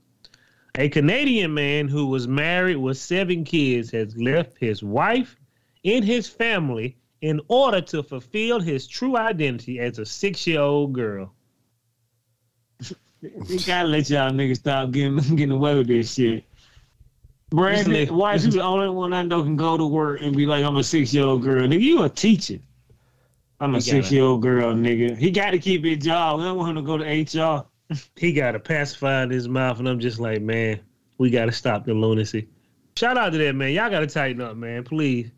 A 0.77 0.89
Canadian 0.89 1.53
man 1.53 1.89
who 1.89 2.07
was 2.07 2.29
married 2.29 2.77
with 2.77 2.97
seven 2.97 3.43
kids 3.43 3.91
has 3.91 4.17
left 4.17 4.57
his 4.61 4.85
wife 4.85 5.37
and 5.85 6.05
his 6.05 6.29
family 6.29 6.97
in 7.21 7.41
order 7.49 7.81
to 7.81 8.03
fulfill 8.03 8.61
his 8.61 8.87
true 8.87 9.17
identity 9.17 9.81
as 9.81 9.99
a 9.99 10.07
six-year-old 10.07 10.93
girl. 10.93 11.33
You 13.49 13.59
gotta 13.61 13.89
let 13.89 14.11
y'all 14.11 14.31
niggas 14.31 14.59
stop 14.59 14.91
getting 14.91 15.17
getting 15.17 15.51
away 15.51 15.75
with 15.77 15.87
this 15.87 16.13
shit. 16.13 16.45
Brandon, 17.49 18.15
why 18.15 18.35
is 18.35 18.45
you 18.45 18.53
the 18.53 18.63
only 18.63 18.91
one 18.91 19.15
I 19.15 19.23
know 19.23 19.43
can 19.43 19.57
go 19.57 19.79
to 19.79 19.87
work 19.87 20.21
and 20.21 20.37
be 20.37 20.45
like, 20.45 20.63
I'm 20.63 20.77
a 20.77 20.85
six 20.85 21.15
year 21.15 21.25
old 21.25 21.43
girl? 21.43 21.67
Nigga, 21.67 21.81
you 21.81 22.03
a 22.03 22.09
teacher. 22.11 22.59
I'm 23.61 23.75
a 23.75 23.81
six 23.81 24.11
year 24.11 24.25
old 24.25 24.43
girl, 24.43 24.75
nigga. 24.75 25.17
He 25.17 25.31
got 25.31 25.53
to 25.53 25.59
keep 25.59 25.85
his 25.85 25.99
job. 25.99 26.39
We 26.39 26.45
don't 26.45 26.59
want 26.59 26.77
him 26.77 26.85
to 26.85 26.87
go 26.87 26.99
to 26.99 27.05
HR. 27.05 27.65
he 28.17 28.33
got 28.33 28.55
a 28.55 28.61
pacifier 28.61 29.23
in 29.23 29.31
his 29.31 29.49
mouth, 29.49 29.79
and 29.79 29.89
I'm 29.89 30.01
just 30.01 30.19
like, 30.19 30.43
man, 30.43 30.81
we 31.19 31.31
got 31.31 31.47
to 31.47 31.53
stop 31.53 31.85
the 31.85 31.95
lunacy. 31.95 32.49
Shout 32.97 33.17
out 33.17 33.31
to 33.33 33.39
that 33.39 33.55
man. 33.55 33.73
Y'all 33.73 33.91
got 33.91 34.01
to 34.01 34.07
tighten 34.07 34.41
up, 34.43 34.57
man. 34.57 34.85
Please, 34.85 35.31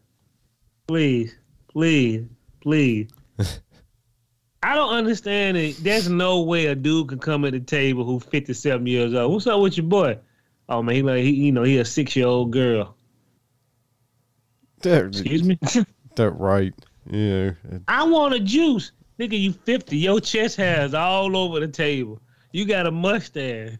please, 0.86 1.36
please, 1.68 2.26
please. 2.60 3.08
I 4.62 4.74
don't 4.74 4.94
understand 4.94 5.56
it. 5.56 5.76
There's 5.82 6.08
no 6.08 6.42
way 6.42 6.66
a 6.66 6.74
dude 6.74 7.08
can 7.08 7.18
come 7.18 7.44
at 7.44 7.52
the 7.52 7.60
table 7.60 8.04
who's 8.04 8.24
57 8.24 8.86
years 8.86 9.14
old. 9.14 9.32
What's 9.32 9.46
up 9.46 9.60
with 9.60 9.76
your 9.76 9.86
boy? 9.86 10.18
Oh 10.68 10.82
man, 10.82 10.96
he 10.96 11.02
like 11.02 11.22
he, 11.22 11.30
you 11.30 11.52
know, 11.52 11.62
he 11.62 11.78
a 11.78 11.84
six 11.84 12.16
year 12.16 12.26
old 12.26 12.50
girl. 12.50 12.96
That, 14.80 15.06
Excuse 15.06 15.44
me. 15.44 15.58
that 16.16 16.30
right. 16.32 16.74
Yeah. 17.08 17.52
I 17.86 18.04
want 18.04 18.34
a 18.34 18.40
juice, 18.40 18.92
nigga. 19.18 19.40
You 19.40 19.52
50. 19.52 19.96
Your 19.96 20.20
chest 20.20 20.56
hairs 20.56 20.94
all 20.94 21.36
over 21.36 21.60
the 21.60 21.68
table. 21.68 22.20
You 22.52 22.66
got 22.66 22.86
a 22.86 22.90
mustache. 22.90 23.74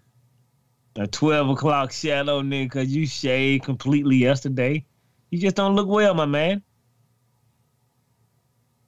A 0.98 1.06
12 1.06 1.50
o'clock 1.50 1.92
shadow, 1.92 2.40
nigga, 2.40 2.64
because 2.64 2.94
you 2.94 3.06
shaved 3.06 3.64
completely 3.64 4.16
yesterday. 4.16 4.86
You 5.30 5.38
just 5.38 5.56
don't 5.56 5.74
look 5.74 5.88
well, 5.88 6.14
my 6.14 6.24
man. 6.24 6.62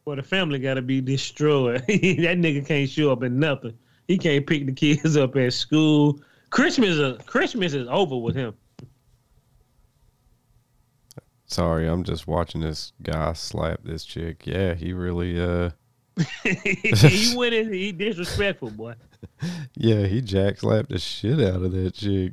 Well, 0.09 0.17
the 0.17 0.23
family 0.23 0.59
got 0.59 0.75
to 0.75 0.81
be 0.81 1.03
destroyed. 1.03 1.81
that 1.87 2.39
nigga 2.39 2.67
can't 2.67 2.89
show 2.89 3.13
up 3.13 3.23
in 3.23 3.39
nothing. 3.39 3.77
He 4.07 4.17
can't 4.17 4.47
pick 4.47 4.65
the 4.65 4.73
kids 4.73 5.19
up 5.19 5.37
at 5.37 5.53
school. 5.53 6.19
Christmas, 6.49 6.97
is 6.97 7.19
Christmas 7.27 7.75
is 7.75 7.87
over 7.89 8.17
with 8.17 8.35
him. 8.35 8.55
Sorry, 11.45 11.87
I'm 11.87 12.05
just 12.05 12.27
watching 12.27 12.63
this 12.63 12.95
guy 13.03 13.35
slap 13.35 13.81
this 13.85 14.07
chick. 14.07 14.47
Yeah, 14.47 14.73
he 14.73 14.95
really 14.95 15.39
uh 15.39 15.73
he 16.43 17.35
went 17.37 17.53
in. 17.53 17.71
He 17.71 17.93
disrespectful, 17.93 18.71
boy. 18.71 18.95
yeah, 19.75 20.07
he 20.07 20.23
jack 20.23 20.57
slapped 20.57 20.89
the 20.89 20.99
shit 20.99 21.39
out 21.39 21.63
of 21.63 21.73
that 21.73 21.93
chick. 21.93 22.33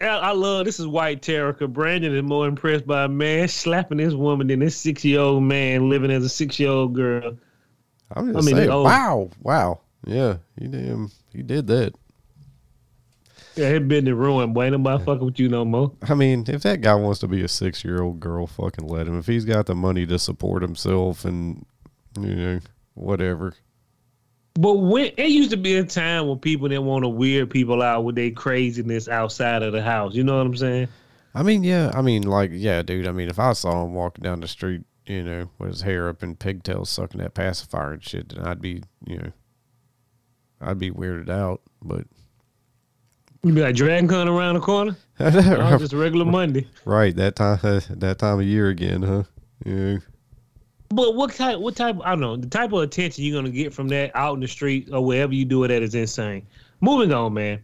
I, 0.00 0.06
I 0.06 0.32
love 0.32 0.66
this 0.66 0.78
is 0.78 0.86
white 0.86 1.22
terror. 1.22 1.52
'cause 1.52 1.68
Brandon 1.68 2.14
is 2.14 2.22
more 2.22 2.46
impressed 2.46 2.86
by 2.86 3.04
a 3.04 3.08
man 3.08 3.48
slapping 3.48 3.98
this 3.98 4.14
woman 4.14 4.46
than 4.46 4.60
this 4.60 4.76
six 4.76 5.04
year 5.04 5.20
old 5.20 5.42
man 5.42 5.88
living 5.88 6.10
as 6.10 6.24
a 6.24 6.28
six 6.28 6.58
year 6.58 6.70
old 6.70 6.94
girl. 6.94 7.36
I'm 8.14 8.32
just 8.32 8.38
I 8.38 8.46
mean, 8.46 8.56
saying, 8.56 8.70
oh. 8.70 8.82
wow, 8.82 9.30
wow. 9.42 9.80
Yeah, 10.06 10.36
he 10.58 10.68
damn 10.68 11.10
he 11.32 11.42
did 11.42 11.66
that. 11.68 11.94
Yeah, 13.56 13.72
been 13.72 13.88
business 13.88 14.14
ruin, 14.14 14.52
boy. 14.52 14.64
Ain't 14.64 14.72
nobody 14.72 15.02
fucking 15.02 15.24
with 15.24 15.40
you 15.40 15.48
no 15.48 15.64
more. 15.64 15.92
I 16.02 16.14
mean, 16.14 16.44
if 16.46 16.62
that 16.62 16.82
guy 16.82 16.94
wants 16.94 17.20
to 17.20 17.28
be 17.28 17.42
a 17.42 17.48
six 17.48 17.82
year 17.84 18.02
old 18.02 18.20
girl, 18.20 18.46
fucking 18.46 18.86
let 18.86 19.06
him. 19.08 19.18
If 19.18 19.26
he's 19.26 19.46
got 19.46 19.64
the 19.64 19.74
money 19.74 20.04
to 20.06 20.18
support 20.18 20.60
himself 20.62 21.24
and 21.24 21.64
you 22.20 22.34
know, 22.34 22.60
whatever. 22.94 23.54
But 24.58 24.74
when 24.74 25.12
it 25.16 25.28
used 25.28 25.50
to 25.50 25.56
be 25.56 25.76
a 25.76 25.84
time 25.84 26.28
when 26.28 26.38
people 26.38 26.68
didn't 26.68 26.86
want 26.86 27.04
to 27.04 27.08
weird 27.08 27.50
people 27.50 27.82
out 27.82 28.04
with 28.04 28.14
their 28.16 28.30
craziness 28.30 29.08
outside 29.08 29.62
of 29.62 29.72
the 29.72 29.82
house. 29.82 30.14
You 30.14 30.24
know 30.24 30.38
what 30.38 30.46
I'm 30.46 30.56
saying? 30.56 30.88
I 31.34 31.42
mean, 31.42 31.62
yeah, 31.64 31.90
I 31.94 32.00
mean, 32.00 32.22
like, 32.22 32.50
yeah, 32.52 32.80
dude. 32.82 33.06
I 33.06 33.12
mean, 33.12 33.28
if 33.28 33.38
I 33.38 33.52
saw 33.52 33.84
him 33.84 33.92
walking 33.92 34.22
down 34.22 34.40
the 34.40 34.48
street, 34.48 34.82
you 35.04 35.22
know, 35.22 35.50
with 35.58 35.68
his 35.70 35.82
hair 35.82 36.08
up 36.08 36.22
in 36.22 36.34
pigtails, 36.36 36.88
sucking 36.88 37.20
that 37.20 37.34
pacifier 37.34 37.92
and 37.92 38.02
shit, 38.02 38.30
then 38.30 38.46
I'd 38.46 38.62
be, 38.62 38.82
you 39.06 39.18
know, 39.18 39.32
I'd 40.60 40.78
be 40.78 40.90
weirded 40.90 41.28
out. 41.28 41.60
But 41.82 42.06
You 43.44 43.52
be 43.52 43.60
like 43.60 43.76
Dragon 43.76 44.08
Con 44.08 44.28
around 44.28 44.54
the 44.54 44.60
corner. 44.60 44.96
Oh, 45.18 45.76
just 45.78 45.92
a 45.92 45.96
regular 45.96 46.24
Monday. 46.26 46.66
right 46.84 47.14
that 47.16 47.36
time, 47.36 47.58
that 47.90 48.18
time 48.18 48.40
of 48.40 48.46
year 48.46 48.68
again, 48.68 49.02
huh? 49.02 49.22
Yeah. 49.64 49.98
But 50.88 51.14
what 51.14 51.34
type? 51.34 51.58
What 51.58 51.76
type? 51.76 51.96
I 52.04 52.10
don't 52.10 52.20
know. 52.20 52.36
The 52.36 52.48
type 52.48 52.72
of 52.72 52.80
attention 52.80 53.24
you're 53.24 53.40
gonna 53.40 53.52
get 53.52 53.74
from 53.74 53.88
that 53.88 54.12
out 54.14 54.34
in 54.34 54.40
the 54.40 54.48
street 54.48 54.88
or 54.92 55.04
wherever 55.04 55.34
you 55.34 55.44
do 55.44 55.64
it 55.64 55.70
at 55.70 55.82
is 55.82 55.94
insane. 55.94 56.46
Moving 56.80 57.12
on, 57.12 57.34
man. 57.34 57.62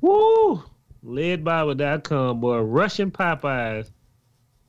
Woo! 0.00 0.62
Led 1.02 1.44
by 1.44 1.98
com, 1.98 2.40
boy. 2.40 2.58
Russian 2.60 3.10
Popeyes 3.10 3.90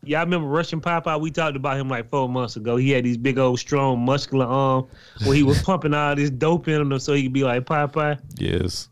Y'all 0.05 0.19
remember 0.19 0.47
Russian 0.47 0.81
Popeye? 0.81 1.19
We 1.19 1.31
talked 1.31 1.55
about 1.55 1.77
him 1.77 1.87
like 1.87 2.09
four 2.09 2.27
months 2.27 2.57
ago. 2.57 2.75
He 2.75 2.91
had 2.91 3.05
these 3.05 3.17
big 3.17 3.37
old 3.37 3.59
strong 3.59 4.03
muscular 4.03 4.45
arm 4.45 4.87
where 5.23 5.35
he 5.35 5.43
was 5.43 5.61
pumping 5.63 5.93
all 5.93 6.15
this 6.15 6.29
dope 6.29 6.67
in 6.67 6.81
him 6.81 6.99
so 6.99 7.13
he 7.13 7.23
could 7.23 7.33
be 7.33 7.43
like 7.43 7.63
Popeye. 7.63 8.19
Yes. 8.35 8.89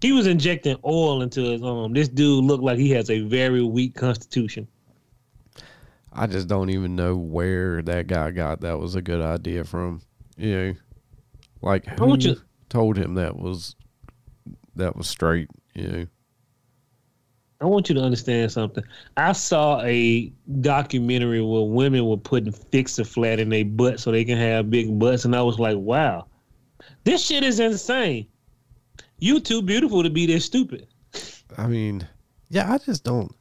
He 0.00 0.12
was 0.12 0.26
injecting 0.26 0.76
oil 0.84 1.20
into 1.20 1.42
his 1.42 1.62
arm. 1.62 1.92
This 1.92 2.08
dude 2.08 2.44
looked 2.44 2.64
like 2.64 2.78
he 2.78 2.90
has 2.90 3.10
a 3.10 3.20
very 3.20 3.62
weak 3.62 3.94
constitution. 3.94 4.66
I 6.14 6.26
just 6.26 6.48
don't 6.48 6.70
even 6.70 6.94
know 6.96 7.16
where 7.16 7.82
that 7.82 8.06
guy 8.06 8.30
got 8.30 8.60
that 8.60 8.78
was 8.78 8.94
a 8.94 9.02
good 9.02 9.20
idea 9.20 9.64
from. 9.64 10.02
You 10.36 10.56
know, 10.56 10.74
like 11.62 11.86
who 11.98 12.18
you- 12.18 12.40
told 12.68 12.96
him 12.96 13.14
that 13.14 13.36
was 13.36 13.76
that 14.76 14.96
was 14.96 15.06
straight. 15.06 15.48
You 15.74 15.88
know, 15.88 16.06
I 17.60 17.66
want 17.66 17.88
you 17.88 17.94
to 17.94 18.00
understand 18.02 18.50
something. 18.50 18.82
I 19.16 19.32
saw 19.32 19.80
a 19.82 20.32
documentary 20.60 21.40
where 21.40 21.62
women 21.62 22.06
were 22.06 22.16
putting 22.16 22.52
fixer 22.52 23.04
flat 23.04 23.38
in 23.38 23.48
their 23.50 23.64
butt 23.64 24.00
so 24.00 24.10
they 24.10 24.24
can 24.24 24.38
have 24.38 24.70
big 24.70 24.98
butts, 24.98 25.24
and 25.24 25.36
I 25.36 25.42
was 25.42 25.58
like, 25.58 25.76
wow, 25.76 26.26
this 27.04 27.24
shit 27.24 27.44
is 27.44 27.60
insane. 27.60 28.26
You 29.18 29.38
too 29.38 29.62
beautiful 29.62 30.02
to 30.02 30.10
be 30.10 30.26
this 30.26 30.44
stupid. 30.44 30.88
I 31.56 31.68
mean, 31.68 32.06
yeah, 32.50 32.72
I 32.72 32.78
just 32.78 33.04
don't. 33.04 33.32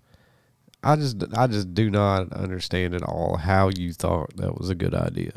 I 0.84 0.96
just 0.96 1.24
I 1.36 1.48
just 1.48 1.74
do 1.74 1.90
not 1.90 2.34
understand 2.34 2.96
at 2.96 3.04
all 3.04 3.38
how 3.38 3.70
you 3.70 3.94
thought 3.94 4.36
that 4.38 4.58
was 4.58 4.70
a 4.70 4.76
good 4.76 4.96
idea. 4.96 5.34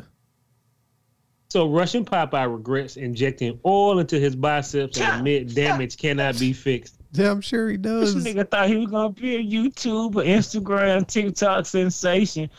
So 1.49 1.69
Russian 1.69 2.03
Popeye 2.03 2.51
regrets 2.51 2.97
injecting 2.97 3.59
oil 3.65 3.99
into 3.99 4.19
his 4.19 4.35
biceps 4.35 4.99
and 4.99 5.17
admit 5.17 5.53
damage 5.55 5.97
cannot 5.97 6.37
be 6.39 6.51
fixed. 6.51 6.97
Yeah, 7.13 7.31
I'm 7.31 7.41
sure 7.41 7.69
he 7.69 7.77
does. 7.77 8.13
This 8.13 8.33
nigga 8.33 8.49
thought 8.49 8.67
he 8.67 8.75
was 8.75 8.87
gonna 8.87 9.09
be 9.09 9.35
a 9.35 9.43
YouTube 9.43 10.15
or 10.15 10.23
Instagram, 10.23 11.07
TikTok 11.07 11.65
sensation. 11.65 12.49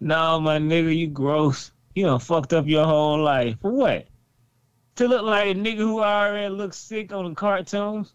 No, 0.00 0.40
my 0.40 0.58
nigga, 0.58 0.96
you 0.96 1.08
gross. 1.08 1.72
You 1.94 2.06
done 2.06 2.20
fucked 2.20 2.52
up 2.52 2.66
your 2.66 2.84
whole 2.84 3.20
life. 3.20 3.56
For 3.60 3.72
what? 3.72 4.06
To 4.96 5.08
look 5.08 5.22
like 5.22 5.48
a 5.48 5.54
nigga 5.54 5.78
who 5.78 6.00
already 6.00 6.48
looks 6.48 6.76
sick 6.76 7.12
on 7.12 7.28
the 7.28 7.34
cartoons? 7.34 8.14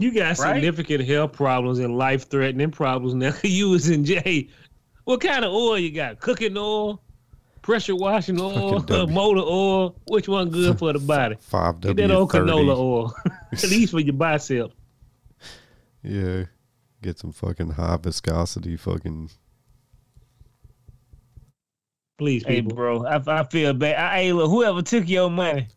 You 0.00 0.12
got 0.12 0.38
Right? 0.38 0.54
significant 0.54 1.04
health 1.06 1.32
problems 1.32 1.78
and 1.78 1.96
life 1.96 2.28
threatening 2.30 2.70
problems 2.70 3.14
now. 3.14 3.32
You 3.44 3.70
was 3.70 3.88
in 3.90 4.04
jail. 4.04 4.44
What 5.04 5.20
kind 5.20 5.44
of 5.44 5.52
oil 5.52 5.78
you 5.78 5.90
got? 5.92 6.20
Cooking 6.20 6.56
oil, 6.56 7.02
pressure 7.62 7.96
washing 7.96 8.40
oil, 8.40 8.80
motor 9.08 9.40
oil. 9.40 9.96
Which 10.08 10.28
one 10.28 10.50
good 10.50 10.78
for 10.78 10.92
the 10.92 10.98
body? 10.98 11.36
Five 11.40 11.80
Get 11.80 11.96
W 11.96 12.08
that 12.08 12.14
old 12.14 12.30
canola 12.30 12.76
oil. 12.76 13.14
At 13.52 13.62
least 13.64 13.92
for 13.92 14.00
your 14.00 14.14
bicep. 14.14 14.72
Yeah, 16.02 16.44
get 17.02 17.18
some 17.18 17.32
fucking 17.32 17.70
high 17.72 17.98
viscosity 17.98 18.76
fucking. 18.76 19.30
Please, 22.18 22.44
Hey, 22.46 22.60
bro, 22.60 23.04
I, 23.06 23.20
I 23.26 23.44
feel 23.44 23.72
bad. 23.72 23.96
I, 23.96 24.22
hey, 24.22 24.32
look, 24.34 24.50
whoever 24.50 24.82
took 24.82 25.08
your 25.08 25.30
money, 25.30 25.68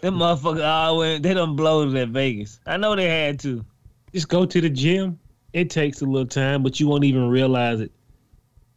them 0.00 0.16
motherfuckers 0.16 0.66
all 0.66 0.98
went, 0.98 1.22
they 1.22 1.34
done 1.34 1.56
bloated 1.56 1.96
at 1.96 2.08
Vegas. 2.08 2.60
I 2.66 2.76
know 2.76 2.96
they 2.96 3.08
had 3.08 3.38
to. 3.40 3.64
Just 4.12 4.28
go 4.28 4.46
to 4.46 4.60
the 4.60 4.70
gym. 4.70 5.18
It 5.52 5.70
takes 5.70 6.02
a 6.02 6.04
little 6.04 6.26
time, 6.26 6.62
but 6.62 6.80
you 6.80 6.88
won't 6.88 7.04
even 7.04 7.28
realize 7.28 7.80
it. 7.80 7.92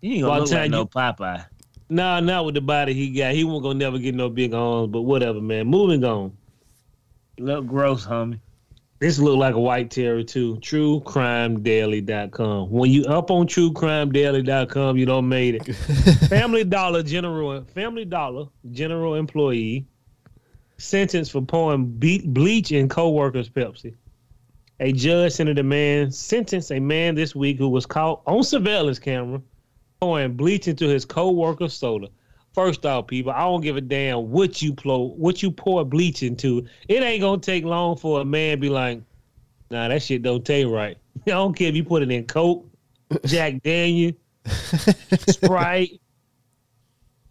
You 0.01 0.13
ain't 0.13 0.21
gonna 0.21 0.33
By 0.33 0.39
look 0.39 0.51
like 0.51 0.61
time 0.61 0.71
no 0.71 0.85
Popeye. 0.85 1.45
Nah, 1.89 2.19
not 2.19 2.45
with 2.45 2.55
the 2.55 2.61
body 2.61 2.93
he 2.93 3.11
got. 3.11 3.33
He 3.33 3.43
won't 3.43 3.63
gonna 3.63 3.79
never 3.79 3.97
get 3.97 4.13
no 4.13 4.29
big 4.29 4.53
arms, 4.53 4.91
but 4.91 5.03
whatever, 5.03 5.41
man. 5.41 5.67
Moving 5.67 6.03
on. 6.03 6.35
Look 7.39 7.65
gross, 7.65 8.05
homie. 8.05 8.39
This 8.99 9.19
look 9.19 9.37
like 9.37 9.53
a 9.53 9.59
white 9.59 9.91
terror 9.91 10.23
too. 10.23 10.55
TrueCrimeDaily.com. 10.55 12.71
When 12.71 12.89
you 12.89 13.03
up 13.05 13.29
on 13.29 13.45
TrueCrimeDaily.com, 13.45 14.97
you 14.97 15.05
don't 15.05 15.29
made 15.29 15.53
it. 15.55 15.75
Family 16.29 16.63
Dollar 16.63 17.03
General 17.03 17.63
Family 17.75 18.05
Dollar 18.05 18.45
General 18.71 19.13
employee 19.15 19.85
sentenced 20.77 21.31
for 21.31 21.41
pouring 21.41 21.85
bleach 21.87 22.71
in 22.71 22.87
co-workers 22.87 23.49
Pepsi. 23.49 23.95
A 24.79 24.91
judge 24.91 25.33
sentenced 25.33 25.59
a 25.59 25.63
man 25.63 26.11
sentenced 26.11 26.71
a 26.71 26.79
man 26.79 27.15
this 27.15 27.35
week 27.35 27.57
who 27.57 27.69
was 27.69 27.85
caught 27.85 28.21
on 28.27 28.43
surveillance 28.43 28.99
camera 28.99 29.41
pouring 29.99 30.33
bleach 30.33 30.67
into 30.67 30.87
his 30.87 31.05
co-worker's 31.05 31.73
soda. 31.73 32.09
First 32.53 32.85
off, 32.85 33.07
people, 33.07 33.31
I 33.31 33.41
don't 33.41 33.61
give 33.61 33.77
a 33.77 33.81
damn 33.81 34.29
what 34.29 34.61
you 34.61 34.73
pour 34.73 35.11
what 35.15 35.43
you 35.43 35.51
pour 35.51 35.83
bleach 35.85 36.23
into. 36.23 36.65
It 36.87 37.03
ain't 37.03 37.21
gonna 37.21 37.41
take 37.41 37.63
long 37.63 37.97
for 37.97 38.21
a 38.21 38.25
man 38.25 38.59
be 38.59 38.69
like, 38.69 39.01
nah, 39.69 39.87
that 39.87 40.01
shit 40.01 40.21
don't 40.21 40.45
taste 40.45 40.67
right. 40.67 40.97
I 41.27 41.31
don't 41.31 41.55
care 41.55 41.69
if 41.69 41.75
you 41.75 41.83
put 41.83 42.03
it 42.03 42.11
in 42.11 42.25
Coke, 42.25 42.65
Jack 43.25 43.61
Daniel, 43.63 44.13
Sprite. 45.29 45.99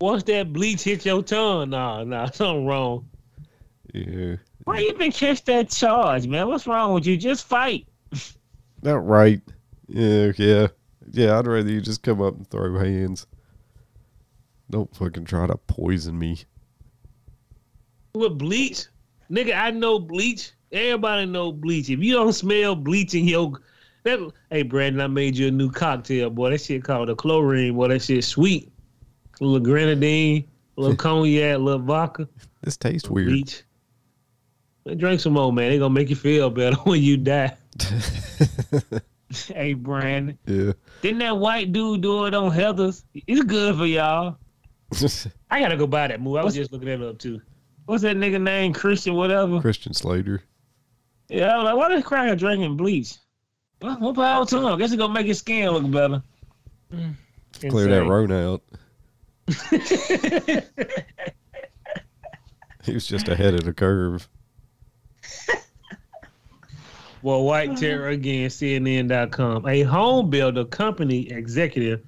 Once 0.00 0.24
that 0.24 0.52
bleach 0.52 0.82
hit 0.82 1.06
your 1.06 1.22
tongue, 1.22 1.70
nah, 1.70 2.04
nah, 2.04 2.26
something 2.30 2.66
wrong. 2.66 3.08
Yeah, 3.94 4.36
Why 4.64 4.78
you 4.80 4.94
been 4.94 5.12
catch 5.12 5.44
that 5.44 5.70
charge, 5.70 6.26
man? 6.26 6.48
What's 6.48 6.66
wrong 6.66 6.94
with 6.94 7.06
you? 7.06 7.16
Just 7.16 7.46
fight. 7.46 7.86
that 8.82 8.98
right. 8.98 9.40
Yeah, 9.88 10.32
yeah, 10.36 10.68
yeah. 11.12 11.38
I'd 11.38 11.46
rather 11.46 11.70
you 11.70 11.80
just 11.80 12.02
come 12.02 12.20
up 12.20 12.36
and 12.36 12.48
throw 12.50 12.76
hands. 12.78 13.26
Don't 14.70 14.94
fucking 14.96 15.24
try 15.24 15.46
to 15.46 15.56
poison 15.56 16.18
me. 16.18 16.38
With 18.14 18.38
bleach, 18.38 18.86
nigga, 19.30 19.56
I 19.56 19.70
know 19.70 19.98
bleach. 19.98 20.52
Everybody 20.72 21.26
know 21.26 21.52
bleach. 21.52 21.88
If 21.90 22.00
you 22.00 22.14
don't 22.14 22.32
smell 22.32 22.74
bleach 22.74 23.14
in 23.14 23.26
your 23.28 23.52
that, 24.02 24.18
hey 24.50 24.62
Brandon, 24.62 25.00
I 25.00 25.06
made 25.06 25.36
you 25.36 25.48
a 25.48 25.50
new 25.50 25.70
cocktail, 25.70 26.30
boy. 26.30 26.50
That 26.50 26.60
shit 26.60 26.82
called 26.82 27.10
a 27.10 27.14
chlorine, 27.14 27.74
boy. 27.74 27.88
That 27.88 28.02
shit 28.02 28.24
sweet. 28.24 28.72
A 29.40 29.44
little 29.44 29.60
grenadine, 29.60 30.44
a 30.76 30.80
little 30.80 30.96
cognac, 31.24 31.56
a 31.56 31.58
little 31.58 31.80
vodka, 31.80 32.28
This 32.62 32.76
tastes 32.76 33.08
weird. 33.08 33.28
bleach. 33.28 33.62
Drink 34.94 35.20
some 35.20 35.32
more, 35.32 35.52
man. 35.52 35.70
They 35.70 35.78
gonna 35.78 35.92
make 35.92 36.10
you 36.10 36.16
feel 36.16 36.50
better 36.50 36.76
when 36.84 37.02
you 37.02 37.16
die. 37.16 37.56
Hey, 39.48 39.74
Brandon. 39.74 40.38
Yeah. 40.46 40.72
Didn't 41.02 41.18
that 41.18 41.36
white 41.36 41.72
dude 41.72 42.00
do 42.00 42.26
it 42.26 42.34
on 42.34 42.50
Heathers? 42.52 43.04
It's 43.12 43.42
good 43.42 43.76
for 43.76 43.86
y'all. 43.86 44.38
I 45.50 45.60
gotta 45.60 45.76
go 45.76 45.86
buy 45.86 46.06
that 46.06 46.20
movie. 46.20 46.38
I 46.38 46.44
was 46.44 46.54
just 46.54 46.72
looking 46.72 46.88
that 46.88 47.02
up 47.06 47.18
too. 47.18 47.40
What's 47.86 48.02
that 48.02 48.16
nigga 48.16 48.40
name? 48.40 48.72
Christian, 48.72 49.14
whatever. 49.14 49.60
Christian 49.60 49.92
Slater. 49.94 50.42
Yeah, 51.28 51.54
I 51.54 51.56
was 51.56 51.64
like, 51.64 51.76
why 51.76 51.88
this 51.88 52.04
cracker 52.04 52.36
drinking 52.36 52.76
bleach? 52.76 53.16
Well, 53.82 53.96
what 53.98 54.14
power 54.14 54.46
to 54.46 54.58
him? 54.58 54.66
I 54.66 54.76
guess 54.76 54.92
it's 54.92 54.98
gonna 54.98 55.12
make 55.12 55.26
his 55.26 55.38
skin 55.38 55.70
look 55.70 55.90
better. 55.90 56.22
Clear 57.68 57.88
that 57.88 58.04
road 58.04 58.30
out. 58.30 58.62
he 62.84 62.94
was 62.94 63.06
just 63.06 63.28
ahead 63.28 63.54
of 63.54 63.64
the 63.64 63.72
curve. 63.72 64.28
Well, 67.22 67.44
White 67.44 67.76
Terror 67.76 68.08
again, 68.08 68.48
CNN.com. 68.48 69.66
A 69.66 69.82
home 69.82 70.30
builder 70.30 70.64
company 70.64 71.30
executive 71.30 72.02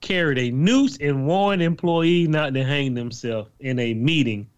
carried 0.00 0.38
a 0.38 0.50
noose 0.50 0.96
and 0.98 1.26
warned 1.26 1.62
employees 1.62 2.28
not 2.28 2.54
to 2.54 2.64
hang 2.64 2.94
themselves 2.94 3.50
in 3.60 3.78
a 3.78 3.94
meeting. 3.94 4.48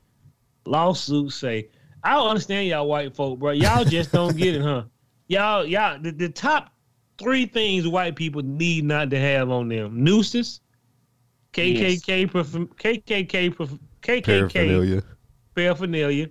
Lawsuits 0.65 1.37
say, 1.37 1.69
I 2.03 2.15
don't 2.15 2.29
understand 2.29 2.69
y'all 2.69 2.89
white 2.89 3.15
folk, 3.15 3.39
bro. 3.39 3.53
Y'all 3.53 3.85
just 3.85 4.13
don't 4.13 4.37
get 4.37 4.55
it, 4.55 4.63
huh? 4.63 4.85
Y'all, 5.29 5.65
y'all, 5.67 5.99
the, 6.01 6.13
the 6.13 6.29
top 6.29 6.73
three 7.19 7.47
things 7.47 7.87
white 7.89 8.17
people 8.17 8.43
need 8.43 8.85
not 8.85 9.11
to 9.11 9.19
have 9.19 9.51
on 9.51 9.69
them 9.69 10.03
nooses, 10.05 10.61
KKK, 11.53 12.31
perf- 12.31 12.69
KKK, 12.77 13.55
KKK 14.03 14.25
Paraphernalia. 14.25 15.03
paraphernalia. 15.55 16.29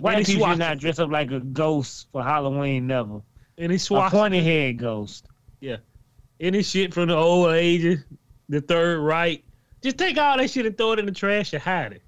White 0.00 0.16
Any 0.16 0.24
people 0.24 0.48
should 0.48 0.58
not 0.58 0.78
dress 0.78 0.98
up 0.98 1.10
like 1.10 1.30
a 1.30 1.40
ghost 1.40 2.08
for 2.12 2.22
Halloween, 2.22 2.86
never. 2.86 3.20
Any 3.58 3.74
A 3.74 3.78
swat 3.78 4.10
pointy 4.10 4.42
head 4.42 4.78
ghost. 4.78 5.26
Yeah. 5.60 5.76
Any 6.38 6.62
shit 6.62 6.94
from 6.94 7.08
the 7.08 7.16
old 7.16 7.52
ages, 7.52 8.00
the 8.48 8.60
third 8.60 9.00
right. 9.00 9.44
Just 9.82 9.98
take 9.98 10.16
all 10.16 10.38
that 10.38 10.50
shit 10.50 10.66
and 10.66 10.76
throw 10.76 10.92
it 10.92 10.98
in 10.98 11.06
the 11.06 11.12
trash 11.12 11.52
and 11.52 11.62
hide 11.62 11.92
it. 11.92 12.02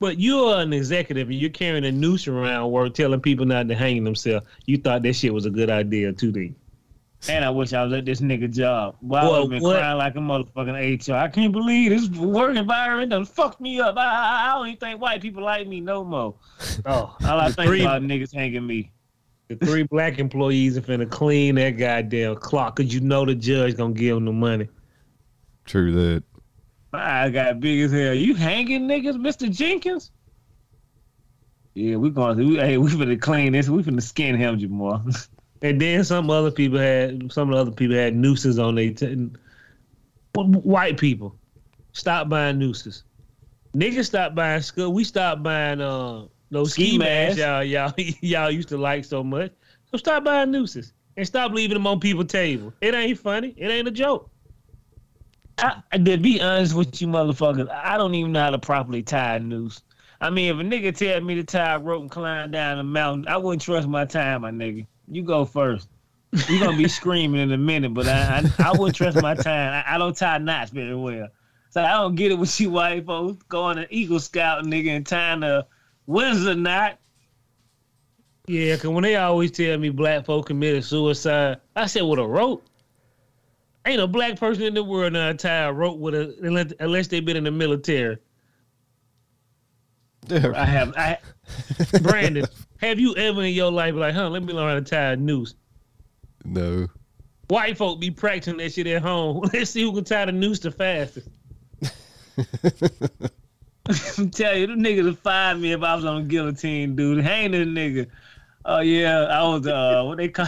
But 0.00 0.18
you're 0.18 0.56
an 0.56 0.72
executive 0.72 1.28
and 1.28 1.38
you're 1.38 1.50
carrying 1.50 1.84
a 1.84 1.92
noose 1.92 2.26
around 2.26 2.72
work 2.72 2.94
telling 2.94 3.20
people 3.20 3.46
not 3.46 3.68
to 3.68 3.74
hang 3.74 4.02
themselves. 4.02 4.46
You 4.66 4.78
thought 4.78 5.02
that 5.02 5.14
shit 5.14 5.32
was 5.32 5.46
a 5.46 5.50
good 5.50 5.70
idea 5.70 6.12
too, 6.12 6.32
then. 6.32 6.56
And 7.28 7.44
I 7.44 7.50
wish 7.50 7.72
I 7.72 7.82
was 7.84 7.92
at 7.94 8.04
this 8.04 8.20
nigga 8.20 8.50
job. 8.50 8.96
Well, 9.00 9.44
I've 9.44 9.48
been 9.50 9.62
what- 9.62 9.78
crying 9.78 9.96
like 9.98 10.14
a 10.14 10.18
motherfucking 10.18 11.08
HR. 11.08 11.14
I 11.14 11.28
can't 11.28 11.52
believe 11.52 11.90
this 11.90 12.08
work 12.18 12.54
environment 12.56 13.10
done 13.10 13.24
fucked 13.24 13.60
me 13.60 13.80
up. 13.80 13.96
I, 13.96 14.04
I, 14.04 14.50
I 14.50 14.54
don't 14.54 14.66
even 14.68 14.78
think 14.78 15.00
white 15.00 15.22
people 15.22 15.42
like 15.42 15.66
me 15.66 15.80
no 15.80 16.04
more. 16.04 16.34
Oh, 16.86 17.16
All 17.26 17.40
I 17.40 17.48
the 17.48 17.54
think 17.54 17.68
three, 17.68 17.80
about 17.82 18.02
niggas 18.02 18.34
hanging 18.34 18.66
me. 18.66 18.90
the 19.48 19.56
three 19.56 19.84
black 19.84 20.18
employees 20.18 20.76
are 20.76 20.82
finna 20.82 21.10
clean 21.10 21.54
that 21.54 21.70
goddamn 21.70 22.36
clock 22.36 22.76
because 22.76 22.92
you 22.92 23.00
know 23.00 23.24
the 23.24 23.34
judge 23.34 23.76
gonna 23.76 23.94
give 23.94 24.16
them 24.16 24.24
the 24.26 24.32
money. 24.32 24.68
True 25.64 25.92
that. 25.92 26.22
My 26.92 27.22
eyes 27.24 27.32
got 27.32 27.58
big 27.60 27.80
as 27.80 27.92
hell. 27.92 28.12
You 28.14 28.34
hanging 28.34 28.86
niggas, 28.86 29.14
Mr. 29.16 29.50
Jenkins? 29.50 30.10
Yeah, 31.74 31.96
we 31.96 32.10
going 32.10 32.36
to, 32.38 32.44
we, 32.46 32.56
hey, 32.56 32.78
we 32.78 32.88
finna 32.90 33.20
clean 33.20 33.52
this. 33.52 33.68
We 33.68 33.82
finna 33.82 34.02
skin 34.02 34.36
him, 34.36 34.58
Jamal. 34.58 35.04
And 35.64 35.80
then 35.80 36.04
some 36.04 36.28
other 36.28 36.50
people 36.50 36.78
had 36.78 37.32
some 37.32 37.48
of 37.48 37.54
the 37.54 37.60
other 37.62 37.70
people 37.70 37.96
had 37.96 38.14
nooses 38.14 38.58
on 38.58 38.74
their 38.74 38.92
t- 38.92 39.30
white 40.34 40.98
people. 40.98 41.38
Stop 41.92 42.28
buying 42.28 42.58
nooses. 42.58 43.04
Niggas 43.74 44.04
stop 44.04 44.34
buying 44.34 44.60
skull. 44.60 44.92
We 44.92 45.04
stopped 45.04 45.42
buying 45.42 45.80
uh 45.80 46.26
those 46.50 46.72
ski, 46.74 46.88
Ski 46.90 46.98
masks 46.98 47.38
y'all 47.38 47.64
y'all 47.64 47.94
y'all 48.20 48.50
used 48.50 48.68
to 48.68 48.76
like 48.76 49.06
so 49.06 49.24
much. 49.24 49.52
So 49.90 49.96
stop 49.96 50.24
buying 50.24 50.50
nooses 50.50 50.92
and 51.16 51.26
stop 51.26 51.52
leaving 51.52 51.74
them 51.76 51.86
on 51.86 51.98
people's 51.98 52.26
table. 52.26 52.74
It 52.82 52.94
ain't 52.94 53.18
funny. 53.18 53.54
It 53.56 53.68
ain't 53.70 53.88
a 53.88 53.90
joke. 53.90 54.30
I, 55.56 55.82
I- 55.92 55.96
to 55.96 56.18
be 56.18 56.42
honest 56.42 56.74
with 56.74 57.00
you, 57.00 57.08
motherfuckers, 57.08 57.70
I 57.70 57.96
don't 57.96 58.14
even 58.14 58.32
know 58.32 58.40
how 58.40 58.50
to 58.50 58.58
properly 58.58 59.02
tie 59.02 59.36
a 59.36 59.40
noose. 59.40 59.80
I 60.20 60.28
mean, 60.28 60.54
if 60.54 60.60
a 60.60 60.62
nigga 60.68 60.94
tell 60.94 61.22
me 61.22 61.36
to 61.36 61.44
tie 61.44 61.76
a 61.76 61.78
rope 61.78 62.02
and 62.02 62.10
climb 62.10 62.50
down 62.50 62.78
a 62.78 62.84
mountain, 62.84 63.28
I 63.28 63.38
wouldn't 63.38 63.62
trust 63.62 63.88
my 63.88 64.04
time, 64.04 64.42
my 64.42 64.50
nigga. 64.50 64.86
You 65.08 65.22
go 65.22 65.44
first. 65.44 65.88
You're 66.48 66.60
gonna 66.60 66.76
be 66.76 66.88
screaming 67.00 67.40
in 67.40 67.52
a 67.52 67.58
minute, 67.58 67.94
but 67.94 68.08
I 68.08 68.42
I, 68.58 68.70
I 68.70 68.72
wouldn't 68.72 68.96
trust 68.96 69.20
my 69.20 69.34
time. 69.34 69.84
I, 69.86 69.94
I 69.94 69.98
don't 69.98 70.16
tie 70.16 70.38
knots 70.38 70.70
very 70.70 70.94
well, 70.94 71.28
so 71.70 71.82
I 71.82 71.92
don't 71.92 72.14
get 72.14 72.32
it 72.32 72.38
with 72.38 72.60
you 72.60 72.70
white 72.70 73.06
folks 73.06 73.42
going 73.44 73.76
to 73.76 73.94
Eagle 73.94 74.20
Scout 74.20 74.64
nigga 74.64 74.96
and 74.96 75.06
tying 75.06 75.42
a 75.42 75.66
Windsor 76.06 76.54
knot. 76.54 76.98
Yeah, 78.46 78.76
cause 78.76 78.90
when 78.90 79.02
they 79.02 79.16
always 79.16 79.50
tell 79.52 79.78
me 79.78 79.88
black 79.88 80.26
folk 80.26 80.46
committed 80.46 80.84
suicide, 80.84 81.60
I 81.74 81.86
said 81.86 82.02
with 82.02 82.18
a 82.18 82.26
rope. 82.26 82.66
Ain't 83.86 84.00
a 84.00 84.06
black 84.06 84.38
person 84.38 84.64
in 84.64 84.74
the 84.74 84.84
world 84.84 85.12
not 85.12 85.38
tie 85.38 85.64
a 85.64 85.72
rope 85.72 85.98
with 85.98 86.14
a 86.14 86.34
unless, 86.42 86.72
unless 86.80 87.06
they 87.08 87.20
been 87.20 87.36
in 87.36 87.44
the 87.44 87.50
military. 87.50 88.18
I 90.30 90.64
have 90.64 90.94
I 90.96 91.18
Brandon, 92.00 92.46
have 92.84 93.00
you 93.00 93.16
ever 93.16 93.42
in 93.42 93.54
your 93.54 93.70
life 93.70 93.94
like, 93.94 94.14
huh? 94.14 94.28
Let 94.28 94.42
me 94.42 94.52
learn 94.52 94.68
how 94.68 94.74
to 94.74 94.82
tie 94.82 95.12
a 95.12 95.16
noose. 95.16 95.54
No. 96.44 96.88
White 97.48 97.76
folk 97.76 98.00
be 98.00 98.10
practicing 98.10 98.56
that 98.58 98.72
shit 98.72 98.86
at 98.86 99.02
home. 99.02 99.40
Let's 99.52 99.70
see 99.70 99.82
who 99.82 99.94
can 99.94 100.04
tie 100.04 100.26
the 100.26 100.32
noose 100.32 100.60
the 100.60 100.70
fastest. 100.70 101.28
I'm 104.18 104.30
telling 104.30 104.60
you, 104.60 104.66
them 104.66 104.82
niggas 104.82 105.04
would 105.04 105.18
fire 105.18 105.54
me 105.54 105.72
if 105.72 105.82
I 105.82 105.94
was 105.94 106.06
on 106.06 106.22
the 106.22 106.28
guillotine, 106.28 106.96
dude. 106.96 107.22
Hang 107.22 107.50
this 107.50 107.66
nigga. 107.66 108.08
Oh 108.64 108.80
yeah, 108.80 109.24
I 109.24 109.46
was 109.46 109.66
uh 109.66 110.02
what 110.06 110.16
they 110.16 110.28
call 110.28 110.46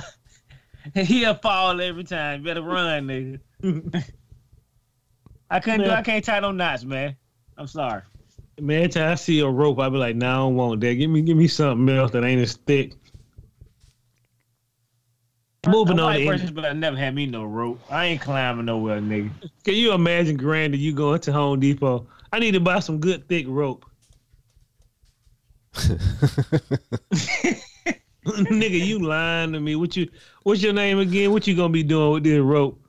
he'll 0.94 1.34
fall 1.34 1.80
every 1.80 2.04
time. 2.04 2.42
Better 2.42 2.62
run, 2.62 3.08
nigga. 3.08 4.12
I 5.50 5.60
couldn't 5.60 5.84
do 5.84 5.90
I 5.90 6.02
can't 6.02 6.24
tie 6.24 6.40
no 6.40 6.50
knots, 6.50 6.84
man. 6.84 7.16
I'm 7.58 7.66
sorry. 7.66 8.02
Man, 8.58 8.78
every 8.78 8.88
time 8.88 9.10
I 9.10 9.14
see 9.16 9.40
a 9.40 9.48
rope, 9.48 9.78
I 9.78 9.88
be 9.90 9.98
like, 9.98 10.16
nah, 10.16 10.32
I 10.32 10.36
don't 10.36 10.56
want 10.56 10.80
that. 10.80 10.94
Give 10.94 11.10
me 11.10 11.20
give 11.22 11.36
me 11.36 11.46
something 11.46 11.94
else 11.94 12.12
that 12.12 12.24
ain't 12.24 12.40
as 12.40 12.54
thick. 12.56 12.94
Moving 15.68 15.98
on 15.98 16.24
person, 16.24 16.54
but 16.54 16.64
I 16.64 16.72
never 16.72 16.96
had 16.96 17.14
me 17.14 17.26
no 17.26 17.44
rope. 17.44 17.80
I 17.90 18.06
ain't 18.06 18.20
climbing 18.20 18.66
nowhere, 18.66 19.00
nigga. 19.00 19.30
Can 19.64 19.74
you 19.74 19.92
imagine, 19.92 20.36
Grandy, 20.36 20.78
you 20.78 20.92
going 20.92 21.20
to 21.20 21.32
Home 21.32 21.58
Depot? 21.60 22.06
I 22.32 22.38
need 22.38 22.52
to 22.52 22.60
buy 22.60 22.78
some 22.78 22.98
good 22.98 23.28
thick 23.28 23.46
rope. 23.48 23.84
Nigga, 28.26 28.86
you 28.86 28.98
lying 29.00 29.52
to 29.52 29.60
me. 29.60 29.76
What 29.76 29.96
you 29.96 30.08
what's 30.42 30.62
your 30.62 30.72
name 30.72 30.98
again? 30.98 31.30
What 31.32 31.46
you 31.46 31.54
gonna 31.54 31.68
be 31.68 31.82
doing 31.82 32.12
with 32.12 32.24
this 32.24 32.40
rope? 32.40 32.80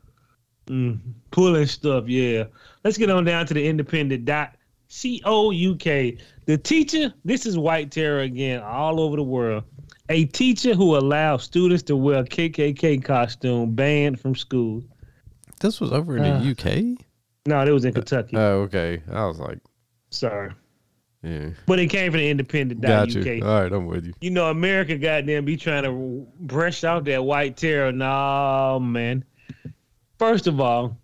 Mm, 0.68 1.00
pulling 1.32 1.68
stuff, 1.68 2.08
yeah. 2.08 2.46
Let's 2.84 2.98
get 2.98 3.10
on 3.10 3.26
down 3.26 3.46
to 3.48 3.54
the 3.54 3.68
independent 3.68 4.26
dot 4.26 4.57
C 4.88 5.22
O 5.26 5.52
U 5.52 5.76
K. 5.76 6.18
The 6.46 6.58
teacher, 6.58 7.14
this 7.26 7.46
is 7.46 7.58
white 7.58 7.92
terror 7.92 8.22
again, 8.22 8.62
all 8.62 9.00
over 9.02 9.16
the 9.18 9.24
world. 9.24 9.64
A 10.10 10.26
teacher 10.26 10.74
who 10.74 10.96
allows 10.96 11.44
students 11.44 11.84
to 11.84 11.96
wear 11.98 12.20
a 12.20 12.24
KKK 12.24 13.04
costume 13.04 13.76
banned 13.76 14.20
from 14.20 14.36
school. 14.36 14.82
This 15.60 15.82
was 15.82 15.92
over 15.92 16.16
in 16.18 16.24
Uh, 16.24 16.40
the 16.40 16.52
UK? 16.52 16.98
No, 17.46 17.62
it 17.66 17.72
was 17.72 17.84
in 17.84 17.94
Kentucky. 17.94 18.38
Oh, 18.38 18.62
okay. 18.62 19.02
I 19.12 19.26
was 19.26 19.40
like, 19.40 19.60
Sorry. 20.10 20.52
yeah. 21.24 21.50
But 21.66 21.80
it 21.80 21.88
came 21.88 22.12
from 22.12 22.20
the 22.22 22.30
independent 22.30 22.80
Got 22.82 23.14
UK. 23.14 23.42
All 23.44 23.62
right, 23.64 23.72
I'm 23.72 23.86
with 23.88 24.06
you. 24.06 24.14
You 24.22 24.30
know, 24.30 24.50
America 24.50 24.98
goddamn 24.98 25.44
be 25.44 25.58
trying 25.58 25.84
to 25.84 26.26
brush 26.40 26.84
out 26.86 27.04
that 27.06 27.24
white 27.26 27.58
terror. 27.58 27.92
No, 27.92 28.80
man. 28.82 29.26
First 30.20 30.48
of 30.48 30.62
all, 30.62 30.98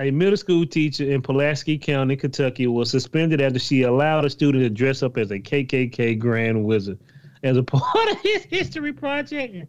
a 0.00 0.10
middle 0.10 0.36
school 0.36 0.66
teacher 0.66 1.04
in 1.04 1.22
Pulaski 1.22 1.78
County, 1.78 2.16
Kentucky, 2.16 2.66
was 2.66 2.90
suspended 2.90 3.40
after 3.40 3.58
she 3.58 3.82
allowed 3.82 4.24
a 4.24 4.30
student 4.30 4.64
to 4.64 4.70
dress 4.70 5.02
up 5.02 5.16
as 5.18 5.30
a 5.30 5.38
KKK 5.38 6.18
Grand 6.18 6.64
Wizard 6.64 6.98
as 7.42 7.56
a 7.56 7.62
part 7.62 8.10
of 8.10 8.20
his 8.20 8.44
history 8.44 8.92
project. 8.92 9.66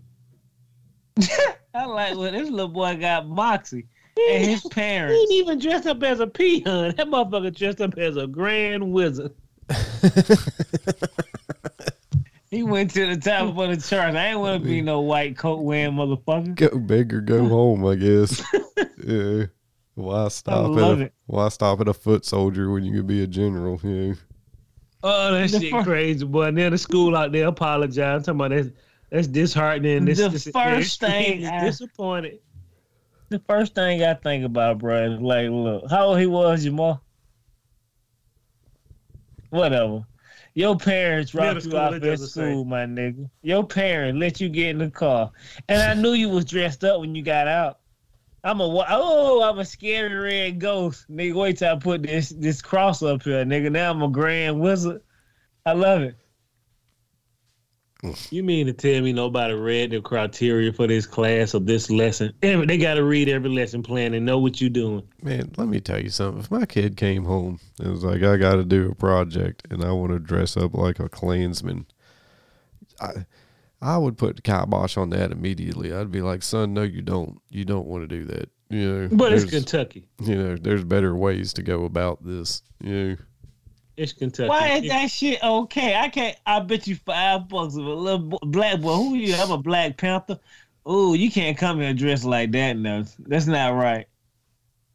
I 1.74 1.86
like 1.86 2.18
when 2.18 2.34
this 2.34 2.50
little 2.50 2.68
boy 2.70 2.98
got 2.98 3.28
moxie 3.28 3.88
and 4.30 4.44
his 4.46 4.62
He 4.64 4.70
parents. 4.70 5.20
didn't 5.20 5.36
even 5.36 5.60
dress 5.60 5.86
up 5.86 6.02
as 6.04 6.20
a 6.20 6.28
peon. 6.28 6.94
That 6.96 7.08
motherfucker 7.08 7.56
dressed 7.56 7.82
up 7.82 7.98
as 7.98 8.18
a 8.18 8.28
Grand 8.28 8.92
Wizard. 8.92 9.34
He 12.50 12.64
went 12.64 12.92
to 12.92 13.06
the 13.08 13.16
top 13.16 13.58
of 13.58 13.70
the 13.70 13.78
chart. 13.78 14.14
I 14.16 14.28
ain't 14.28 14.40
want 14.40 14.62
to 14.62 14.68
be 14.70 14.82
no 14.82 15.00
white 15.00 15.38
coat 15.38 15.62
wearing 15.62 15.94
motherfucker. 15.96 16.54
Go 16.56 16.78
big 16.80 17.14
or 17.14 17.22
go 17.22 17.48
home, 17.48 17.86
I 17.86 17.96
guess. 17.96 18.44
yeah. 19.08 19.46
Why 19.96 20.28
stop 20.30 20.72
at 20.78 20.84
a, 20.84 21.02
it. 21.02 21.14
why 21.28 21.50
stop 21.50 21.82
at 21.82 21.88
a 21.88 21.94
foot 21.94 22.26
soldier 22.26 22.72
when 22.72 22.84
you 22.84 22.94
could 22.98 23.08
be 23.08 23.24
a 23.24 23.28
general? 23.28 23.80
Yeah. 23.84 24.14
Oh, 25.04 25.34
that 25.34 25.50
The 25.52 25.60
shit 25.60 25.72
fir- 25.72 25.84
crazy, 25.84 26.26
boy. 26.26 26.44
And 26.44 26.58
then 26.58 26.72
the 26.72 26.78
school 26.78 27.16
out 27.18 27.32
there 27.32 27.48
apologized. 27.48 28.26
Talking 28.26 28.40
about 28.40 28.52
that's 28.52 28.70
that's 29.10 29.28
disheartening. 29.28 30.06
This, 30.06 30.20
The 30.20 30.30
this, 30.30 30.48
first 30.48 31.00
this- 31.02 31.10
thing 31.12 31.42
is 31.42 31.50
I- 31.50 31.66
disappointed. 31.66 32.40
The 33.30 33.40
first 33.48 33.76
thing 33.76 34.04
I 34.04 34.14
think 34.16 34.44
about, 34.46 34.80
bro, 34.80 35.14
is 35.14 35.22
like, 35.22 35.50
look, 35.50 35.90
how 35.90 36.08
old 36.08 36.20
he 36.20 36.26
was, 36.26 36.66
Jamal? 36.66 37.02
Whatever. 39.50 40.06
Your 40.54 40.78
parents 40.78 41.34
Middle 41.34 41.54
dropped 41.54 41.66
you 41.66 41.72
school, 41.72 41.80
off 41.80 41.94
at 42.04 42.20
school, 42.20 42.66
my 42.66 42.86
nigga. 42.86 43.30
Your 43.42 43.66
parents 43.66 44.20
let 44.20 44.42
you 44.42 44.50
get 44.50 44.70
in 44.72 44.80
the 44.80 44.90
car, 44.92 45.32
and 45.70 45.82
I 45.82 45.94
knew 45.94 46.12
you 46.12 46.28
was 46.28 46.44
dressed 46.46 46.84
up 46.84 47.00
when 47.00 47.16
you 47.16 47.24
got 47.24 47.48
out. 47.48 47.80
I'm 48.44 48.60
a 48.60 48.68
wa- 48.68 48.88
oh, 48.90 49.44
I'm 49.44 49.60
a 49.60 49.66
scary 49.66 50.14
red 50.14 50.60
ghost, 50.60 51.06
nigga. 51.12 51.36
Wait 51.36 51.58
till 51.58 51.76
I 51.76 51.78
put 51.78 52.04
this 52.04 52.30
this 52.30 52.62
cross 52.62 53.04
up 53.04 53.24
here, 53.24 53.46
nigga. 53.46 53.72
Now 53.72 53.92
I'm 53.92 54.02
a 54.02 54.10
grand 54.10 54.60
wizard. 54.60 55.02
I 55.66 55.74
love 55.74 56.02
it. 56.02 56.16
You 58.32 58.44
mean 58.44 58.66
to 58.66 58.74
tell 58.74 59.02
me 59.02 59.14
nobody 59.14 59.54
read 59.54 59.92
the 59.92 60.02
criteria 60.02 60.74
for 60.74 60.88
this 60.88 61.06
class 61.06 61.54
or 61.54 61.60
this 61.60 61.92
lesson? 61.92 62.34
Every, 62.42 62.66
they 62.66 62.80
got 62.80 62.96
to 62.96 63.04
read 63.04 63.30
every 63.30 63.52
lesson 63.52 63.84
plan 63.84 64.16
and 64.16 64.26
know 64.26 64.40
what 64.40 64.60
you're 64.60 64.72
doing. 64.72 65.08
Man, 65.22 65.52
let 65.56 65.68
me 65.68 65.80
tell 65.80 66.02
you 66.02 66.10
something. 66.10 66.40
If 66.40 66.50
my 66.50 66.66
kid 66.66 66.98
came 66.98 67.26
home 67.26 67.60
and 67.80 67.92
was 67.92 68.04
like, 68.04 68.24
I 68.24 68.38
got 68.38 68.56
to 68.56 68.64
do 68.64 68.90
a 68.90 68.96
project 68.96 69.68
and 69.70 69.84
I 69.84 69.92
want 69.92 70.14
to 70.14 70.20
dress 70.20 70.58
up 70.58 70.74
like 70.74 71.00
a 71.00 71.10
Klansman, 71.10 71.86
I, 73.00 73.26
I 73.82 73.98
would 73.98 74.18
put 74.18 74.36
the 74.36 74.42
kibosh 74.42 74.96
on 74.98 75.10
that 75.10 75.32
immediately. 75.32 75.94
I'd 75.94 76.12
be 76.12 76.22
like, 76.22 76.44
son, 76.44 76.74
no, 76.74 76.84
you 76.84 77.02
don't. 77.02 77.42
You 77.50 77.66
don't 77.66 77.88
want 77.88 78.08
to 78.08 78.08
do 78.08 78.26
that. 78.26 78.50
You 78.70 78.88
know, 78.88 79.10
But 79.12 79.34
it's 79.34 79.46
Kentucky. 79.46 80.08
You 80.22 80.36
know, 80.36 80.56
there's 80.56 80.84
better 80.84 81.16
ways 81.16 81.52
to 81.54 81.64
go 81.64 81.84
about 81.86 82.24
this. 82.24 82.62
You 82.80 83.10
know, 83.10 83.18
It's 83.98 84.14
Kentucky. 84.14 84.50
Why 84.50 84.70
is 84.78 84.90
that 84.90 85.10
shit 85.12 85.44
okay? 85.44 85.96
I 85.96 86.10
can't. 86.10 86.38
I 86.46 86.60
bet 86.60 86.88
you 86.88 86.96
five 86.96 87.50
bucks 87.50 87.76
of 87.76 87.86
a 87.86 87.94
little 87.94 88.40
black 88.44 88.80
boy. 88.80 88.96
Who 88.96 89.16
you? 89.16 89.36
I'm 89.36 89.52
a 89.52 89.58
Black 89.58 89.98
Panther. 89.98 90.40
Oh, 90.86 91.14
you 91.14 91.30
can't 91.30 91.58
come 91.58 91.80
here 91.80 91.94
dressed 91.94 92.24
like 92.24 92.52
that. 92.52 92.78
No, 92.78 93.04
that's 93.20 93.46
not 93.46 93.76
right. 93.76 94.08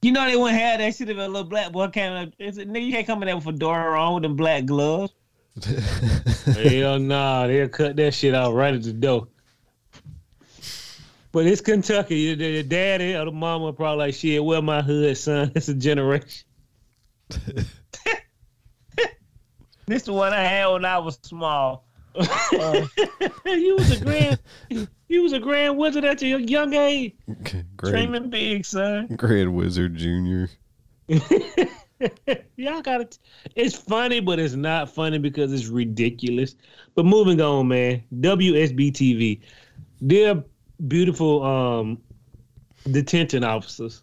You 0.03 0.13
know 0.13 0.25
they 0.27 0.37
wouldn't 0.37 0.61
have 0.61 0.79
that 0.79 0.95
shit 0.95 1.11
if 1.11 1.17
a 1.17 1.21
little 1.21 1.45
black 1.45 1.73
boy 1.73 1.89
came 1.89 2.13
up. 2.13 2.29
It's, 2.39 2.59
nigga, 2.59 2.87
you 2.87 2.93
can't 2.93 3.07
come 3.07 3.23
in 3.23 3.27
there 3.27 3.37
with 3.37 3.47
a 3.47 3.53
fedora 3.53 4.01
on 4.01 4.15
with 4.15 4.23
them 4.23 4.37
black 4.37 4.65
gloves. 4.65 5.13
Hell 5.65 6.99
nah, 6.99 7.47
they'll 7.47 7.69
cut 7.69 7.97
that 7.97 8.13
shit 8.13 8.35
out 8.35 8.55
right 8.55 8.75
at 8.75 8.83
the 8.83 8.93
door. 8.93 9.29
But 11.33 11.47
it's 11.47 11.61
Kentucky. 11.61 12.35
The, 12.35 12.57
the 12.57 12.63
daddy 12.63 13.15
or 13.15 13.27
the 13.27 13.33
mama 13.33 13.73
probably 13.73 14.07
like, 14.07 14.15
shit, 14.15 14.43
wear 14.43 14.63
my 14.63 14.83
hood, 14.83 15.17
son. 15.19 15.53
It's 15.55 15.69
a 15.69 15.75
generation. 15.75 16.47
This 19.87 20.03
the 20.03 20.13
one 20.13 20.33
I 20.33 20.43
had 20.43 20.67
when 20.67 20.85
I 20.85 20.99
was 20.99 21.17
small. 21.23 21.85
Uh, 22.17 22.87
you 23.45 23.77
was 23.77 24.01
a 24.01 24.05
grand, 24.05 24.39
you 25.09 25.23
was 25.23 25.33
a 25.33 25.39
grand 25.39 25.79
wizard 25.79 26.05
at 26.05 26.21
your 26.23 26.41
young 26.41 26.75
age. 26.75 27.15
Grand, 27.45 27.67
dreaming 27.77 28.31
big, 28.31 28.65
son. 28.65 29.07
Grand 29.15 29.55
Wizard 29.55 29.95
Junior. 29.95 30.49
Y'all 32.57 32.83
got 32.83 33.01
it. 33.01 33.19
It's 33.55 33.75
funny, 33.75 34.21
but 34.21 34.39
it's 34.39 34.55
not 34.55 34.91
funny 34.91 35.19
because 35.19 35.53
it's 35.53 35.67
ridiculous. 35.67 36.57
But 36.95 37.07
moving 37.07 37.41
on, 37.41 37.69
man. 37.69 38.03
WSB 38.21 38.93
TV, 38.93 39.41
they're 40.01 40.43
beautiful 40.89 41.43
um 41.43 41.99
detention 42.91 43.45
officers. 43.45 44.03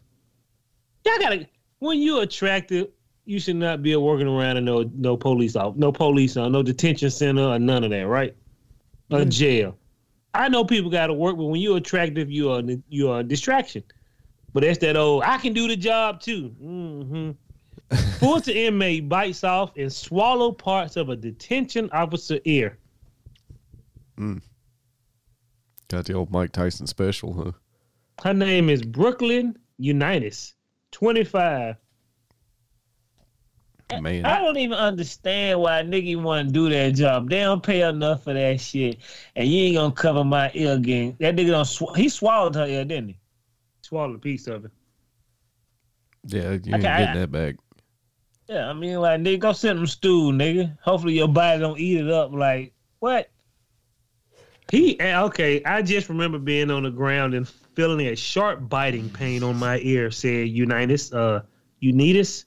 Y'all 1.06 1.20
gotta 1.20 1.48
when 1.80 2.00
you're 2.00 2.24
attractive, 2.24 2.88
you 3.26 3.39
should 3.39 3.58
not 3.58 3.84
be 3.84 3.96
working 3.96 4.28
around 4.28 4.58
in 4.58 4.66
no 4.66 4.89
no 4.96 5.16
police 5.16 5.56
off, 5.56 5.76
no 5.76 5.91
police, 5.91 6.36
uh, 6.38 6.50
no 6.50 6.64
detention 6.64 7.10
center 7.10 7.44
or 7.44 7.60
none 7.60 7.84
of 7.84 7.91
that, 7.91 8.08
right? 8.08 8.36
Or 9.12 9.26
jail. 9.26 9.78
I 10.34 10.50
know 10.50 10.66
people 10.66 10.89
got 10.89 11.08
to 11.08 11.14
work, 11.14 11.38
but 11.38 11.44
when 11.44 11.62
you're 11.62 11.78
attractive, 11.78 12.32
you 12.32 12.50
are 12.50 12.64
you 12.89 13.12
are 13.12 13.20
a 13.20 13.24
distraction. 13.24 13.84
But 14.54 14.64
that's 14.64 14.80
that 14.80 14.98
old. 14.98 15.24
I 15.24 15.38
can 15.38 15.54
do 15.54 15.68
the 15.68 15.76
job 15.76 16.20
too. 16.20 16.56
Mm-hmm. 16.62 17.32
Fulton 18.19 18.55
inmate 18.55 19.07
bites 19.09 19.43
off 19.43 19.71
and 19.77 19.91
swallow 19.91 20.51
parts 20.51 20.95
of 20.95 21.09
a 21.09 21.15
detention 21.15 21.89
officer 21.91 22.39
ear. 22.45 22.77
Hmm. 24.17 24.38
Got 25.89 26.05
the 26.05 26.13
old 26.13 26.31
Mike 26.31 26.51
Tyson 26.51 26.88
special, 26.88 27.34
huh? 27.34 27.51
Her 28.23 28.34
name 28.34 28.69
is 28.69 28.81
Brooklyn 28.81 29.57
Unitas, 29.77 30.53
25. 30.91 31.75
Man, 34.01 34.25
I 34.25 34.39
don't 34.39 34.57
even 34.57 34.77
understand 34.77 35.59
why 35.59 35.79
a 35.79 35.84
nigga 35.84 36.19
want 36.19 36.47
to 36.47 36.53
do 36.53 36.67
that 36.69 36.91
job. 36.95 37.29
They 37.29 37.41
don't 37.41 37.61
pay 37.61 37.88
enough 37.88 38.23
for 38.23 38.34
that 38.34 38.59
shit, 38.59 38.97
and 39.36 39.47
you 39.47 39.65
ain't 39.65 39.75
gonna 39.75 39.91
cover 39.93 40.23
my 40.23 40.49
ear 40.55 40.73
again. 40.73 41.15
That 41.19 41.36
nigga 41.36 41.47
don't. 41.51 41.65
Sw- 41.65 41.95
he 41.95 42.09
swallowed 42.09 42.55
her 42.55 42.65
ear, 42.65 42.86
didn't 42.86 43.09
he? 43.09 43.19
Swallowed 43.81 44.15
a 44.15 44.19
piece 44.19 44.47
of 44.47 44.65
it. 44.65 44.71
yeah, 46.25 46.41
you 46.41 46.49
ain't 46.53 46.67
Okay, 46.75 46.88
I- 46.88 47.05
getting 47.05 47.21
that 47.21 47.31
back. 47.31 47.55
Yeah, 48.48 48.70
I 48.70 48.74
mean, 48.74 49.00
like, 49.00 49.22
nigga, 49.22 49.39
go 49.39 49.54
sit 49.54 49.78
in 49.78 49.88
stool, 49.88 50.32
nigga. 50.34 50.78
Hopefully 50.82 51.14
your 51.14 51.30
body 51.30 51.60
don't 51.62 51.80
eat 51.80 52.02
it 52.02 52.12
up. 52.12 52.34
Like, 52.34 52.74
what? 53.00 53.30
He 54.72 54.98
okay. 55.00 55.64
I 55.64 55.82
just 55.82 56.10
remember 56.10 56.39
being 56.39 56.72
on 56.72 56.84
the 56.84 56.89
ground 56.89 57.34
and 57.34 57.48
feeling 57.48 58.08
a 58.08 58.16
sharp 58.16 58.68
biting 58.70 59.10
pain 59.10 59.44
on 59.44 59.58
my 59.58 59.80
ear. 59.80 60.10
Said 60.10 60.50
Unitas, 60.50 61.14
uh, 61.14 61.44
Unitas, 61.80 62.46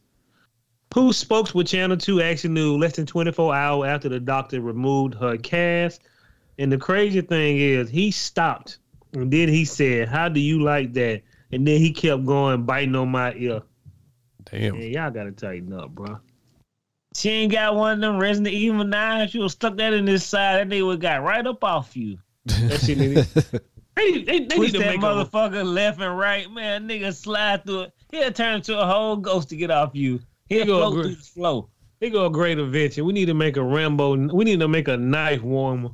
who 0.95 1.13
spoke 1.13 1.55
with 1.55 1.69
Channel 1.69 1.97
Two 1.97 2.21
Action 2.21 2.55
News 2.55 2.81
less 2.81 2.97
than 2.97 3.07
24 3.07 3.55
hours 3.55 3.89
after 3.89 4.09
the 4.09 4.19
doctor 4.19 4.61
removed 4.61 5.15
her 5.15 5.37
cast. 5.37 6.03
And 6.59 6.73
the 6.73 6.79
crazy 6.79 7.21
thing 7.21 7.59
is, 7.59 7.91
he 7.91 8.11
stopped 8.11 8.79
and 9.13 9.31
then 9.31 9.49
he 9.49 9.65
said, 9.65 10.09
"How 10.09 10.29
do 10.29 10.41
you 10.41 10.63
like 10.63 10.93
that?" 10.95 11.23
And 11.53 11.67
then 11.67 11.81
he 11.81 11.93
kept 11.93 12.27
going, 12.27 12.65
biting 12.65 12.97
on 12.97 13.11
my 13.11 13.35
ear. 13.35 13.63
Damn. 14.51 14.79
Man, 14.79 14.91
y'all 14.93 15.11
gotta 15.11 15.33
tighten 15.33 15.73
up, 15.73 15.91
bro. 15.91 16.19
She 17.15 17.31
ain't 17.31 17.53
got 17.53 17.75
one 17.75 17.95
of 17.95 18.01
them 18.01 18.19
Resident 18.19 18.55
Evil 18.55 18.85
9. 18.85 19.29
She 19.29 19.39
was 19.39 19.53
stuck 19.53 19.77
that 19.77 19.93
in 19.95 20.07
his 20.07 20.25
side. 20.25 20.59
That 20.59 20.75
nigga 20.75 20.99
got 20.99 21.23
right 21.23 21.47
up 21.47 21.65
off 21.65 21.97
you. 21.97 22.19
That 22.45 22.81
shit 22.81 22.99
need 22.99 23.17
to- 23.17 23.63
They, 23.97 24.13
they, 24.13 24.23
they 24.25 24.39
need 24.41 24.51
Twist 24.51 24.75
to 24.75 24.81
that 24.81 24.87
make 24.89 24.99
a, 24.99 25.05
motherfucker 25.05 25.65
left 25.65 26.01
and 26.03 26.19
right. 26.19 26.51
Man, 26.53 26.87
nigga 26.87 27.15
slide 27.15 27.65
through 27.65 27.81
it. 27.85 27.93
He'll 28.11 28.31
turn 28.31 28.57
into 28.57 28.79
a 28.79 28.85
whole 28.87 29.17
ghost 29.17 29.49
to 29.49 29.57
get 29.57 29.71
off 29.71 29.93
you. 29.95 30.21
He'll 30.51 30.61
He 30.61 30.67
go 30.67 30.81
float 30.91 30.93
through 31.05 31.15
the 31.15 31.23
flow. 31.23 31.71
They 32.01 32.11
go 32.11 32.27
a 32.27 32.31
great 32.31 32.59
invention. 32.59 33.07
We 33.07 33.15
need 33.15 33.25
to 33.25 33.35
make 33.35 33.57
a 33.57 33.63
Rambo. 33.65 34.35
We 34.35 34.45
need 34.45 34.61
to 34.61 34.69
make 34.69 34.89
a 34.89 34.99
knife 34.99 35.41
warmer. 35.43 35.89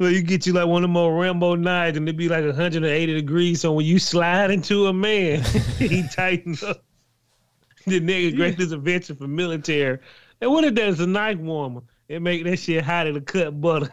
So 0.00 0.06
you 0.06 0.22
get 0.22 0.46
you 0.46 0.52
like 0.52 0.68
one 0.68 0.84
of 0.84 0.88
the 0.88 0.92
more 0.92 1.20
Rambo 1.20 1.56
knives, 1.56 1.96
and 1.96 2.08
it 2.08 2.16
be 2.16 2.28
like 2.28 2.44
180 2.44 3.14
degrees. 3.14 3.60
So 3.62 3.72
when 3.72 3.84
you 3.84 3.98
slide 3.98 4.52
into 4.52 4.86
a 4.86 4.92
man, 4.92 5.42
he 5.78 6.04
tightens 6.14 6.62
up. 6.62 6.84
The 7.90 8.00
nigga 8.00 8.34
greatest 8.34 8.72
invention 8.72 9.14
for 9.14 9.28
military. 9.28 10.00
And 10.40 10.50
what 10.50 10.64
if 10.64 10.74
there's 10.74 10.98
a 10.98 11.06
knife 11.06 11.38
warmer? 11.38 11.82
It 12.08 12.20
make 12.20 12.42
that 12.42 12.56
shit 12.56 12.84
hotter 12.84 13.12
to 13.12 13.20
cut 13.20 13.60
butter. 13.60 13.90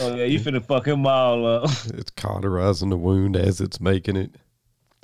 Oh, 0.00 0.16
yeah, 0.16 0.24
you 0.24 0.40
finna 0.40 0.64
fuck 0.64 0.86
him 0.86 1.06
all 1.06 1.46
up. 1.46 1.70
It's 1.94 2.10
cauterizing 2.10 2.90
the 2.90 2.96
wound 2.96 3.36
as 3.36 3.60
it's 3.60 3.80
making 3.80 4.16
it. 4.16 4.34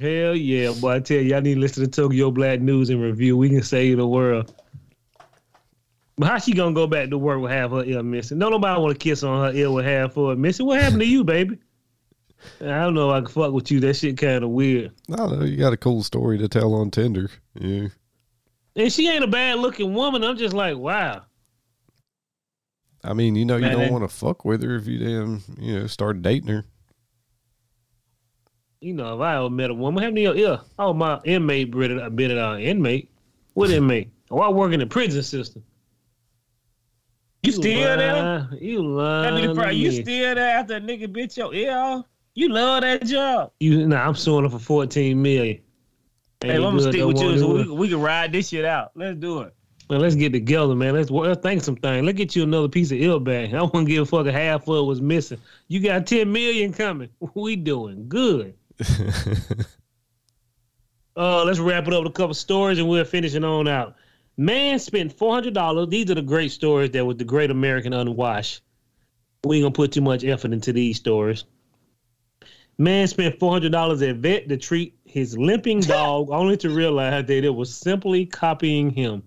Hell 0.01 0.35
yeah, 0.35 0.73
boy! 0.73 0.95
I 0.95 1.01
tell 1.01 1.19
you, 1.19 1.37
I 1.37 1.41
need 1.41 1.55
to 1.55 1.61
listen 1.61 1.85
to 1.85 1.91
Tokyo 1.91 2.33
Black 2.33 2.61
News 2.61 2.91
and 2.91 3.01
review. 3.01 3.37
We 3.37 3.49
can 3.49 3.63
save 3.63 3.97
the 3.97 4.07
world. 4.07 4.53
But 6.17 6.29
how 6.29 6.39
she 6.39 6.53
gonna 6.53 6.75
go 6.75 6.87
back 6.89 7.11
to 7.11 7.19
work 7.19 7.41
with 7.41 7.53
half 7.53 7.71
her 7.71 7.85
ear 7.85 8.03
missing? 8.03 8.39
No, 8.39 8.49
nobody 8.49 8.81
want 8.81 8.99
to 8.99 8.99
kiss 8.99 9.23
on 9.23 9.45
her 9.45 9.57
ear 9.57 9.71
with 9.71 9.85
half 9.85 10.17
of 10.17 10.31
it 10.31 10.39
missing. 10.39 10.67
What 10.67 10.83
happened 10.83 11.01
to 11.01 11.07
you, 11.07 11.23
baby? 11.25 11.59
I 12.61 12.65
don't 12.65 12.95
know. 12.95 13.11
I 13.11 13.21
can 13.21 13.29
fuck 13.29 13.53
with 13.53 13.71
you. 13.71 13.81
That 13.81 13.95
shit 13.95 14.19
kind 14.19 14.45
of 14.45 14.51
weird. 14.51 14.93
I 15.13 15.17
don't 15.17 15.41
know. 15.41 15.45
You 15.45 15.57
got 15.57 15.73
a 15.73 15.77
cool 15.77 16.03
story 16.03 16.39
to 16.39 16.49
tell 16.49 16.75
on 16.75 16.91
Tinder. 16.91 17.31
Yeah. 17.55 17.89
And 18.77 18.93
she 18.93 19.09
ain't 19.09 19.25
a 19.25 19.29
bad 19.29 19.59
looking 19.59 19.95
woman. 19.95 20.23
I'm 20.23 20.37
just 20.37 20.55
like, 20.55 20.77
wow. 20.77 21.23
I 23.03 23.13
mean, 23.15 23.37
you 23.37 23.45
know, 23.45 23.57
you 23.57 23.63
Man, 23.63 23.79
don't 23.79 23.93
want 23.93 24.05
to 24.05 24.15
fuck 24.15 24.45
with 24.45 24.63
her 24.63 24.77
if 24.77 24.87
you 24.87 24.99
damn, 24.99 25.43
you 25.59 25.79
know, 25.79 25.87
start 25.87 26.23
dating 26.23 26.49
her. 26.49 26.65
You 28.81 28.95
know, 28.95 29.15
if 29.15 29.21
I 29.21 29.37
ever 29.37 29.49
met 29.49 29.71
a 29.71 29.75
woman, 29.75 30.03
have 30.03 30.17
your 30.17 30.35
ear. 30.35 30.61
Oh, 30.79 30.93
my 30.93 31.21
inmate 31.25 31.71
bit 31.71 31.91
it, 31.91 32.17
bit 32.17 32.31
it 32.31 32.39
out. 32.39 32.61
Inmate? 32.61 33.11
What 33.55 33.71
inmate? 33.71 34.11
Oh, 34.31 34.41
I 34.41 34.49
work 34.51 34.73
in 34.73 34.81
the 34.81 34.87
prison 34.87 35.23
system. 35.23 35.63
You 37.43 37.53
still 37.53 37.97
there? 37.97 38.23
lie. 38.23 38.47
You 38.61 38.97
That 38.97 39.35
be 39.37 39.47
the 39.47 39.55
lying. 39.55 39.79
You 39.79 39.91
me. 39.91 40.03
still 40.03 40.35
there 40.35 40.59
after 40.59 40.77
a 40.77 40.81
nigga 40.81 41.07
bitch 41.07 41.37
your 41.37 41.55
ear 41.55 41.77
off? 41.77 42.07
You 42.37 42.51
love 42.51 42.83
that 42.83 43.05
job. 43.07 43.53
You 43.61 43.89
nah, 43.89 44.07
I'm 44.07 44.15
suing 44.15 44.45
her 44.45 44.51
for 44.51 44.59
14 44.59 45.21
million. 45.21 45.59
Hey, 46.43 46.51
Ain't 46.51 46.65
I'm 46.65 46.77
gonna 46.77 46.93
stick 46.93 47.05
with 47.05 47.19
you 47.19 47.39
so 47.39 47.55
we, 47.55 47.71
we 47.71 47.89
can 47.89 48.01
ride 48.01 48.31
this 48.31 48.51
shit 48.51 48.67
out. 48.67 48.91
Let's 48.95 49.19
do 49.19 49.41
it. 49.41 49.55
Man, 49.89 50.01
let's 50.01 50.17
get 50.17 50.33
together, 50.33 50.75
man. 50.75 50.95
Let's, 50.95 51.11
let's 51.11 51.41
think 51.41 51.63
some 51.63 51.77
things. 51.77 52.05
Let's 52.05 52.19
get 52.19 52.37
you 52.37 52.43
another 52.43 52.69
piece 52.69 52.91
of 52.91 53.01
ill 53.01 53.21
back. 53.21 53.55
I 53.55 53.63
wouldn't 53.63 53.87
give 53.87 54.03
a 54.03 54.07
fuck 54.07 54.27
a 54.27 54.33
half 54.33 54.69
of 54.69 54.77
it 54.77 54.83
was 54.83 55.01
missing. 55.01 55.39
You 55.69 55.81
got 55.81 56.07
10 56.07 56.31
million 56.31 56.73
coming. 56.73 57.09
We 57.35 57.57
doing 57.57 58.09
good. 58.09 58.55
Uh, 61.19 61.43
let's 61.45 61.59
wrap 61.59 61.89
it 61.89 61.95
up 61.95 62.05
with 62.05 62.13
a 62.13 62.15
couple 62.15 62.35
stories 62.35 62.79
and 62.79 62.87
we're 62.87 63.03
finishing 63.03 63.43
on 63.43 63.67
out. 63.67 63.97
Man 64.37 64.79
spent 64.79 65.17
four 65.17 65.33
hundred 65.33 65.55
dollars. 65.55 65.89
These 65.89 66.11
are 66.11 66.15
the 66.15 66.21
great 66.21 66.53
stories 66.53 66.91
that 66.91 67.07
was 67.07 67.17
the 67.17 67.25
Great 67.25 67.51
American 67.51 67.95
Unwashed. 67.95 68.61
We 69.43 69.57
ain't 69.57 69.65
gonna 69.65 69.73
put 69.73 69.93
too 69.93 70.03
much 70.03 70.25
effort 70.25 70.53
into 70.53 70.75
these 70.75 70.99
stories. 70.99 71.45
Man 72.79 73.09
spent 73.09 73.39
four 73.39 73.53
hundred 73.53 73.73
dollars 73.73 74.03
at 74.03 74.17
vet 74.17 74.49
to 74.49 74.57
treat 74.57 74.99
his 75.05 75.37
limping 75.37 75.81
dog, 75.83 76.31
only 76.31 76.57
to 76.59 76.71
realize 76.71 77.25
that 77.27 77.45
it 77.45 77.55
was 77.55 77.75
simply 77.75 78.27
copying 78.27 78.91
him. 78.91 79.23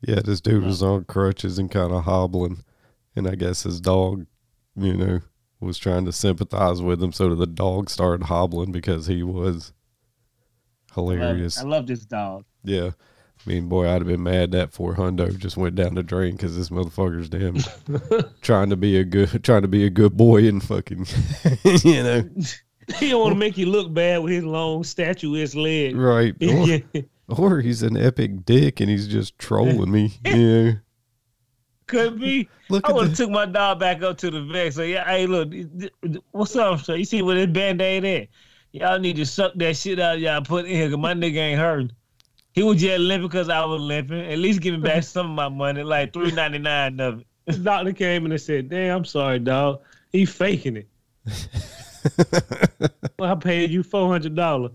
Yeah, 0.00 0.20
this 0.24 0.40
dude 0.40 0.64
was 0.64 0.82
on 0.82 1.04
crutches 1.04 1.58
and 1.58 1.70
kind 1.70 1.92
of 1.92 2.04
hobbling. 2.04 2.64
And 3.14 3.28
I 3.28 3.36
guess 3.36 3.62
his 3.62 3.80
dog, 3.80 4.26
you 4.74 4.96
know, 4.96 5.20
was 5.60 5.78
trying 5.78 6.06
to 6.06 6.12
sympathize 6.12 6.82
with 6.82 7.02
him. 7.02 7.12
So 7.12 7.34
the 7.34 7.46
dog 7.46 7.88
started 7.88 8.24
hobbling 8.24 8.72
because 8.72 9.06
he 9.06 9.22
was 9.22 9.72
I 10.96 11.00
love, 11.00 11.18
hilarious. 11.18 11.58
I 11.58 11.62
love 11.62 11.86
this 11.86 12.04
dog. 12.04 12.44
Yeah. 12.64 12.90
I 13.44 13.50
mean, 13.50 13.68
boy, 13.68 13.88
I'd 13.88 14.00
have 14.00 14.06
been 14.06 14.22
mad 14.22 14.52
that 14.52 14.72
four 14.72 14.94
hundo 14.94 15.36
just 15.36 15.56
went 15.56 15.74
down 15.74 15.94
the 15.94 16.02
drain 16.02 16.32
because 16.32 16.56
this 16.56 16.68
motherfucker's 16.68 17.28
damn 17.28 17.56
trying 18.40 18.70
to 18.70 18.76
be 18.76 18.96
a 18.98 19.04
good 19.04 19.42
trying 19.42 19.62
to 19.62 19.68
be 19.68 19.84
a 19.84 19.90
good 19.90 20.16
boy 20.16 20.46
and 20.46 20.62
fucking 20.62 21.06
you 21.82 22.02
know 22.02 22.28
He 22.98 23.10
don't 23.10 23.20
want 23.20 23.32
to 23.34 23.38
make 23.38 23.56
you 23.56 23.66
look 23.66 23.92
bad 23.92 24.18
with 24.22 24.32
his 24.32 24.44
long 24.44 24.84
statuesque 24.84 25.54
leg. 25.56 25.96
right 25.96 26.34
or, 26.42 26.44
Yeah. 26.66 26.78
or 27.28 27.60
he's 27.60 27.82
an 27.82 27.96
epic 27.96 28.44
dick 28.44 28.80
and 28.80 28.90
he's 28.90 29.06
just 29.08 29.38
trolling 29.38 29.90
me. 29.90 30.12
Yeah, 30.24 30.72
Could 31.86 32.20
be. 32.20 32.48
Look 32.68 32.86
I 32.86 32.90
at 32.90 32.94
would 32.94 33.04
the- 33.04 33.08
have 33.10 33.16
took 33.16 33.30
my 33.30 33.46
dog 33.46 33.78
back 33.80 34.02
up 34.02 34.18
to 34.18 34.30
the 34.30 34.42
vet. 34.42 34.72
So 34.74 34.82
yeah, 34.82 35.04
hey, 35.04 35.26
look, 35.26 35.52
what's 36.30 36.56
up? 36.56 36.80
So 36.80 36.94
you 36.94 37.04
see 37.04 37.22
where 37.22 37.36
this 37.36 37.46
band-aid 37.52 38.04
at? 38.04 38.28
Y'all 38.72 38.98
need 38.98 39.16
to 39.16 39.26
suck 39.26 39.52
that 39.56 39.76
shit 39.76 40.00
out. 40.00 40.18
Y'all 40.18 40.40
put 40.42 40.64
in 40.64 40.70
here, 40.74 40.88
cause 40.88 40.98
my 40.98 41.12
nigga 41.12 41.36
ain't 41.36 41.60
hurt. 41.60 41.92
He 42.54 42.62
was 42.62 42.80
just 42.80 43.00
limping 43.00 43.28
because 43.28 43.48
I 43.48 43.64
was 43.64 43.80
limping. 43.80 44.20
At 44.20 44.38
least 44.38 44.60
give 44.60 44.74
me 44.74 44.80
back 44.80 45.02
some 45.04 45.26
of 45.30 45.32
my 45.36 45.48
money, 45.48 45.82
like 45.82 46.12
three 46.12 46.30
ninety 46.32 46.58
nine 46.58 46.98
of 47.00 47.20
it. 47.20 47.26
The 47.46 47.58
doctor 47.58 47.92
came 47.92 48.24
in 48.26 48.32
and 48.32 48.40
said, 48.40 48.68
"Damn, 48.70 48.98
I'm 48.98 49.04
sorry, 49.04 49.38
dog. 49.40 49.80
He 50.10 50.24
faking 50.26 50.76
it. 50.76 50.88
well, 53.18 53.32
I 53.32 53.34
paid 53.36 53.70
you 53.70 53.82
four 53.82 54.08
hundred 54.08 54.34
dollars. 54.34 54.72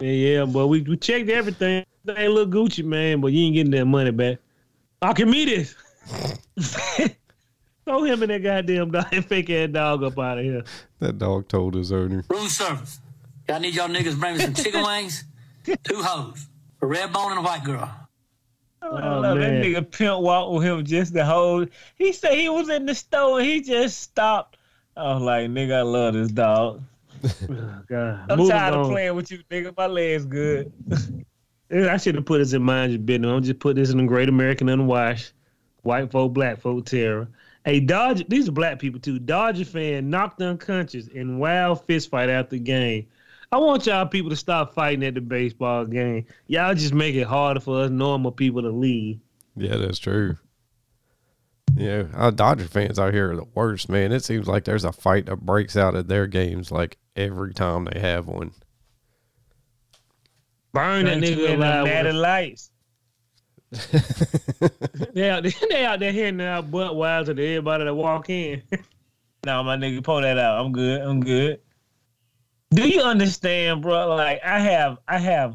Yeah, 0.00 0.10
yeah, 0.10 0.44
but 0.44 0.68
we, 0.68 0.82
we 0.82 0.96
checked 0.96 1.28
everything. 1.28 1.84
They 2.04 2.28
look 2.28 2.50
Gucci, 2.50 2.84
man, 2.84 3.20
but 3.20 3.28
you 3.32 3.46
ain't 3.46 3.54
getting 3.54 3.72
that 3.72 3.84
money 3.86 4.10
back. 4.12 4.38
Archimedes. 5.02 5.74
Throw 7.84 8.02
him 8.04 8.22
and 8.22 8.30
that 8.30 8.42
goddamn 8.42 8.90
dog, 8.90 9.06
fake 9.24 9.48
ass 9.50 9.70
dog 9.70 10.02
up 10.04 10.18
out 10.18 10.38
of 10.38 10.44
here. 10.44 10.62
that 11.00 11.18
dog 11.18 11.48
told 11.48 11.74
his 11.74 11.90
owner. 11.90 12.22
Room 12.28 12.48
service. 12.48 13.00
I 13.48 13.58
need 13.58 13.74
y'all 13.74 13.88
niggas 13.88 14.18
bring 14.20 14.34
me 14.36 14.40
some 14.42 14.52
chicken 14.54 14.82
wings, 14.84 15.24
two 15.64 16.02
hoes, 16.02 16.46
a 16.82 16.86
red 16.86 17.12
bone 17.12 17.30
and 17.32 17.38
a 17.40 17.42
white 17.42 17.64
girl. 17.64 17.90
I 18.82 18.86
Oh, 18.86 19.20
love 19.20 19.38
that 19.38 19.64
nigga 19.64 19.90
pimp 19.90 20.20
walk 20.20 20.52
with 20.52 20.64
him 20.64 20.84
just 20.84 21.14
the 21.14 21.24
whole. 21.24 21.66
He 21.96 22.12
said 22.12 22.34
he 22.34 22.48
was 22.50 22.68
in 22.68 22.84
the 22.86 22.94
store 22.94 23.38
and 23.40 23.48
he 23.48 23.62
just 23.62 24.00
stopped. 24.02 24.57
I 24.98 25.14
was 25.14 25.22
like, 25.22 25.48
nigga, 25.48 25.76
I 25.76 25.82
love 25.82 26.14
this 26.14 26.32
dog. 26.32 26.82
Oh, 27.24 27.82
God. 27.88 28.26
I'm 28.28 28.38
Moving 28.38 28.50
tired 28.50 28.74
of 28.74 28.88
playing 28.88 29.14
with 29.14 29.30
you, 29.30 29.38
nigga. 29.48 29.76
My 29.76 29.86
leg's 29.86 30.24
good. 30.24 30.72
I 31.72 31.96
should 31.98 32.16
have 32.16 32.26
put 32.26 32.38
this 32.38 32.52
in 32.52 32.62
mind 32.62 32.92
your 32.92 33.00
business. 33.00 33.30
I'm 33.30 33.42
just 33.42 33.60
put 33.60 33.76
this 33.76 33.90
in 33.90 33.98
the 33.98 34.04
Great 34.04 34.28
American 34.28 34.68
Unwashed. 34.68 35.32
White 35.82 36.10
folk, 36.10 36.32
black 36.32 36.60
folk 36.60 36.84
terror. 36.86 37.28
A 37.64 37.80
Dodger, 37.80 38.24
these 38.26 38.48
are 38.48 38.52
black 38.52 38.78
people 38.78 38.98
too. 38.98 39.18
Dodger 39.18 39.64
fan 39.64 40.10
knocked 40.10 40.42
unconscious 40.42 41.06
in 41.08 41.38
wild 41.38 41.84
fist 41.84 42.10
fight 42.10 42.28
after 42.28 42.56
game. 42.56 43.06
I 43.52 43.58
want 43.58 43.86
y'all 43.86 44.06
people 44.06 44.30
to 44.30 44.36
stop 44.36 44.74
fighting 44.74 45.04
at 45.04 45.14
the 45.14 45.20
baseball 45.20 45.84
game. 45.84 46.26
Y'all 46.48 46.74
just 46.74 46.92
make 46.92 47.14
it 47.14 47.26
harder 47.26 47.60
for 47.60 47.82
us 47.82 47.90
normal 47.90 48.32
people 48.32 48.62
to 48.62 48.70
leave. 48.70 49.20
Yeah, 49.56 49.76
that's 49.76 49.98
true. 49.98 50.36
Yeah, 51.78 52.04
uh, 52.14 52.30
Dodger 52.30 52.64
fans 52.66 52.98
out 52.98 53.14
here 53.14 53.30
are 53.32 53.36
the 53.36 53.46
worst, 53.54 53.88
man. 53.88 54.10
It 54.12 54.24
seems 54.24 54.46
like 54.48 54.64
there's 54.64 54.84
a 54.84 54.92
fight 54.92 55.26
that 55.26 55.36
breaks 55.36 55.76
out 55.76 55.94
at 55.94 56.08
their 56.08 56.26
games 56.26 56.70
like 56.72 56.98
every 57.14 57.54
time 57.54 57.84
they 57.84 58.00
have 58.00 58.26
one. 58.26 58.52
Burn 60.72 61.04
that 61.06 61.20
Thank 61.20 61.26
you 61.38 61.46
nigga 61.46 61.48
in 61.50 61.60
the 61.60 61.66
alive. 61.82 61.84
natty 61.86 62.12
lights. 62.12 62.70
a- 63.72 64.02
They 65.14 65.30
out, 65.30 65.44
they 65.70 65.84
out 65.84 66.00
there 66.00 66.12
hitting 66.12 66.40
out 66.40 66.70
butt 66.70 66.96
wild 66.96 67.26
to 67.26 67.32
everybody 67.32 67.84
that 67.84 67.94
walk 67.94 68.30
in. 68.30 68.62
No, 69.46 69.62
my 69.62 69.76
nigga, 69.76 70.02
pull 70.02 70.20
that 70.20 70.36
out. 70.36 70.58
I'm 70.60 70.72
good. 70.72 71.00
I'm 71.00 71.20
good. 71.20 71.60
Do 72.70 72.86
you 72.88 73.00
understand, 73.02 73.82
bro? 73.82 74.08
Like 74.16 74.40
I 74.44 74.58
have, 74.58 74.98
I 75.06 75.18
have. 75.18 75.54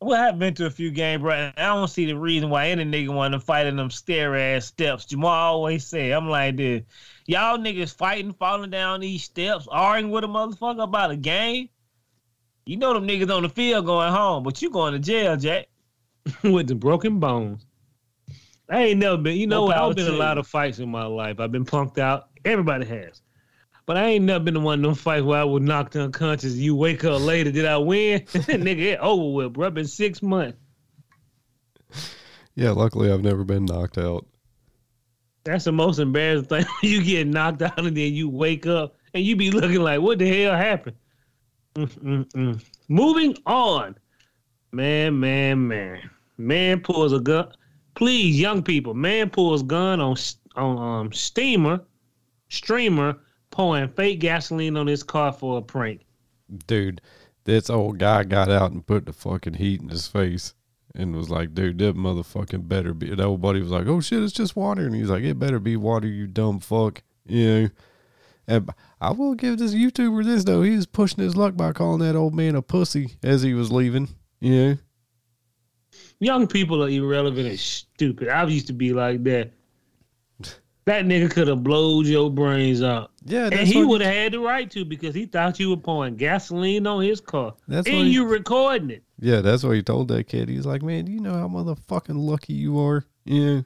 Well, 0.00 0.22
I've 0.22 0.38
been 0.38 0.54
to 0.54 0.66
a 0.66 0.70
few 0.70 0.90
games, 0.90 1.22
bro, 1.22 1.32
and 1.32 1.54
I 1.56 1.74
don't 1.74 1.88
see 1.88 2.06
the 2.06 2.16
reason 2.16 2.50
why 2.50 2.68
any 2.68 2.84
nigga 2.84 3.12
want 3.12 3.34
to 3.34 3.40
fight 3.40 3.66
in 3.66 3.76
them 3.76 3.90
stair 3.90 4.36
ass 4.36 4.66
steps. 4.66 5.04
Jamal 5.04 5.54
always 5.54 5.84
say, 5.84 6.12
I'm 6.12 6.28
like, 6.28 6.54
dude, 6.56 6.86
y'all 7.26 7.58
niggas 7.58 7.96
fighting, 7.96 8.32
falling 8.32 8.70
down 8.70 9.00
these 9.00 9.24
steps, 9.24 9.66
arguing 9.68 10.12
with 10.12 10.22
a 10.22 10.28
motherfucker 10.28 10.84
about 10.84 11.10
a 11.10 11.16
game. 11.16 11.68
You 12.64 12.76
know 12.76 12.94
them 12.94 13.08
niggas 13.08 13.34
on 13.34 13.42
the 13.42 13.48
field 13.48 13.86
going 13.86 14.12
home, 14.12 14.44
but 14.44 14.62
you 14.62 14.70
going 14.70 14.92
to 14.92 15.00
jail, 15.00 15.36
Jack. 15.36 15.66
with 16.42 16.68
the 16.68 16.74
broken 16.74 17.18
bones. 17.18 17.64
I 18.68 18.82
ain't 18.84 19.00
never 19.00 19.16
been. 19.16 19.36
You 19.36 19.46
know 19.46 19.64
what? 19.64 19.76
I've 19.76 19.96
been 19.96 20.06
in 20.06 20.14
a 20.14 20.16
lot 20.16 20.38
of 20.38 20.46
fights 20.46 20.78
in 20.78 20.90
my 20.90 21.06
life. 21.06 21.40
I've 21.40 21.52
been 21.52 21.64
punked 21.64 21.98
out. 21.98 22.28
Everybody 22.44 22.84
has. 22.86 23.22
But 23.88 23.96
I 23.96 24.04
ain't 24.08 24.26
never 24.26 24.44
been 24.44 24.54
in 24.54 24.62
one 24.62 24.80
of 24.80 24.82
them 24.82 24.94
fights 24.94 25.24
where 25.24 25.40
I 25.40 25.44
was 25.44 25.62
knocked 25.62 25.96
unconscious. 25.96 26.56
You 26.56 26.76
wake 26.76 27.06
up 27.06 27.22
later. 27.22 27.50
Did 27.50 27.64
I 27.64 27.78
win? 27.78 28.20
Nigga, 28.26 28.82
it 28.82 28.98
over 28.98 29.32
with, 29.32 29.54
bro. 29.54 29.70
Been 29.70 29.86
six 29.86 30.20
months. 30.20 30.58
Yeah, 32.54 32.72
luckily 32.72 33.10
I've 33.10 33.22
never 33.22 33.44
been 33.44 33.64
knocked 33.64 33.96
out. 33.96 34.26
That's 35.44 35.64
the 35.64 35.72
most 35.72 36.00
embarrassing 36.00 36.48
thing. 36.48 36.66
you 36.82 37.02
get 37.02 37.28
knocked 37.28 37.62
out 37.62 37.78
and 37.78 37.96
then 37.96 38.12
you 38.12 38.28
wake 38.28 38.66
up 38.66 38.94
and 39.14 39.24
you 39.24 39.36
be 39.36 39.50
looking 39.50 39.80
like, 39.80 40.02
what 40.02 40.18
the 40.18 40.42
hell 40.42 40.54
happened? 40.54 40.96
Mm-mm-mm. 41.74 42.62
Moving 42.88 43.38
on. 43.46 43.96
Man, 44.70 45.18
man, 45.18 45.66
man. 45.66 46.10
Man 46.36 46.80
pulls 46.80 47.14
a 47.14 47.20
gun. 47.20 47.54
Please, 47.94 48.38
young 48.38 48.62
people, 48.62 48.92
man 48.92 49.30
pulls 49.30 49.62
gun 49.62 49.98
on 49.98 50.14
on 50.56 50.76
um 50.76 51.12
steamer, 51.14 51.80
streamer, 52.50 53.18
pouring 53.58 53.88
fake 53.88 54.20
gasoline 54.20 54.76
on 54.76 54.86
his 54.86 55.02
car 55.02 55.32
for 55.32 55.58
a 55.58 55.62
prank. 55.62 56.02
Dude, 56.68 57.00
this 57.44 57.68
old 57.68 57.98
guy 57.98 58.22
got 58.22 58.48
out 58.48 58.70
and 58.70 58.86
put 58.86 59.04
the 59.04 59.12
fucking 59.12 59.54
heat 59.54 59.82
in 59.82 59.88
his 59.88 60.06
face 60.06 60.54
and 60.94 61.14
was 61.14 61.28
like, 61.28 61.54
dude, 61.54 61.78
that 61.78 61.96
motherfucking 61.96 62.68
better 62.68 62.94
be. 62.94 63.10
That 63.10 63.20
old 63.20 63.42
buddy 63.42 63.60
was 63.60 63.72
like, 63.72 63.88
oh 63.88 64.00
shit, 64.00 64.22
it's 64.22 64.32
just 64.32 64.54
water. 64.54 64.86
And 64.86 64.94
he's 64.94 65.10
like, 65.10 65.24
it 65.24 65.40
better 65.40 65.58
be 65.58 65.76
water, 65.76 66.06
you 66.06 66.28
dumb 66.28 66.60
fuck. 66.60 67.02
You 67.26 67.46
know? 67.46 67.68
And 68.46 68.70
I 69.00 69.10
will 69.10 69.34
give 69.34 69.58
this 69.58 69.74
YouTuber 69.74 70.24
this, 70.24 70.44
though. 70.44 70.62
He 70.62 70.76
was 70.76 70.86
pushing 70.86 71.22
his 71.22 71.36
luck 71.36 71.56
by 71.56 71.72
calling 71.72 72.00
that 72.00 72.16
old 72.16 72.34
man 72.34 72.54
a 72.54 72.62
pussy 72.62 73.16
as 73.24 73.42
he 73.42 73.54
was 73.54 73.72
leaving. 73.72 74.08
You 74.40 74.54
know? 74.54 74.78
Young 76.20 76.46
people 76.46 76.84
are 76.84 76.88
irrelevant 76.88 77.48
and 77.48 77.58
stupid. 77.58 78.28
I 78.28 78.44
used 78.44 78.68
to 78.68 78.72
be 78.72 78.92
like 78.92 79.24
that. 79.24 79.50
That 80.88 81.04
nigga 81.04 81.30
could 81.30 81.48
have 81.48 81.62
blowed 81.62 82.06
your 82.06 82.30
brains 82.30 82.82
out. 82.82 83.10
Yeah, 83.26 83.50
and 83.52 83.68
he 83.68 83.84
would 83.84 84.00
have 84.00 84.14
had 84.14 84.32
the 84.32 84.40
right 84.40 84.70
to 84.70 84.86
because 84.86 85.14
he 85.14 85.26
thought 85.26 85.60
you 85.60 85.68
were 85.68 85.76
pouring 85.76 86.16
gasoline 86.16 86.86
on 86.86 87.02
his 87.02 87.20
car. 87.20 87.52
That's 87.68 87.86
and 87.86 88.06
he- 88.06 88.14
you 88.14 88.24
recording 88.26 88.88
it. 88.88 89.02
Yeah, 89.20 89.42
that's 89.42 89.62
what 89.62 89.76
he 89.76 89.82
told 89.82 90.08
that 90.08 90.28
kid. 90.28 90.48
He's 90.48 90.64
like, 90.64 90.80
man, 90.80 91.04
do 91.04 91.12
you 91.12 91.20
know 91.20 91.34
how 91.34 91.46
motherfucking 91.46 92.16
lucky 92.16 92.54
you 92.54 92.78
are? 92.78 93.04
Yeah. 93.26 93.60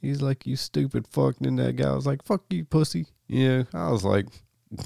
He's 0.00 0.22
like, 0.22 0.46
you 0.46 0.54
stupid 0.54 1.08
fuck. 1.08 1.38
And 1.40 1.58
then 1.58 1.66
that 1.66 1.74
guy 1.74 1.92
was 1.92 2.06
like, 2.06 2.24
fuck 2.24 2.44
you, 2.50 2.64
pussy. 2.64 3.06
Yeah. 3.26 3.64
I 3.74 3.90
was 3.90 4.04
like, 4.04 4.26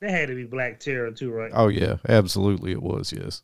That 0.00 0.10
had 0.10 0.26
to 0.26 0.34
be 0.34 0.44
Black 0.44 0.80
Terror 0.80 1.12
too, 1.12 1.30
right? 1.30 1.52
oh, 1.54 1.68
yeah, 1.68 1.98
absolutely 2.08 2.72
it 2.72 2.82
was, 2.82 3.12
yes. 3.12 3.42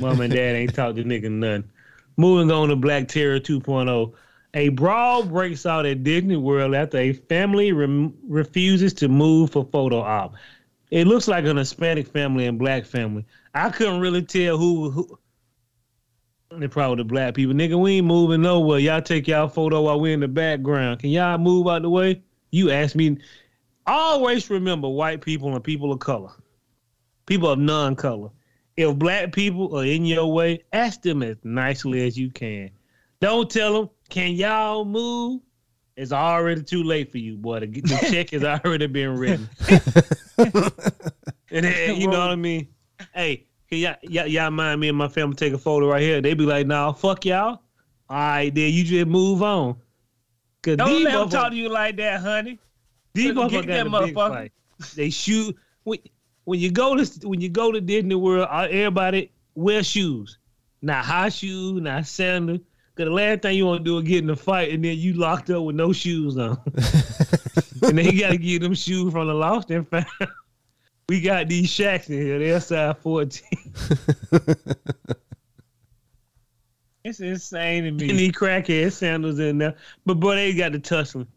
Mom 0.00 0.20
and 0.20 0.34
dad 0.34 0.56
ain't 0.56 0.74
taught 0.74 0.96
the 0.96 1.04
nigga 1.04 1.30
nothing. 1.30 1.70
Moving 2.16 2.50
on 2.50 2.70
to 2.70 2.76
Black 2.76 3.06
Terror 3.06 3.38
2.0. 3.38 4.12
A 4.54 4.68
brawl 4.68 5.24
breaks 5.24 5.66
out 5.66 5.84
at 5.84 6.04
Disney 6.04 6.36
World 6.36 6.74
after 6.74 6.98
a 6.98 7.12
family 7.12 7.72
rem- 7.72 8.14
refuses 8.26 8.92
to 8.94 9.08
move 9.08 9.50
for 9.50 9.64
photo 9.64 9.98
op. 10.00 10.34
It 10.90 11.08
looks 11.08 11.26
like 11.26 11.44
an 11.44 11.56
Hispanic 11.56 12.06
family 12.06 12.46
and 12.46 12.56
black 12.56 12.86
family. 12.86 13.26
I 13.52 13.70
couldn't 13.70 14.00
really 14.00 14.22
tell 14.22 14.56
who 14.56 14.90
who. 14.90 15.18
They 16.56 16.68
probably 16.68 17.02
the 17.02 17.04
black 17.04 17.34
people. 17.34 17.52
Nigga, 17.52 17.80
we 17.80 17.96
ain't 17.96 18.06
moving 18.06 18.42
nowhere. 18.42 18.78
Y'all 18.78 19.02
take 19.02 19.26
y'all 19.26 19.48
photo 19.48 19.82
while 19.82 19.98
we 19.98 20.12
in 20.12 20.20
the 20.20 20.28
background. 20.28 21.00
Can 21.00 21.10
y'all 21.10 21.36
move 21.36 21.66
out 21.66 21.82
the 21.82 21.90
way? 21.90 22.22
You 22.52 22.70
ask 22.70 22.94
me. 22.94 23.18
Always 23.88 24.48
remember 24.50 24.88
white 24.88 25.20
people 25.20 25.52
and 25.52 25.64
people 25.64 25.92
of 25.92 25.98
color, 25.98 26.30
people 27.26 27.50
of 27.50 27.58
non-color. 27.58 28.30
If 28.76 28.96
black 28.96 29.32
people 29.32 29.76
are 29.76 29.84
in 29.84 30.04
your 30.04 30.32
way, 30.32 30.62
ask 30.72 31.02
them 31.02 31.24
as 31.24 31.36
nicely 31.42 32.06
as 32.06 32.16
you 32.16 32.30
can. 32.30 32.70
Don't 33.20 33.50
tell 33.50 33.72
them, 33.72 33.90
"Can 34.08 34.32
y'all 34.32 34.84
move?" 34.84 35.40
It's 35.96 36.10
already 36.12 36.62
too 36.62 36.82
late 36.82 37.12
for 37.12 37.18
you, 37.18 37.36
boy. 37.36 37.60
The, 37.60 37.66
the 37.66 38.08
check 38.10 38.30
has 38.30 38.42
already 38.42 38.88
been 38.88 39.16
written. 39.16 39.48
and 40.38 41.64
then, 41.64 42.00
you 42.00 42.08
know 42.08 42.18
what 42.18 42.30
I 42.30 42.34
mean? 42.36 42.66
Hey, 43.14 43.46
can 43.70 43.78
y'all, 43.78 43.94
y'all, 44.02 44.26
y'all 44.26 44.50
mind 44.50 44.80
me 44.80 44.88
and 44.88 44.98
my 44.98 45.08
family 45.08 45.36
take 45.36 45.52
a 45.52 45.58
photo 45.58 45.88
right 45.88 46.02
here? 46.02 46.20
They 46.20 46.34
be 46.34 46.44
like, 46.46 46.66
"Nah, 46.66 46.92
fuck 46.92 47.24
y'all." 47.24 47.60
All 48.10 48.16
right, 48.16 48.54
then 48.54 48.72
you 48.72 48.84
just 48.84 49.06
move 49.06 49.42
on. 49.42 49.76
Cause 50.62 50.76
Don't 50.76 51.02
let 51.04 51.14
him 51.14 51.28
talk 51.28 51.50
to 51.50 51.56
you 51.56 51.68
like 51.68 51.96
that, 51.96 52.20
honey. 52.20 52.58
these 53.12 53.32
motherfuckers 53.32 53.50
get 53.50 53.66
got 53.66 53.66
that 53.66 53.86
a 53.86 54.06
big 54.06 54.14
motherfucker. 54.14 54.28
fight. 54.30 54.52
They 54.96 55.10
shoot 55.10 55.56
when, 55.84 55.98
when 56.44 56.58
you 56.58 56.70
go 56.70 56.96
to 56.96 57.28
when 57.28 57.40
you 57.40 57.48
go 57.48 57.70
to 57.70 57.80
Disney 57.80 58.14
World. 58.14 58.48
uh, 58.50 58.66
Everybody 58.70 59.30
wear 59.54 59.82
shoes, 59.84 60.38
not 60.82 61.04
high 61.04 61.28
shoes, 61.28 61.80
not 61.80 62.06
sandals. 62.06 62.60
Cause 62.96 63.06
the 63.06 63.10
last 63.10 63.42
thing 63.42 63.56
you 63.56 63.66
want 63.66 63.80
to 63.80 63.84
do 63.84 63.98
is 63.98 64.04
get 64.04 64.22
in 64.22 64.30
a 64.30 64.36
fight 64.36 64.72
and 64.72 64.84
then 64.84 64.96
you 64.96 65.14
locked 65.14 65.50
up 65.50 65.64
with 65.64 65.74
no 65.74 65.92
shoes 65.92 66.38
on, 66.38 66.56
and 67.82 67.98
then 67.98 68.04
you 68.04 68.20
got 68.20 68.30
to 68.30 68.38
get 68.38 68.62
them 68.62 68.74
shoes 68.74 69.12
from 69.12 69.26
the 69.26 69.34
lost 69.34 69.70
and 69.70 69.88
found. 69.88 70.06
We 71.06 71.20
got 71.20 71.48
these 71.48 71.68
shacks 71.68 72.08
in 72.08 72.14
here. 72.18 72.38
They're 72.38 72.60
size 72.60 72.94
fourteen. 73.02 73.74
It's 77.04 77.20
insane 77.20 77.84
to 77.84 77.90
me. 77.90 78.08
and 78.08 78.18
these 78.18 78.32
crackhead 78.32 78.90
sandals 78.92 79.38
in 79.38 79.58
there. 79.58 79.74
But 80.06 80.14
boy, 80.14 80.36
they 80.36 80.54
got 80.54 80.72
the 80.72 80.78
tussling. 80.78 81.28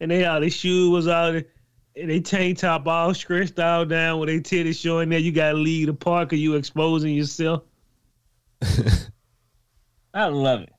And 0.00 0.12
they 0.12 0.24
all 0.24 0.40
their 0.40 0.48
shoes 0.48 0.90
was 0.90 1.08
all 1.08 1.34
and 1.34 1.44
they 1.96 2.20
tank 2.20 2.58
top 2.58 2.86
all 2.86 3.12
stretched 3.12 3.58
all 3.58 3.84
down 3.84 4.20
with 4.20 4.28
their 4.28 4.38
titties 4.38 4.80
showing 4.80 5.08
there. 5.08 5.18
You 5.18 5.32
gotta 5.32 5.56
leave 5.56 5.88
the 5.88 5.94
park 5.94 6.32
or 6.32 6.36
you 6.36 6.54
exposing 6.54 7.14
yourself. 7.14 7.64
I 10.14 10.26
love 10.26 10.60
it, 10.62 10.72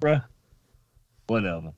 bruh. 0.00 0.24
Whatever. 1.26 1.72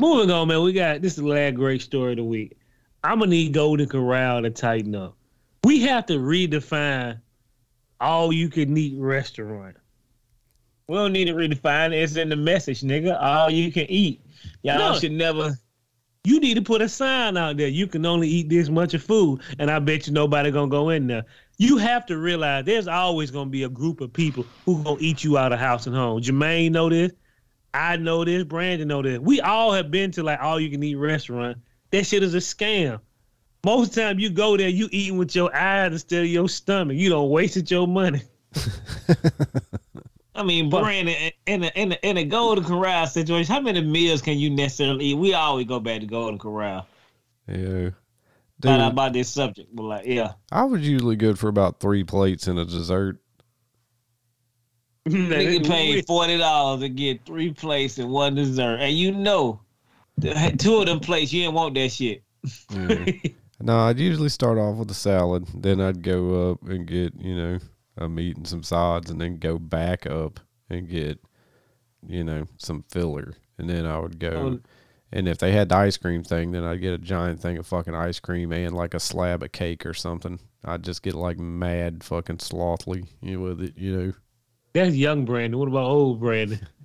Moving 0.00 0.30
on, 0.30 0.48
man. 0.48 0.62
We 0.62 0.72
got 0.72 1.02
this 1.02 1.12
is 1.12 1.22
the 1.22 1.28
last 1.28 1.54
great 1.54 1.82
story 1.82 2.12
of 2.12 2.16
the 2.16 2.24
week. 2.24 2.56
I'm 3.04 3.18
gonna 3.18 3.30
need 3.30 3.52
Golden 3.52 3.88
Corral 3.88 4.42
to 4.42 4.50
tighten 4.50 4.94
up. 4.94 5.16
We 5.64 5.80
have 5.82 6.06
to 6.06 6.14
redefine 6.14 7.20
all 8.00 8.32
you 8.32 8.48
can 8.48 8.76
eat 8.76 8.94
restaurant. 8.98 9.76
We 10.88 10.96
don't 10.96 11.12
need 11.12 11.26
to 11.26 11.34
redefine 11.34 11.92
it. 11.92 12.02
It's 12.02 12.16
in 12.16 12.28
the 12.28 12.36
message, 12.36 12.80
nigga. 12.82 13.20
All 13.22 13.48
you 13.48 13.70
can 13.70 13.86
eat. 13.88 14.20
Y'all 14.62 14.92
No. 14.92 14.98
should 14.98 15.12
never. 15.12 15.56
You 16.24 16.38
need 16.40 16.54
to 16.54 16.62
put 16.62 16.82
a 16.82 16.88
sign 16.88 17.36
out 17.36 17.56
there. 17.56 17.68
You 17.68 17.86
can 17.86 18.04
only 18.06 18.28
eat 18.28 18.48
this 18.48 18.68
much 18.68 18.94
of 18.94 19.02
food, 19.02 19.40
and 19.58 19.70
I 19.70 19.78
bet 19.78 20.06
you 20.06 20.12
nobody 20.12 20.50
gonna 20.50 20.68
go 20.68 20.90
in 20.90 21.06
there. 21.06 21.24
You 21.58 21.76
have 21.78 22.06
to 22.06 22.16
realize 22.18 22.64
there's 22.64 22.88
always 22.88 23.30
gonna 23.30 23.50
be 23.50 23.62
a 23.64 23.68
group 23.68 24.00
of 24.00 24.12
people 24.12 24.44
who 24.64 24.82
gonna 24.82 24.98
eat 25.00 25.22
you 25.24 25.38
out 25.38 25.52
of 25.52 25.58
house 25.60 25.86
and 25.86 25.94
home. 25.94 26.20
Jermaine 26.20 26.72
know 26.72 26.88
this. 26.88 27.12
I 27.74 27.96
know 27.96 28.24
this. 28.24 28.44
Brandon 28.44 28.88
know 28.88 29.02
this. 29.02 29.18
We 29.18 29.40
all 29.40 29.72
have 29.72 29.90
been 29.90 30.10
to 30.12 30.22
like 30.22 30.40
all 30.40 30.60
you 30.60 30.70
can 30.70 30.82
eat 30.82 30.96
restaurant. 30.96 31.58
That 31.90 32.06
shit 32.06 32.22
is 32.22 32.34
a 32.34 32.38
scam. 32.38 33.00
Most 33.64 33.90
of 33.90 33.94
the 33.94 34.00
time 34.02 34.18
you 34.18 34.30
go 34.30 34.56
there, 34.56 34.68
you 34.68 34.88
eating 34.90 35.18
with 35.18 35.36
your 35.36 35.54
eyes 35.54 35.92
instead 35.92 36.24
of 36.24 36.28
your 36.28 36.48
stomach. 36.48 36.96
You 36.96 37.10
don't 37.10 37.30
wasted 37.30 37.70
your 37.70 37.86
money. 37.86 38.22
I 40.34 40.42
mean, 40.42 40.68
Brandon, 40.70 41.14
in 41.46 41.64
a, 41.64 41.70
in 41.74 41.92
a, 41.92 41.98
in 42.02 42.16
a 42.16 42.24
Golden 42.24 42.64
Corral 42.64 43.06
situation, 43.06 43.54
how 43.54 43.60
many 43.60 43.82
meals 43.82 44.22
can 44.22 44.38
you 44.38 44.50
necessarily 44.50 45.06
eat? 45.06 45.14
We 45.14 45.34
always 45.34 45.66
go 45.66 45.78
back 45.78 46.00
to 46.00 46.06
Golden 46.06 46.38
Corral. 46.38 46.86
Yeah. 47.46 47.90
Dude, 48.60 48.80
about 48.80 49.12
this 49.12 49.28
subject, 49.28 49.74
but 49.74 49.82
like, 49.82 50.06
yeah. 50.06 50.32
I 50.50 50.64
was 50.64 50.86
usually 50.86 51.16
good 51.16 51.38
for 51.38 51.48
about 51.48 51.80
three 51.80 52.04
plates 52.04 52.46
and 52.46 52.58
a 52.58 52.64
dessert. 52.64 53.21
Nigga 55.08 55.66
paid 55.66 56.06
forty 56.06 56.38
dollars 56.38 56.80
to 56.80 56.88
get 56.88 57.24
three 57.26 57.52
plates 57.52 57.98
and 57.98 58.10
one 58.10 58.34
dessert, 58.34 58.76
and 58.76 58.96
you 58.96 59.12
know, 59.12 59.60
the- 60.16 60.54
two 60.58 60.76
of 60.76 60.86
them 60.86 61.00
plates 61.00 61.32
you 61.32 61.42
didn't 61.42 61.54
want 61.54 61.74
that 61.74 61.90
shit. 61.90 62.22
Yeah. 62.70 63.04
no, 63.60 63.78
I'd 63.80 63.98
usually 63.98 64.28
start 64.28 64.58
off 64.58 64.76
with 64.76 64.90
a 64.90 64.94
salad. 64.94 65.46
Then 65.54 65.80
I'd 65.80 66.02
go 66.02 66.52
up 66.52 66.62
and 66.68 66.86
get, 66.86 67.14
you 67.20 67.34
know, 67.36 67.58
a 67.96 68.08
meat 68.08 68.36
and 68.36 68.46
some 68.46 68.62
sides, 68.62 69.10
and 69.10 69.20
then 69.20 69.38
go 69.38 69.58
back 69.58 70.06
up 70.06 70.38
and 70.70 70.88
get, 70.88 71.18
you 72.06 72.24
know, 72.24 72.46
some 72.58 72.84
filler. 72.88 73.34
and 73.58 73.68
then 73.68 73.86
I 73.86 73.98
would 73.98 74.18
go. 74.18 74.30
Oh. 74.30 74.68
And 75.14 75.28
if 75.28 75.36
they 75.38 75.52
had 75.52 75.68
the 75.68 75.76
ice 75.76 75.98
cream 75.98 76.24
thing, 76.24 76.52
then 76.52 76.64
I'd 76.64 76.80
get 76.80 76.94
a 76.94 76.98
giant 76.98 77.40
thing 77.40 77.58
of 77.58 77.66
fucking 77.66 77.94
ice 77.94 78.18
cream 78.18 78.50
and 78.50 78.74
like 78.74 78.94
a 78.94 79.00
slab 79.00 79.42
of 79.42 79.52
cake 79.52 79.84
or 79.84 79.92
something. 79.92 80.40
I'd 80.64 80.82
just 80.84 81.02
get 81.02 81.14
like 81.14 81.38
mad 81.38 82.02
fucking 82.02 82.38
slothly 82.38 83.06
you 83.20 83.36
know, 83.36 83.44
with 83.44 83.60
it, 83.60 83.76
you 83.76 83.96
know. 83.96 84.12
That's 84.72 84.94
young 84.94 85.24
Brandon. 85.24 85.58
What 85.58 85.68
about 85.68 85.84
old 85.86 86.20
Brandon? 86.20 86.66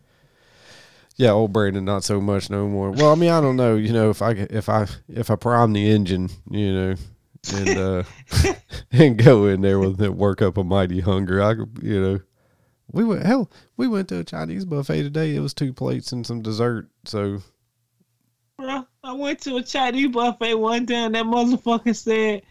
Yeah, 1.20 1.32
old 1.32 1.52
Brandon, 1.52 1.84
not 1.84 2.04
so 2.04 2.22
much 2.22 2.52
no 2.52 2.68
more. 2.68 2.92
Well, 2.92 3.12
I 3.12 3.16
mean, 3.16 3.32
I 3.32 3.42
don't 3.42 3.56
know. 3.56 3.76
You 3.76 3.92
know, 3.92 4.12
if 4.12 4.22
I 4.22 4.34
if 4.34 4.70
I 4.70 4.86
if 5.10 5.32
I 5.32 5.36
prime 5.36 5.74
the 5.74 5.90
engine, 5.90 6.30
you 6.48 6.72
know, 6.72 6.96
and 7.56 7.70
uh 7.70 8.04
and 8.92 9.18
go 9.18 9.48
in 9.48 9.62
there 9.62 9.80
with 9.80 10.00
it, 10.00 10.14
work 10.14 10.44
up 10.44 10.58
a 10.58 10.64
mighty 10.64 11.00
hunger, 11.00 11.42
I 11.42 11.56
could, 11.56 11.80
you 11.82 12.00
know. 12.00 12.20
We 12.92 13.04
went 13.04 13.26
hell. 13.26 13.50
We 13.78 13.88
went 13.88 14.10
to 14.10 14.20
a 14.20 14.24
Chinese 14.24 14.64
buffet 14.64 15.02
today. 15.02 15.36
It 15.36 15.40
was 15.40 15.56
two 15.56 15.74
plates 15.74 16.12
and 16.12 16.26
some 16.26 16.44
dessert. 16.44 16.88
So 17.06 17.42
Bro, 18.60 18.86
I 19.04 19.14
went 19.14 19.42
to 19.42 19.56
a 19.58 19.64
Chinese 19.64 20.10
buffet 20.10 20.54
one 20.54 20.86
time. 20.86 21.14
That 21.14 21.26
motherfucker 21.26 21.96
said, 21.96 22.44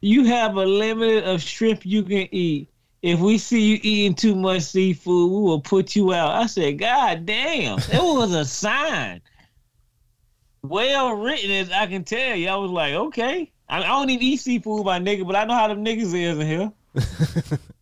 "You 0.00 0.24
have 0.24 0.56
a 0.56 0.66
limit 0.66 1.22
of 1.22 1.40
shrimp 1.40 1.86
you 1.86 2.02
can 2.02 2.26
eat. 2.34 2.68
If 3.02 3.18
we 3.18 3.36
see 3.36 3.60
you 3.60 3.80
eating 3.82 4.14
too 4.14 4.34
much 4.34 4.62
seafood, 4.62 5.30
we 5.30 5.38
will 5.38 5.60
put 5.60 5.94
you 5.96 6.12
out." 6.12 6.30
I 6.30 6.46
said, 6.46 6.78
"God 6.78 7.26
damn, 7.26 7.78
it 7.78 8.02
was 8.02 8.32
a 8.32 8.44
sign." 8.44 9.20
Well 10.62 11.14
written 11.14 11.50
as 11.50 11.70
I 11.70 11.86
can 11.88 12.04
tell 12.04 12.36
you. 12.36 12.48
I 12.48 12.54
was 12.54 12.70
like, 12.70 12.94
okay. 12.94 13.50
I, 13.68 13.78
I 13.82 13.86
don't 13.86 14.10
even 14.10 14.22
eat 14.22 14.36
seafood, 14.36 14.86
my 14.86 15.00
nigga, 15.00 15.26
but 15.26 15.34
I 15.34 15.44
know 15.44 15.54
how 15.54 15.66
them 15.66 15.84
niggas 15.84 16.14
is 16.14 16.38
in 16.38 16.46
here. 16.46 16.72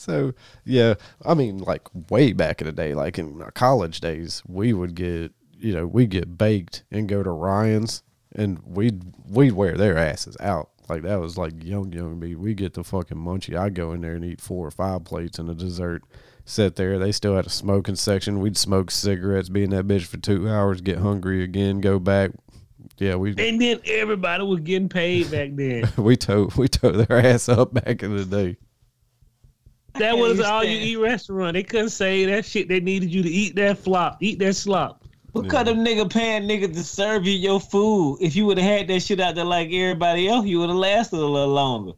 So 0.00 0.32
yeah, 0.64 0.94
I 1.26 1.34
mean, 1.34 1.58
like 1.58 1.86
way 2.08 2.32
back 2.32 2.62
in 2.62 2.66
the 2.66 2.72
day, 2.72 2.94
like 2.94 3.18
in 3.18 3.42
our 3.42 3.50
college 3.50 4.00
days, 4.00 4.42
we 4.48 4.72
would 4.72 4.94
get 4.94 5.32
you 5.58 5.74
know 5.74 5.86
we 5.86 6.06
get 6.06 6.38
baked 6.38 6.84
and 6.90 7.06
go 7.06 7.22
to 7.22 7.30
Ryan's, 7.30 8.02
and 8.34 8.60
we'd 8.64 9.02
we'd 9.28 9.52
wear 9.52 9.76
their 9.76 9.98
asses 9.98 10.38
out. 10.40 10.70
Like 10.90 11.02
that 11.02 11.20
was 11.20 11.38
like 11.38 11.62
young 11.62 11.92
young 11.92 12.18
me. 12.18 12.34
We 12.34 12.52
get 12.52 12.74
the 12.74 12.82
fucking 12.82 13.16
munchie. 13.16 13.56
I 13.56 13.68
go 13.68 13.92
in 13.92 14.00
there 14.00 14.14
and 14.14 14.24
eat 14.24 14.40
four 14.40 14.66
or 14.66 14.72
five 14.72 15.04
plates 15.04 15.38
and 15.38 15.48
a 15.48 15.54
dessert. 15.54 16.02
Sit 16.44 16.74
there. 16.74 16.98
They 16.98 17.12
still 17.12 17.36
had 17.36 17.46
a 17.46 17.50
smoking 17.50 17.94
section. 17.94 18.40
We'd 18.40 18.56
smoke 18.56 18.90
cigarettes, 18.90 19.48
be 19.48 19.62
in 19.62 19.70
that 19.70 19.86
bitch 19.86 20.06
for 20.06 20.16
two 20.16 20.48
hours, 20.48 20.80
get 20.80 20.98
hungry 20.98 21.44
again, 21.44 21.80
go 21.80 22.00
back. 22.00 22.32
Yeah, 22.98 23.14
we 23.14 23.30
And 23.38 23.60
then 23.60 23.80
everybody 23.84 24.42
was 24.42 24.60
getting 24.60 24.88
paid 24.88 25.30
back 25.30 25.50
then. 25.52 25.84
we 25.96 26.16
towed 26.16 26.56
we 26.56 26.66
towed 26.66 27.06
their 27.06 27.24
ass 27.24 27.48
up 27.48 27.72
back 27.72 28.02
in 28.02 28.16
the 28.16 28.24
day. 28.24 28.56
That 29.94 30.18
was 30.18 30.40
all 30.40 30.64
you 30.64 30.76
eat 30.76 30.96
restaurant. 30.96 31.54
They 31.54 31.62
couldn't 31.62 31.90
say 31.90 32.24
that 32.24 32.44
shit. 32.44 32.66
They 32.66 32.80
needed 32.80 33.14
you 33.14 33.22
to 33.22 33.30
eat 33.30 33.54
that 33.54 33.78
flop, 33.78 34.16
eat 34.20 34.40
that 34.40 34.54
slop. 34.56 35.04
What 35.32 35.48
kind 35.48 35.68
of 35.68 35.76
nigga 35.76 36.10
paying 36.10 36.48
nigga 36.48 36.72
to 36.72 36.82
serve 36.82 37.26
you 37.26 37.32
your 37.32 37.60
food? 37.60 38.18
If 38.20 38.34
you 38.34 38.46
would 38.46 38.58
have 38.58 38.78
had 38.78 38.88
that 38.88 39.00
shit 39.00 39.20
out 39.20 39.36
there 39.36 39.44
like 39.44 39.70
everybody 39.72 40.28
else, 40.28 40.46
you 40.46 40.58
would 40.60 40.70
have 40.70 40.78
lasted 40.78 41.18
a 41.18 41.24
little 41.24 41.48
longer. 41.48 41.92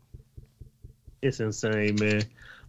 It's 1.22 1.40
insane, 1.40 1.96
man. 1.98 2.22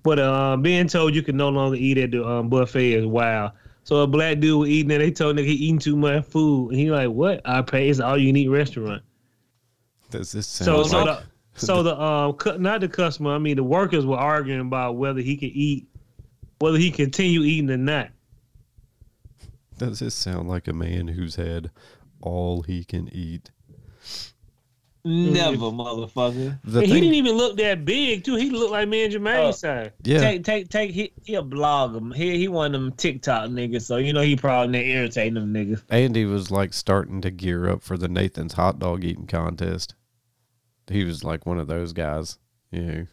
But 0.04 0.20
uh, 0.20 0.58
being 0.58 0.88
told 0.88 1.16
you 1.16 1.24
can 1.24 1.38
no 1.38 1.50
longer 1.50 1.76
eat 1.76 1.98
at 1.98 2.12
the 2.12 2.26
um, 2.26 2.50
buffet 2.50 2.94
is 2.94 3.06
wild. 3.06 3.52
So 3.84 3.98
a 3.98 4.08
black 4.08 4.40
dude 4.40 4.60
was 4.60 4.70
eating 4.70 4.92
and 4.92 5.02
They 5.02 5.12
told 5.12 5.36
nigga 5.36 5.46
he 5.46 5.54
eating 5.54 5.80
too 5.80 5.98
much 5.98 6.26
food, 6.26 6.70
and 6.70 6.80
he 6.80 6.92
like, 6.92 7.10
"What? 7.10 7.42
I 7.46 7.62
pay. 7.62 7.90
It's 7.90 8.00
all 8.00 8.18
you 8.18 8.32
need 8.32 8.48
restaurant." 8.50 9.04
Does 10.10 10.32
this 10.32 10.48
sound 10.48 10.66
So 10.66 10.78
like 10.78 10.90
so 10.90 11.06
the 11.06 11.24
so 11.66 11.84
the 11.84 12.02
um 12.02 12.34
cu- 12.34 12.58
not 12.58 12.82
the 12.82 12.88
customer. 12.88 13.32
I 13.32 13.38
mean 13.40 13.58
the 13.58 13.64
workers 13.64 14.06
were 14.06 14.18
arguing 14.18 14.62
about 14.62 14.96
whether 14.96 15.20
he 15.20 15.36
could 15.36 15.52
eat, 15.54 15.88
whether 16.60 16.78
he 16.78 16.92
continue 16.92 17.44
eating 17.44 17.70
or 17.70 17.78
not. 17.78 18.10
Does 19.78 20.00
this 20.00 20.16
sound 20.16 20.48
like 20.48 20.68
a 20.68 20.74
man 20.74 21.10
who's 21.10 21.36
had 21.36 21.72
all 22.22 22.62
he 22.62 22.84
can 22.84 23.10
eat? 23.14 23.52
Never, 25.06 25.58
mm. 25.58 25.76
motherfucker. 25.76 26.60
The 26.64 26.80
And 26.80 26.88
he 26.88 26.94
thing- 26.94 27.02
didn't 27.02 27.16
even 27.16 27.36
look 27.36 27.58
that 27.58 27.84
big 27.84 28.24
too. 28.24 28.36
He 28.36 28.50
looked 28.50 28.72
like 28.72 28.88
me 28.88 29.04
and 29.04 29.14
Jermaine 29.14 29.50
oh. 29.50 29.52
size. 29.52 29.92
Yeah. 30.04 30.20
Take, 30.20 30.46
take, 30.46 30.70
take. 30.70 30.92
He, 30.92 31.12
he 31.26 31.36
a 31.36 31.42
blogger. 31.42 32.16
He, 32.16 32.38
he 32.38 32.48
one 32.48 32.74
of 32.74 32.82
them 32.82 32.94
TikTok 32.94 33.50
niggas. 33.50 33.82
So 33.82 33.98
you 33.98 34.14
know 34.14 34.22
he 34.22 34.38
probably 34.38 34.80
not 34.80 34.86
irritating 34.86 35.34
them 35.34 35.54
niggas. 35.54 35.84
Andy 35.90 36.24
was 36.24 36.52
like 36.52 36.74
starting 36.74 37.20
to 37.22 37.32
gear 37.32 37.70
up 37.70 37.84
for 37.84 37.98
the 37.98 38.08
Nathan's 38.08 38.54
hot 38.54 38.80
dog 38.80 39.04
eating 39.04 39.28
contest. 39.28 39.96
He 40.88 41.04
was 41.04 41.24
like 41.24 41.46
one 41.46 41.60
of 41.60 41.68
those 41.68 41.92
guys, 41.92 42.38
you 42.72 42.82
know. 42.82 43.08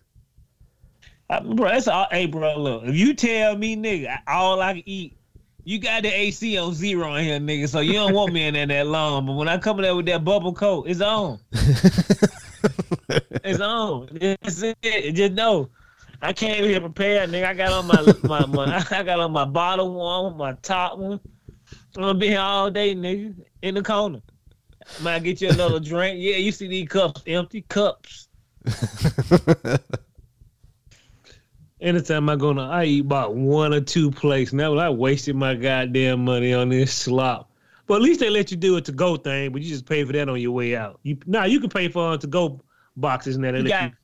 I, 1.28 1.40
bro, 1.40 1.70
that's 1.70 1.88
all. 1.88 2.06
Hey, 2.10 2.26
bro, 2.26 2.56
look. 2.56 2.84
If 2.84 2.94
you 2.94 3.14
tell 3.14 3.56
me, 3.56 3.76
nigga, 3.76 4.18
all 4.28 4.60
I 4.60 4.74
can 4.74 4.82
eat, 4.86 5.16
you 5.64 5.78
got 5.78 6.02
the 6.02 6.08
AC 6.08 6.58
on 6.58 6.74
zero 6.74 7.14
in 7.14 7.24
here, 7.24 7.38
nigga. 7.38 7.68
So 7.68 7.80
you 7.80 7.94
don't 7.94 8.14
want 8.14 8.32
me 8.32 8.46
in 8.46 8.54
there 8.54 8.66
that 8.66 8.86
long. 8.86 9.26
But 9.26 9.34
when 9.34 9.48
I 9.48 9.58
come 9.58 9.78
in 9.78 9.82
there 9.82 9.96
with 9.96 10.06
that 10.06 10.24
bubble 10.24 10.52
coat, 10.52 10.86
it's 10.88 11.00
on. 11.00 11.40
it's 13.44 13.60
on. 13.60 14.08
That's 14.20 14.62
it. 14.62 15.12
Just 15.12 15.32
know. 15.32 15.70
I 16.22 16.32
came 16.32 16.64
here 16.64 16.80
prepared, 16.80 17.30
nigga. 17.30 17.46
I 17.46 17.54
got 17.54 17.72
on 17.72 17.86
my, 17.86 18.14
my, 18.24 18.46
my 18.46 18.86
I 18.90 19.02
got 19.02 19.20
on 19.20 19.32
my 19.32 19.44
bottom 19.44 19.94
one, 19.94 20.36
my 20.36 20.52
top 20.62 20.98
one. 20.98 21.20
I'm 21.96 22.02
gonna 22.02 22.18
be 22.18 22.28
here 22.28 22.40
all 22.40 22.70
day, 22.70 22.94
nigga, 22.94 23.34
in 23.62 23.74
the 23.74 23.82
corner. 23.82 24.20
Might 25.00 25.22
get 25.22 25.40
you 25.40 25.50
another 25.50 25.80
drink. 25.80 26.18
Yeah, 26.20 26.36
you 26.36 26.52
see 26.52 26.68
these 26.68 26.88
cups 26.88 27.22
empty 27.26 27.62
cups. 27.62 28.28
Anytime 31.80 32.28
I 32.28 32.36
go 32.36 32.52
to, 32.52 32.60
I 32.60 32.84
eat 32.84 33.00
about 33.00 33.34
one 33.34 33.72
or 33.72 33.80
two 33.80 34.10
plates. 34.10 34.52
Now 34.52 34.76
I 34.76 34.90
wasted 34.90 35.34
my 35.34 35.54
goddamn 35.54 36.24
money 36.24 36.52
on 36.52 36.68
this 36.68 36.92
slop. 36.92 37.50
But 37.86 37.96
at 37.96 38.02
least 38.02 38.20
they 38.20 38.30
let 38.30 38.50
you 38.50 38.56
do 38.56 38.76
it 38.76 38.84
to 38.84 38.92
go 38.92 39.16
thing, 39.16 39.50
but 39.50 39.62
you 39.62 39.68
just 39.68 39.86
pay 39.86 40.04
for 40.04 40.12
that 40.12 40.28
on 40.28 40.38
your 40.40 40.52
way 40.52 40.76
out. 40.76 41.00
You 41.02 41.16
now 41.26 41.44
you 41.44 41.58
can 41.58 41.70
pay 41.70 41.88
for 41.88 42.12
uh, 42.12 42.16
to 42.18 42.26
go 42.26 42.60
boxes 42.96 43.36
and 43.36 43.44
that. 43.44 43.56
You 43.56 43.68
got 43.68 43.84
you- 43.84 43.96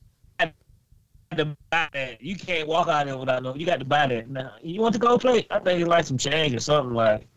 to 1.35 1.45
buy 1.69 1.89
that. 1.93 2.21
You 2.21 2.35
can't 2.35 2.67
walk 2.67 2.87
out 2.87 3.05
there 3.05 3.17
without 3.17 3.43
no. 3.43 3.53
You 3.53 3.65
got 3.65 3.79
to 3.79 3.85
buy 3.85 4.07
that. 4.07 4.29
Now, 4.29 4.53
you 4.61 4.81
want 4.81 4.93
to 4.93 4.99
go 4.99 5.17
play? 5.17 5.45
I 5.51 5.59
think 5.59 5.81
it's 5.81 5.89
like 5.89 6.05
some 6.05 6.17
change 6.17 6.55
or 6.55 6.59
something 6.59 6.95
like. 6.95 7.27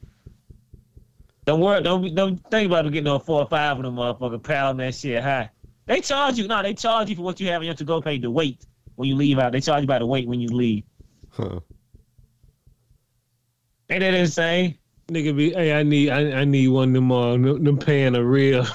Don't 1.44 1.60
worry. 1.60 1.82
Don't 1.82 2.14
don't 2.14 2.38
think 2.50 2.66
about 2.66 2.84
getting 2.84 3.04
no 3.04 3.18
four 3.18 3.42
or 3.42 3.46
five 3.46 3.76
of 3.76 3.82
them 3.82 3.96
motherfucker 3.96 4.42
pound 4.42 4.80
that 4.80 4.94
shit 4.94 5.22
high. 5.22 5.50
They 5.86 6.00
charge 6.00 6.38
you. 6.38 6.46
No, 6.46 6.62
they 6.62 6.74
charge 6.74 7.10
you 7.10 7.16
for 7.16 7.22
what 7.22 7.40
you 7.40 7.48
have 7.48 7.62
in 7.62 7.66
your 7.66 7.74
to 7.74 7.84
go 7.84 8.00
pay 8.00 8.18
the 8.18 8.30
weight 8.30 8.64
when 8.96 9.08
you 9.08 9.16
leave 9.16 9.38
out. 9.38 9.52
They 9.52 9.60
charge 9.60 9.82
you 9.82 9.86
by 9.86 9.98
the 9.98 10.06
weight 10.06 10.28
when 10.28 10.40
you 10.40 10.48
leave. 10.48 10.84
Huh. 11.30 11.60
Ain't 13.88 14.00
that 14.00 14.14
insane? 14.14 14.78
Nigga 15.08 15.36
be, 15.36 15.50
hey, 15.52 15.72
I 15.72 15.82
need, 15.82 16.10
I, 16.10 16.40
I 16.40 16.44
need 16.44 16.68
one 16.68 16.88
of 16.90 16.94
them, 16.94 17.10
uh, 17.10 17.32
them, 17.32 17.64
them 17.64 17.78
pan 17.78 18.14
of 18.14 18.24
real. 18.24 18.64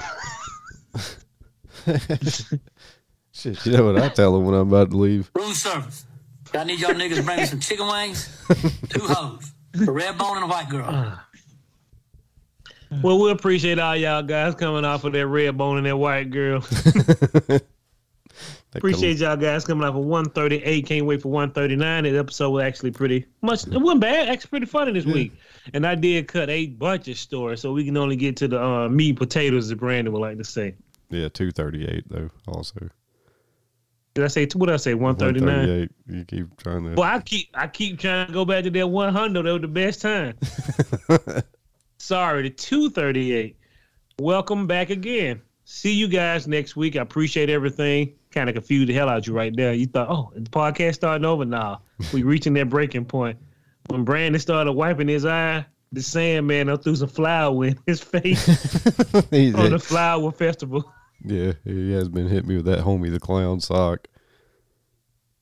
Shit, 3.32 3.64
you 3.64 3.72
know 3.72 3.86
what 3.86 4.02
I 4.02 4.08
tell 4.08 4.34
them 4.34 4.44
when 4.44 4.54
I'm 4.54 4.68
about 4.68 4.90
to 4.90 4.96
leave? 4.96 5.30
Room 5.34 5.54
service. 5.54 6.04
I 6.54 6.64
need 6.64 6.80
y'all 6.80 6.92
niggas 6.92 7.16
to 7.16 7.22
bring 7.22 7.38
me 7.38 7.46
some 7.46 7.60
chicken 7.60 7.86
wings, 7.86 8.28
two 8.88 9.00
hoes, 9.00 9.52
a 9.86 9.90
red 9.90 10.16
bone 10.16 10.36
and 10.36 10.44
a 10.44 10.48
white 10.48 10.68
girl. 10.68 11.18
well, 13.02 13.20
we 13.20 13.30
appreciate 13.30 13.78
all 13.78 13.96
y'all 13.96 14.22
guys 14.22 14.54
coming 14.54 14.84
off 14.84 15.04
of 15.04 15.12
that 15.12 15.26
red 15.26 15.56
bone 15.56 15.78
and 15.78 15.86
that 15.86 15.96
white 15.96 16.30
girl. 16.30 16.64
Appreciate 18.78 19.18
y'all 19.18 19.36
guys 19.36 19.64
coming 19.64 19.86
out 19.86 19.94
for 19.94 20.02
138. 20.02 20.86
Can't 20.86 21.06
wait 21.06 21.22
for 21.22 21.28
139. 21.30 22.04
The 22.04 22.18
episode 22.18 22.50
was 22.50 22.64
actually 22.64 22.90
pretty 22.90 23.26
much. 23.42 23.66
It 23.66 23.78
wasn't 23.78 24.00
bad. 24.00 24.28
Actually, 24.28 24.48
pretty 24.50 24.66
funny 24.66 24.92
this 24.92 25.04
week. 25.04 25.32
And 25.74 25.86
I 25.86 25.94
did 25.94 26.28
cut 26.28 26.50
eight 26.50 26.78
bunch 26.78 27.08
of 27.08 27.18
stories, 27.18 27.60
so 27.60 27.72
we 27.72 27.84
can 27.84 27.96
only 27.96 28.16
get 28.16 28.36
to 28.38 28.48
the 28.48 28.62
uh, 28.62 28.88
meat 28.88 29.10
and 29.10 29.18
potatoes, 29.18 29.70
as 29.70 29.78
Brandon 29.78 30.12
would 30.12 30.20
like 30.20 30.38
to 30.38 30.44
say. 30.44 30.74
Yeah, 31.10 31.28
two 31.28 31.50
thirty 31.50 31.86
eight 31.86 32.04
though. 32.08 32.30
Also, 32.48 32.88
Did 34.14 34.24
I 34.24 34.28
say 34.28 34.46
what 34.54 34.66
did 34.66 34.74
I 34.74 34.78
say? 34.78 34.94
139. 34.94 35.88
You 36.08 36.24
keep 36.24 36.56
trying 36.56 36.84
to. 36.84 36.94
Well, 37.00 37.02
I 37.08 37.20
keep 37.20 37.48
I 37.54 37.68
keep 37.68 37.98
trying 37.98 38.26
to 38.26 38.32
go 38.32 38.44
back 38.44 38.64
to 38.64 38.70
that 38.70 38.88
100. 38.88 39.42
That 39.42 39.52
was 39.52 39.60
the 39.62 39.68
best 39.68 40.00
time. 40.02 40.34
Sorry, 41.98 42.42
the 42.42 42.50
238. 42.50 43.56
Welcome 44.18 44.66
back 44.66 44.90
again. 44.90 45.42
See 45.64 45.92
you 45.92 46.08
guys 46.08 46.46
next 46.46 46.76
week. 46.76 46.96
I 46.96 47.00
appreciate 47.02 47.50
everything. 47.50 48.14
Kind 48.36 48.50
of 48.50 48.54
confused 48.54 48.88
the 48.90 48.92
hell 48.92 49.08
out 49.08 49.26
you 49.26 49.32
right 49.32 49.56
there. 49.56 49.72
You 49.72 49.86
thought, 49.86 50.10
oh, 50.10 50.30
is 50.36 50.44
the 50.44 50.50
podcast 50.50 50.96
starting 50.96 51.24
over 51.24 51.46
now. 51.46 51.80
we 52.12 52.22
reaching 52.22 52.52
that 52.54 52.68
breaking 52.68 53.06
point. 53.06 53.38
When 53.88 54.04
Brandon 54.04 54.38
started 54.38 54.72
wiping 54.72 55.08
his 55.08 55.24
eye, 55.24 55.64
the 55.90 56.02
Sandman 56.02 56.68
up 56.68 56.84
threw 56.84 56.94
some 56.96 57.08
flour 57.08 57.64
in 57.64 57.78
his 57.86 58.00
face 58.02 58.44
He's- 59.30 59.54
on 59.54 59.70
the 59.70 59.78
flower 59.78 60.30
festival. 60.32 60.92
yeah, 61.24 61.52
he 61.64 61.92
has 61.92 62.10
been 62.10 62.28
hitting 62.28 62.48
me 62.50 62.56
with 62.56 62.66
that 62.66 62.80
homie 62.80 63.10
the 63.10 63.18
clown 63.18 63.58
sock. 63.58 64.06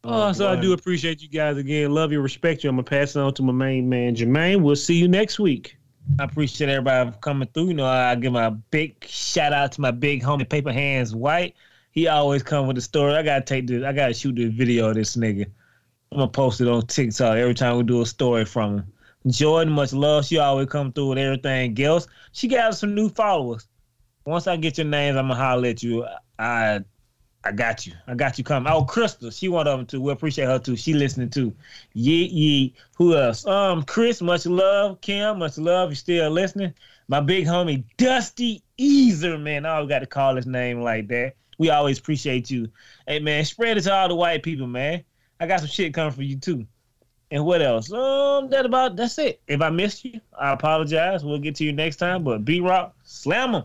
Oh, 0.04 0.30
so 0.32 0.48
I 0.48 0.54
do 0.54 0.72
appreciate 0.74 1.20
you 1.22 1.28
guys 1.28 1.56
again. 1.56 1.90
Love 1.90 2.12
you, 2.12 2.20
respect 2.20 2.62
you. 2.62 2.70
I'm 2.70 2.76
gonna 2.76 2.84
pass 2.84 3.16
it 3.16 3.20
on 3.20 3.34
to 3.34 3.42
my 3.42 3.52
main 3.52 3.88
man, 3.88 4.14
Jermaine. 4.14 4.60
We'll 4.60 4.76
see 4.76 4.94
you 4.94 5.08
next 5.08 5.40
week. 5.40 5.76
I 6.20 6.24
appreciate 6.24 6.68
everybody 6.70 7.10
coming 7.22 7.48
through. 7.54 7.68
You 7.68 7.74
know, 7.74 7.86
I 7.86 8.14
give 8.14 8.32
my 8.32 8.50
big 8.50 9.04
shout 9.04 9.52
out 9.52 9.72
to 9.72 9.80
my 9.80 9.90
big 9.90 10.22
homie 10.22 10.48
Paper 10.48 10.72
Hands 10.72 11.12
White. 11.14 11.54
He 11.94 12.08
always 12.08 12.42
come 12.42 12.66
with 12.66 12.74
the 12.74 12.82
story. 12.82 13.14
I 13.14 13.22
gotta 13.22 13.44
take 13.44 13.68
this. 13.68 13.84
I 13.84 13.92
gotta 13.92 14.14
shoot 14.14 14.34
this 14.34 14.52
video 14.52 14.88
of 14.88 14.96
this 14.96 15.16
nigga. 15.16 15.46
I'm 16.10 16.18
gonna 16.18 16.28
post 16.28 16.60
it 16.60 16.68
on 16.68 16.86
TikTok 16.86 17.36
every 17.36 17.54
time 17.54 17.76
we 17.76 17.84
do 17.84 18.02
a 18.02 18.06
story 18.06 18.44
from 18.44 18.78
him. 18.78 18.92
Jordan, 19.28 19.72
much 19.72 19.92
love. 19.92 20.26
She 20.26 20.38
always 20.38 20.68
come 20.68 20.92
through 20.92 21.10
with 21.10 21.18
everything 21.18 21.80
else. 21.82 22.08
She 22.32 22.48
got 22.48 22.74
some 22.74 22.94
new 22.94 23.08
followers. 23.08 23.68
Once 24.26 24.46
I 24.46 24.56
get 24.56 24.76
your 24.76 24.86
names, 24.86 25.16
I'm 25.16 25.28
gonna 25.28 25.38
holler 25.40 25.68
at 25.68 25.82
you. 25.82 26.04
I 26.38 26.80
I 27.44 27.52
got 27.52 27.86
you. 27.86 27.92
I 28.06 28.14
got 28.14 28.38
you 28.38 28.44
coming. 28.44 28.72
Oh, 28.72 28.84
Crystal, 28.84 29.30
she 29.30 29.48
one 29.48 29.68
of 29.68 29.78
them 29.78 29.86
too. 29.86 30.00
We 30.00 30.12
appreciate 30.12 30.46
her 30.46 30.58
too. 30.58 30.76
She 30.76 30.94
listening 30.94 31.30
too. 31.30 31.54
Yeet 31.94 32.34
yeet. 32.34 32.72
Who 32.96 33.16
else? 33.16 33.46
Um, 33.46 33.82
Chris, 33.82 34.20
much 34.20 34.46
love. 34.46 35.00
Kim, 35.00 35.38
much 35.38 35.58
love. 35.58 35.90
You 35.90 35.94
still 35.94 36.30
listening? 36.30 36.74
My 37.06 37.20
big 37.20 37.46
homie 37.46 37.84
Dusty 37.98 38.62
Easer, 38.78 39.38
man. 39.40 39.66
I 39.66 39.76
always 39.76 39.90
got 39.90 39.98
to 40.00 40.06
call 40.06 40.36
his 40.36 40.46
name 40.46 40.80
like 40.80 41.06
that. 41.08 41.34
We 41.64 41.70
always 41.70 41.98
appreciate 41.98 42.50
you. 42.50 42.68
Hey 43.08 43.20
man, 43.20 43.42
spread 43.46 43.78
it 43.78 43.84
to 43.84 43.94
all 43.94 44.06
the 44.06 44.14
white 44.14 44.42
people, 44.42 44.66
man. 44.66 45.02
I 45.40 45.46
got 45.46 45.60
some 45.60 45.68
shit 45.70 45.94
coming 45.94 46.12
for 46.12 46.22
you 46.22 46.36
too. 46.36 46.66
And 47.30 47.46
what 47.46 47.62
else? 47.62 47.90
Um, 47.90 48.50
that 48.50 48.66
about 48.66 48.96
that's 48.96 49.18
it. 49.18 49.40
If 49.48 49.62
I 49.62 49.70
missed 49.70 50.04
you, 50.04 50.20
I 50.38 50.52
apologize. 50.52 51.24
We'll 51.24 51.38
get 51.38 51.54
to 51.54 51.64
you 51.64 51.72
next 51.72 51.96
time. 51.96 52.22
But 52.22 52.44
B 52.44 52.60
Rock, 52.60 52.94
slam 53.04 53.54
'em. 53.54 53.64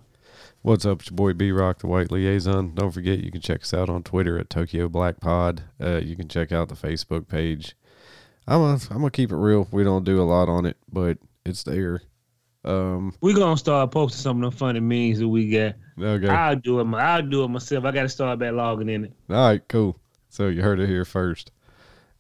What's 0.61 0.85
up? 0.85 1.01
It's 1.01 1.09
your 1.09 1.17
boy 1.17 1.33
B 1.33 1.51
Rock, 1.51 1.79
the 1.79 1.87
White 1.87 2.09
Liaison. 2.09 2.73
Don't 2.73 2.91
forget, 2.91 3.19
you 3.19 3.31
can 3.31 3.41
check 3.41 3.63
us 3.63 3.73
out 3.73 3.89
on 3.89 4.01
Twitter 4.01 4.39
at 4.39 4.49
Tokyo 4.49 4.87
Black 4.87 5.19
Pod. 5.19 5.63
Uh, 5.81 5.97
you 5.97 6.15
can 6.15 6.29
check 6.29 6.53
out 6.53 6.69
the 6.69 6.75
Facebook 6.75 7.27
page. 7.27 7.75
I'm 8.47 8.61
I'm 8.61 8.79
gonna 8.87 9.11
keep 9.11 9.29
it 9.29 9.35
real. 9.35 9.67
We 9.71 9.83
don't 9.83 10.05
do 10.05 10.21
a 10.21 10.23
lot 10.23 10.47
on 10.47 10.65
it, 10.65 10.77
but 10.89 11.17
it's 11.45 11.63
there. 11.63 12.03
Um, 12.70 13.13
we 13.22 13.34
gonna 13.34 13.57
start 13.57 13.91
posting 13.91 14.22
some 14.22 14.43
of 14.43 14.51
the 14.51 14.57
funny 14.57 14.80
memes 14.80 15.20
that 15.20 15.28
we 15.28 15.49
got. 15.49 15.76
Okay. 15.99 16.28
I'll 16.28 16.55
do 16.55 16.80
it. 16.80 16.88
I'll 16.93 17.22
do 17.28 17.43
it 17.43 17.47
myself. 17.47 17.84
I 17.86 17.91
got 17.91 18.03
to 18.03 18.09
start 18.09 18.39
back 18.39 18.53
logging 18.53 18.89
in 18.89 19.05
it. 19.05 19.13
All 19.30 19.36
right, 19.36 19.67
cool. 19.67 19.99
So 20.30 20.47
you 20.47 20.61
heard 20.61 20.80
it 20.80 20.88
here 20.88 21.05
first. 21.05 21.51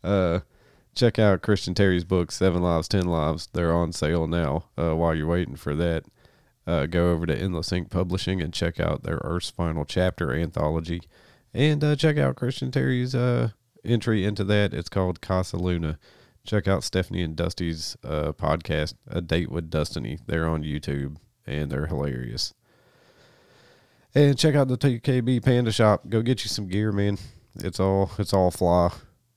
Uh, 0.03 0.39
check 0.95 1.19
out 1.19 1.41
Christian 1.41 1.73
Terry's 1.75 2.03
book, 2.03 2.31
Seven 2.31 2.61
Lives, 2.63 2.87
Ten 2.87 3.05
Lives. 3.05 3.47
They're 3.53 3.73
on 3.73 3.93
sale 3.93 4.27
now. 4.27 4.65
Uh, 4.77 4.95
while 4.95 5.13
you're 5.13 5.27
waiting 5.27 5.55
for 5.55 5.75
that, 5.75 6.05
uh, 6.65 6.87
go 6.87 7.11
over 7.11 7.25
to 7.25 7.37
Endless 7.37 7.71
Ink 7.71 7.89
Publishing 7.89 8.41
and 8.41 8.53
check 8.53 8.79
out 8.79 9.03
their 9.03 9.19
Earth's 9.23 9.51
Final 9.51 9.85
Chapter 9.85 10.33
anthology, 10.33 11.01
and 11.53 11.83
uh, 11.83 11.95
check 11.95 12.17
out 12.17 12.35
Christian 12.35 12.71
Terry's 12.71 13.13
uh 13.13 13.49
entry 13.85 14.25
into 14.25 14.43
that. 14.43 14.73
It's 14.73 14.89
called 14.89 15.21
Casa 15.21 15.57
Luna. 15.57 15.97
Check 16.45 16.67
out 16.67 16.83
Stephanie 16.83 17.21
and 17.21 17.35
Dusty's 17.35 17.95
uh 18.03 18.31
podcast, 18.33 18.95
A 19.07 19.21
Date 19.21 19.51
with 19.51 19.69
Destiny. 19.69 20.19
They're 20.25 20.47
on 20.47 20.63
YouTube 20.63 21.17
and 21.45 21.69
they're 21.71 21.85
hilarious. 21.87 22.53
And 24.15 24.37
check 24.37 24.55
out 24.55 24.67
the 24.67 24.77
TKB 24.77 25.43
Panda 25.43 25.71
Shop. 25.71 26.01
Go 26.09 26.21
get 26.21 26.43
you 26.43 26.49
some 26.49 26.67
gear, 26.67 26.91
man. 26.91 27.17
It's 27.55 27.79
all 27.79 28.09
it's 28.17 28.33
all 28.33 28.49
fly 28.51 28.91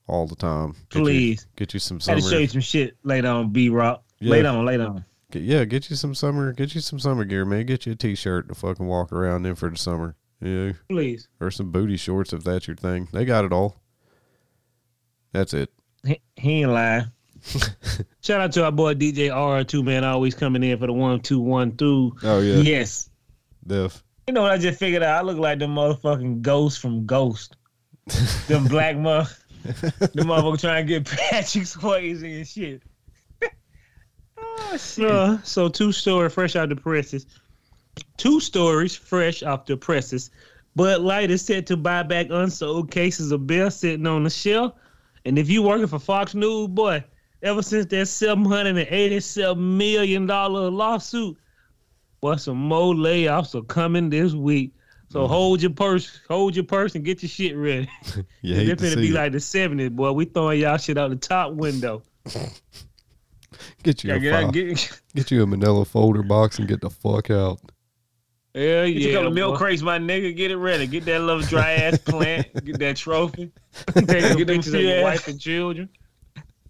all 0.07 0.27
the 0.27 0.37
time. 0.37 0.75
Get 0.91 0.99
you- 1.01 1.05
Please. 1.05 1.47
get 1.57 1.75
you 1.75 1.81
some 1.81 1.97
Had 1.99 2.03
summer. 2.05 2.21
to 2.21 2.29
show 2.29 2.39
you 2.39 2.47
some 2.49 2.61
shit 2.61 2.97
later 3.03 3.29
on. 3.29 3.51
B 3.53 3.69
Rock. 3.69 4.05
Yeah. 4.21 4.31
Later 4.31 4.49
on. 4.49 4.65
Later 4.65 4.87
on. 4.87 5.05
Get- 5.31 5.43
yeah, 5.43 5.65
get 5.65 5.91
you 5.91 5.97
some 5.97 6.15
summer. 6.15 6.53
Get 6.53 6.75
you 6.75 6.81
some 6.81 6.99
summer 6.99 7.25
gear, 7.25 7.45
man. 7.45 7.67
Get 7.67 7.85
you 7.87 7.93
a 7.93 7.97
t-shirt 7.97 8.49
to 8.49 8.55
fucking 8.55 8.87
walk 8.87 9.13
around 9.13 9.45
in 9.47 9.55
for 9.55 9.69
the 9.71 9.77
summer. 9.79 10.15
Yeah, 10.41 10.73
Please. 10.89 11.29
or 11.41 11.51
some 11.51 11.71
booty 11.71 11.97
shorts 11.97 12.33
if 12.33 12.43
that's 12.45 12.67
your 12.67 12.77
thing. 12.77 13.09
They 13.13 13.25
got 13.25 13.45
it 13.45 13.53
all. 13.53 13.81
That's 15.33 15.55
it. 15.55 15.71
He, 16.05 16.21
he 16.37 16.63
ain't 16.63 16.71
lying. 16.71 17.07
Shout 18.23 18.41
out 18.41 18.53
to 18.53 18.65
our 18.65 18.73
boy 18.73 18.95
DJ 18.95 19.29
R2, 19.31 19.85
man, 19.85 20.05
always 20.05 20.35
coming 20.35 20.63
in 20.63 20.79
for 20.79 20.87
the 20.87 20.93
one, 20.93 21.21
two, 21.21 21.41
one, 21.41 21.77
through. 21.77 22.15
Oh 22.23 22.41
yeah, 22.41 22.57
Yes. 22.57 23.11
Def. 23.67 24.03
You 24.27 24.35
know 24.35 24.43
what 24.43 24.53
I 24.53 24.59
just 24.59 24.79
figured 24.79 25.03
out? 25.03 25.19
I 25.19 25.23
look 25.27 25.39
like 25.39 25.59
the 25.59 25.67
motherfucking 25.67 26.43
ghost 26.43 26.81
from 26.81 27.07
Ghost. 27.07 27.57
the 28.07 28.65
black 28.69 28.97
mother, 28.97 29.29
the 29.65 30.23
motherfucker 30.23 30.61
trying 30.61 30.87
to 30.87 31.01
get 31.01 31.07
Patrick 31.07 31.65
Swayze 31.65 32.23
and 32.23 32.47
shit. 32.47 32.83
oh 34.39 34.77
shit! 34.77 35.11
Uh, 35.11 35.43
so 35.43 35.69
two 35.69 35.93
story 35.93 36.29
fresh 36.29 36.57
out 36.57 36.69
the 36.69 36.77
presses. 36.77 37.27
Two 38.17 38.41
stories 38.41 38.95
fresh 38.97 39.43
off 39.43 39.67
the 39.67 39.77
presses. 39.77 40.31
Bud 40.75 41.03
Light 41.03 41.31
is 41.31 41.43
set 41.43 41.67
to 41.67 41.77
buy 41.77 42.03
back 42.03 42.29
unsold 42.31 42.91
cases 42.91 43.31
of 43.33 43.47
beer 43.47 43.71
sitting 43.71 44.07
on 44.07 44.25
the 44.25 44.31
shelf. 44.31 44.75
And 45.25 45.39
if 45.39 45.49
you 45.49 45.63
working 45.63 45.87
for 45.87 45.99
Fox 45.99 46.35
News, 46.35 46.69
boy, 46.69 47.05
ever 47.43 47.63
since 47.63 47.87
that 47.87 48.07
seven 48.07 48.45
hundred 48.45 48.77
and 48.77 48.89
eighty-seven 48.89 49.77
million 49.77 50.27
dollar 50.27 50.71
lawsuit, 50.71 51.37
well, 52.21 52.39
some 52.39 52.57
more 52.57 52.95
layoffs 52.95 53.55
are 53.55 53.65
coming 53.65 54.11
this 54.11 54.33
week. 54.33 54.73
So 55.09 55.25
mm. 55.25 55.29
hold 55.29 55.61
your 55.61 55.73
purse, 55.73 56.21
hold 56.29 56.57
your 56.57 56.65
purse, 56.65 56.95
and 56.95 57.05
get 57.05 57.23
your 57.23 57.29
shit 57.29 57.57
ready. 57.57 57.89
You 58.41 58.57
hate 58.57 58.69
it's 58.71 58.83
gonna 58.83 58.97
be 58.97 59.11
it. 59.11 59.15
like 59.15 59.33
the 59.33 59.39
'70s, 59.39 59.95
boy. 59.95 60.13
We 60.13 60.25
throwing 60.25 60.61
y'all 60.61 60.79
shit 60.79 60.99
out 60.99 61.11
the 61.11 61.17
top 61.17 61.53
window. 61.53 62.03
Get 63.83 64.05
you 64.05 64.15
Yeah, 64.15 64.49
a 64.49 64.53
get, 64.53 64.77
get, 64.77 65.01
Get 65.15 65.31
you 65.31 65.43
a 65.43 65.47
Manila 65.47 65.85
folder 65.85 66.23
box 66.23 66.59
and 66.59 66.69
get 66.69 66.81
the 66.81 66.91
fuck 66.91 67.31
out. 67.31 67.61
Yeah, 68.55 68.87
Get 68.87 68.95
yeah. 68.97 69.01
you 69.01 69.11
a 69.11 69.13
couple 69.15 69.31
boy. 69.31 69.35
milk 69.35 69.57
crates, 69.59 69.83
my 69.83 69.99
nigga. 69.99 70.35
Get 70.37 70.51
it 70.51 70.57
ready. 70.57 70.87
Get 70.87 71.05
that 71.07 71.21
little 71.21 71.43
dry 71.43 71.73
ass 71.73 71.99
plant. 72.05 72.65
Get 72.65 72.79
that 72.79 72.97
trophy. 72.97 73.51
Take 73.95 74.07
Get 74.07 74.23
some 74.23 74.37
them 74.39 74.47
pictures 74.47 74.75
of 74.75 74.81
your 74.81 75.03
wife 75.03 75.27
and 75.29 75.41
children. 75.41 75.89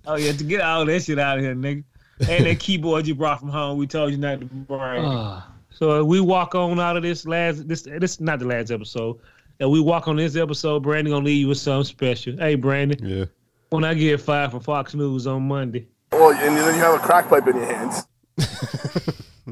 Oh 0.06 0.16
yeah, 0.16 0.32
to 0.32 0.44
get 0.44 0.60
all 0.60 0.84
that 0.84 1.02
shit 1.02 1.18
out 1.18 1.38
of 1.38 1.44
here, 1.44 1.54
nigga. 1.54 1.84
And 2.28 2.46
that 2.46 2.58
keyboard 2.60 3.06
you 3.06 3.14
brought 3.14 3.40
from 3.40 3.48
home, 3.50 3.78
we 3.78 3.86
told 3.86 4.10
you 4.12 4.18
not 4.18 4.40
to 4.40 4.46
bring. 4.46 5.04
Ah. 5.04 5.48
so 5.70 6.04
we 6.04 6.20
walk 6.20 6.54
on 6.54 6.78
out 6.80 6.96
of 6.96 7.02
this 7.02 7.26
last 7.26 7.66
this 7.68 7.82
this 7.82 8.20
not 8.20 8.38
the 8.38 8.46
last 8.46 8.70
episode. 8.70 9.18
And 9.60 9.70
we 9.70 9.80
walk 9.80 10.08
on 10.08 10.16
this 10.16 10.34
episode, 10.34 10.82
Brandon 10.82 11.12
gonna 11.12 11.24
leave 11.24 11.40
you 11.42 11.48
with 11.48 11.58
something 11.58 11.84
special. 11.84 12.36
Hey 12.36 12.56
Brandon, 12.56 12.98
Yeah. 13.06 13.24
when 13.70 13.84
I 13.84 13.94
get 13.94 14.20
fired 14.20 14.50
from 14.50 14.60
Fox 14.60 14.92
News 14.94 15.26
on 15.28 15.46
Monday, 15.46 15.86
Well, 16.10 16.30
and 16.32 16.56
then 16.56 16.74
you 16.74 16.80
have 16.80 16.94
a 16.94 16.98
crack 16.98 17.28
pipe 17.28 17.46
in 17.46 17.56
your 17.56 17.66
hands. 17.66 18.06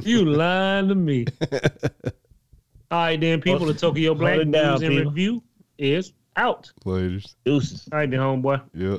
you 0.03 0.25
lying 0.25 0.89
to 0.89 0.95
me. 0.97 1.27
All 2.91 2.99
right, 2.99 3.21
then 3.21 3.41
people, 3.41 3.67
the 3.67 3.75
Tokyo 3.75 4.15
Black 4.15 4.35
Hold 4.35 4.49
News 4.49 4.83
and 4.83 4.91
people. 4.91 5.11
Review 5.13 5.43
is 5.79 6.13
out. 6.35 6.73
Ladies. 6.85 7.37
Deuces. 7.45 7.89
All 7.93 7.99
right, 8.01 8.11
then, 8.11 8.19
homeboy. 8.19 8.63
Yep. 8.75 8.99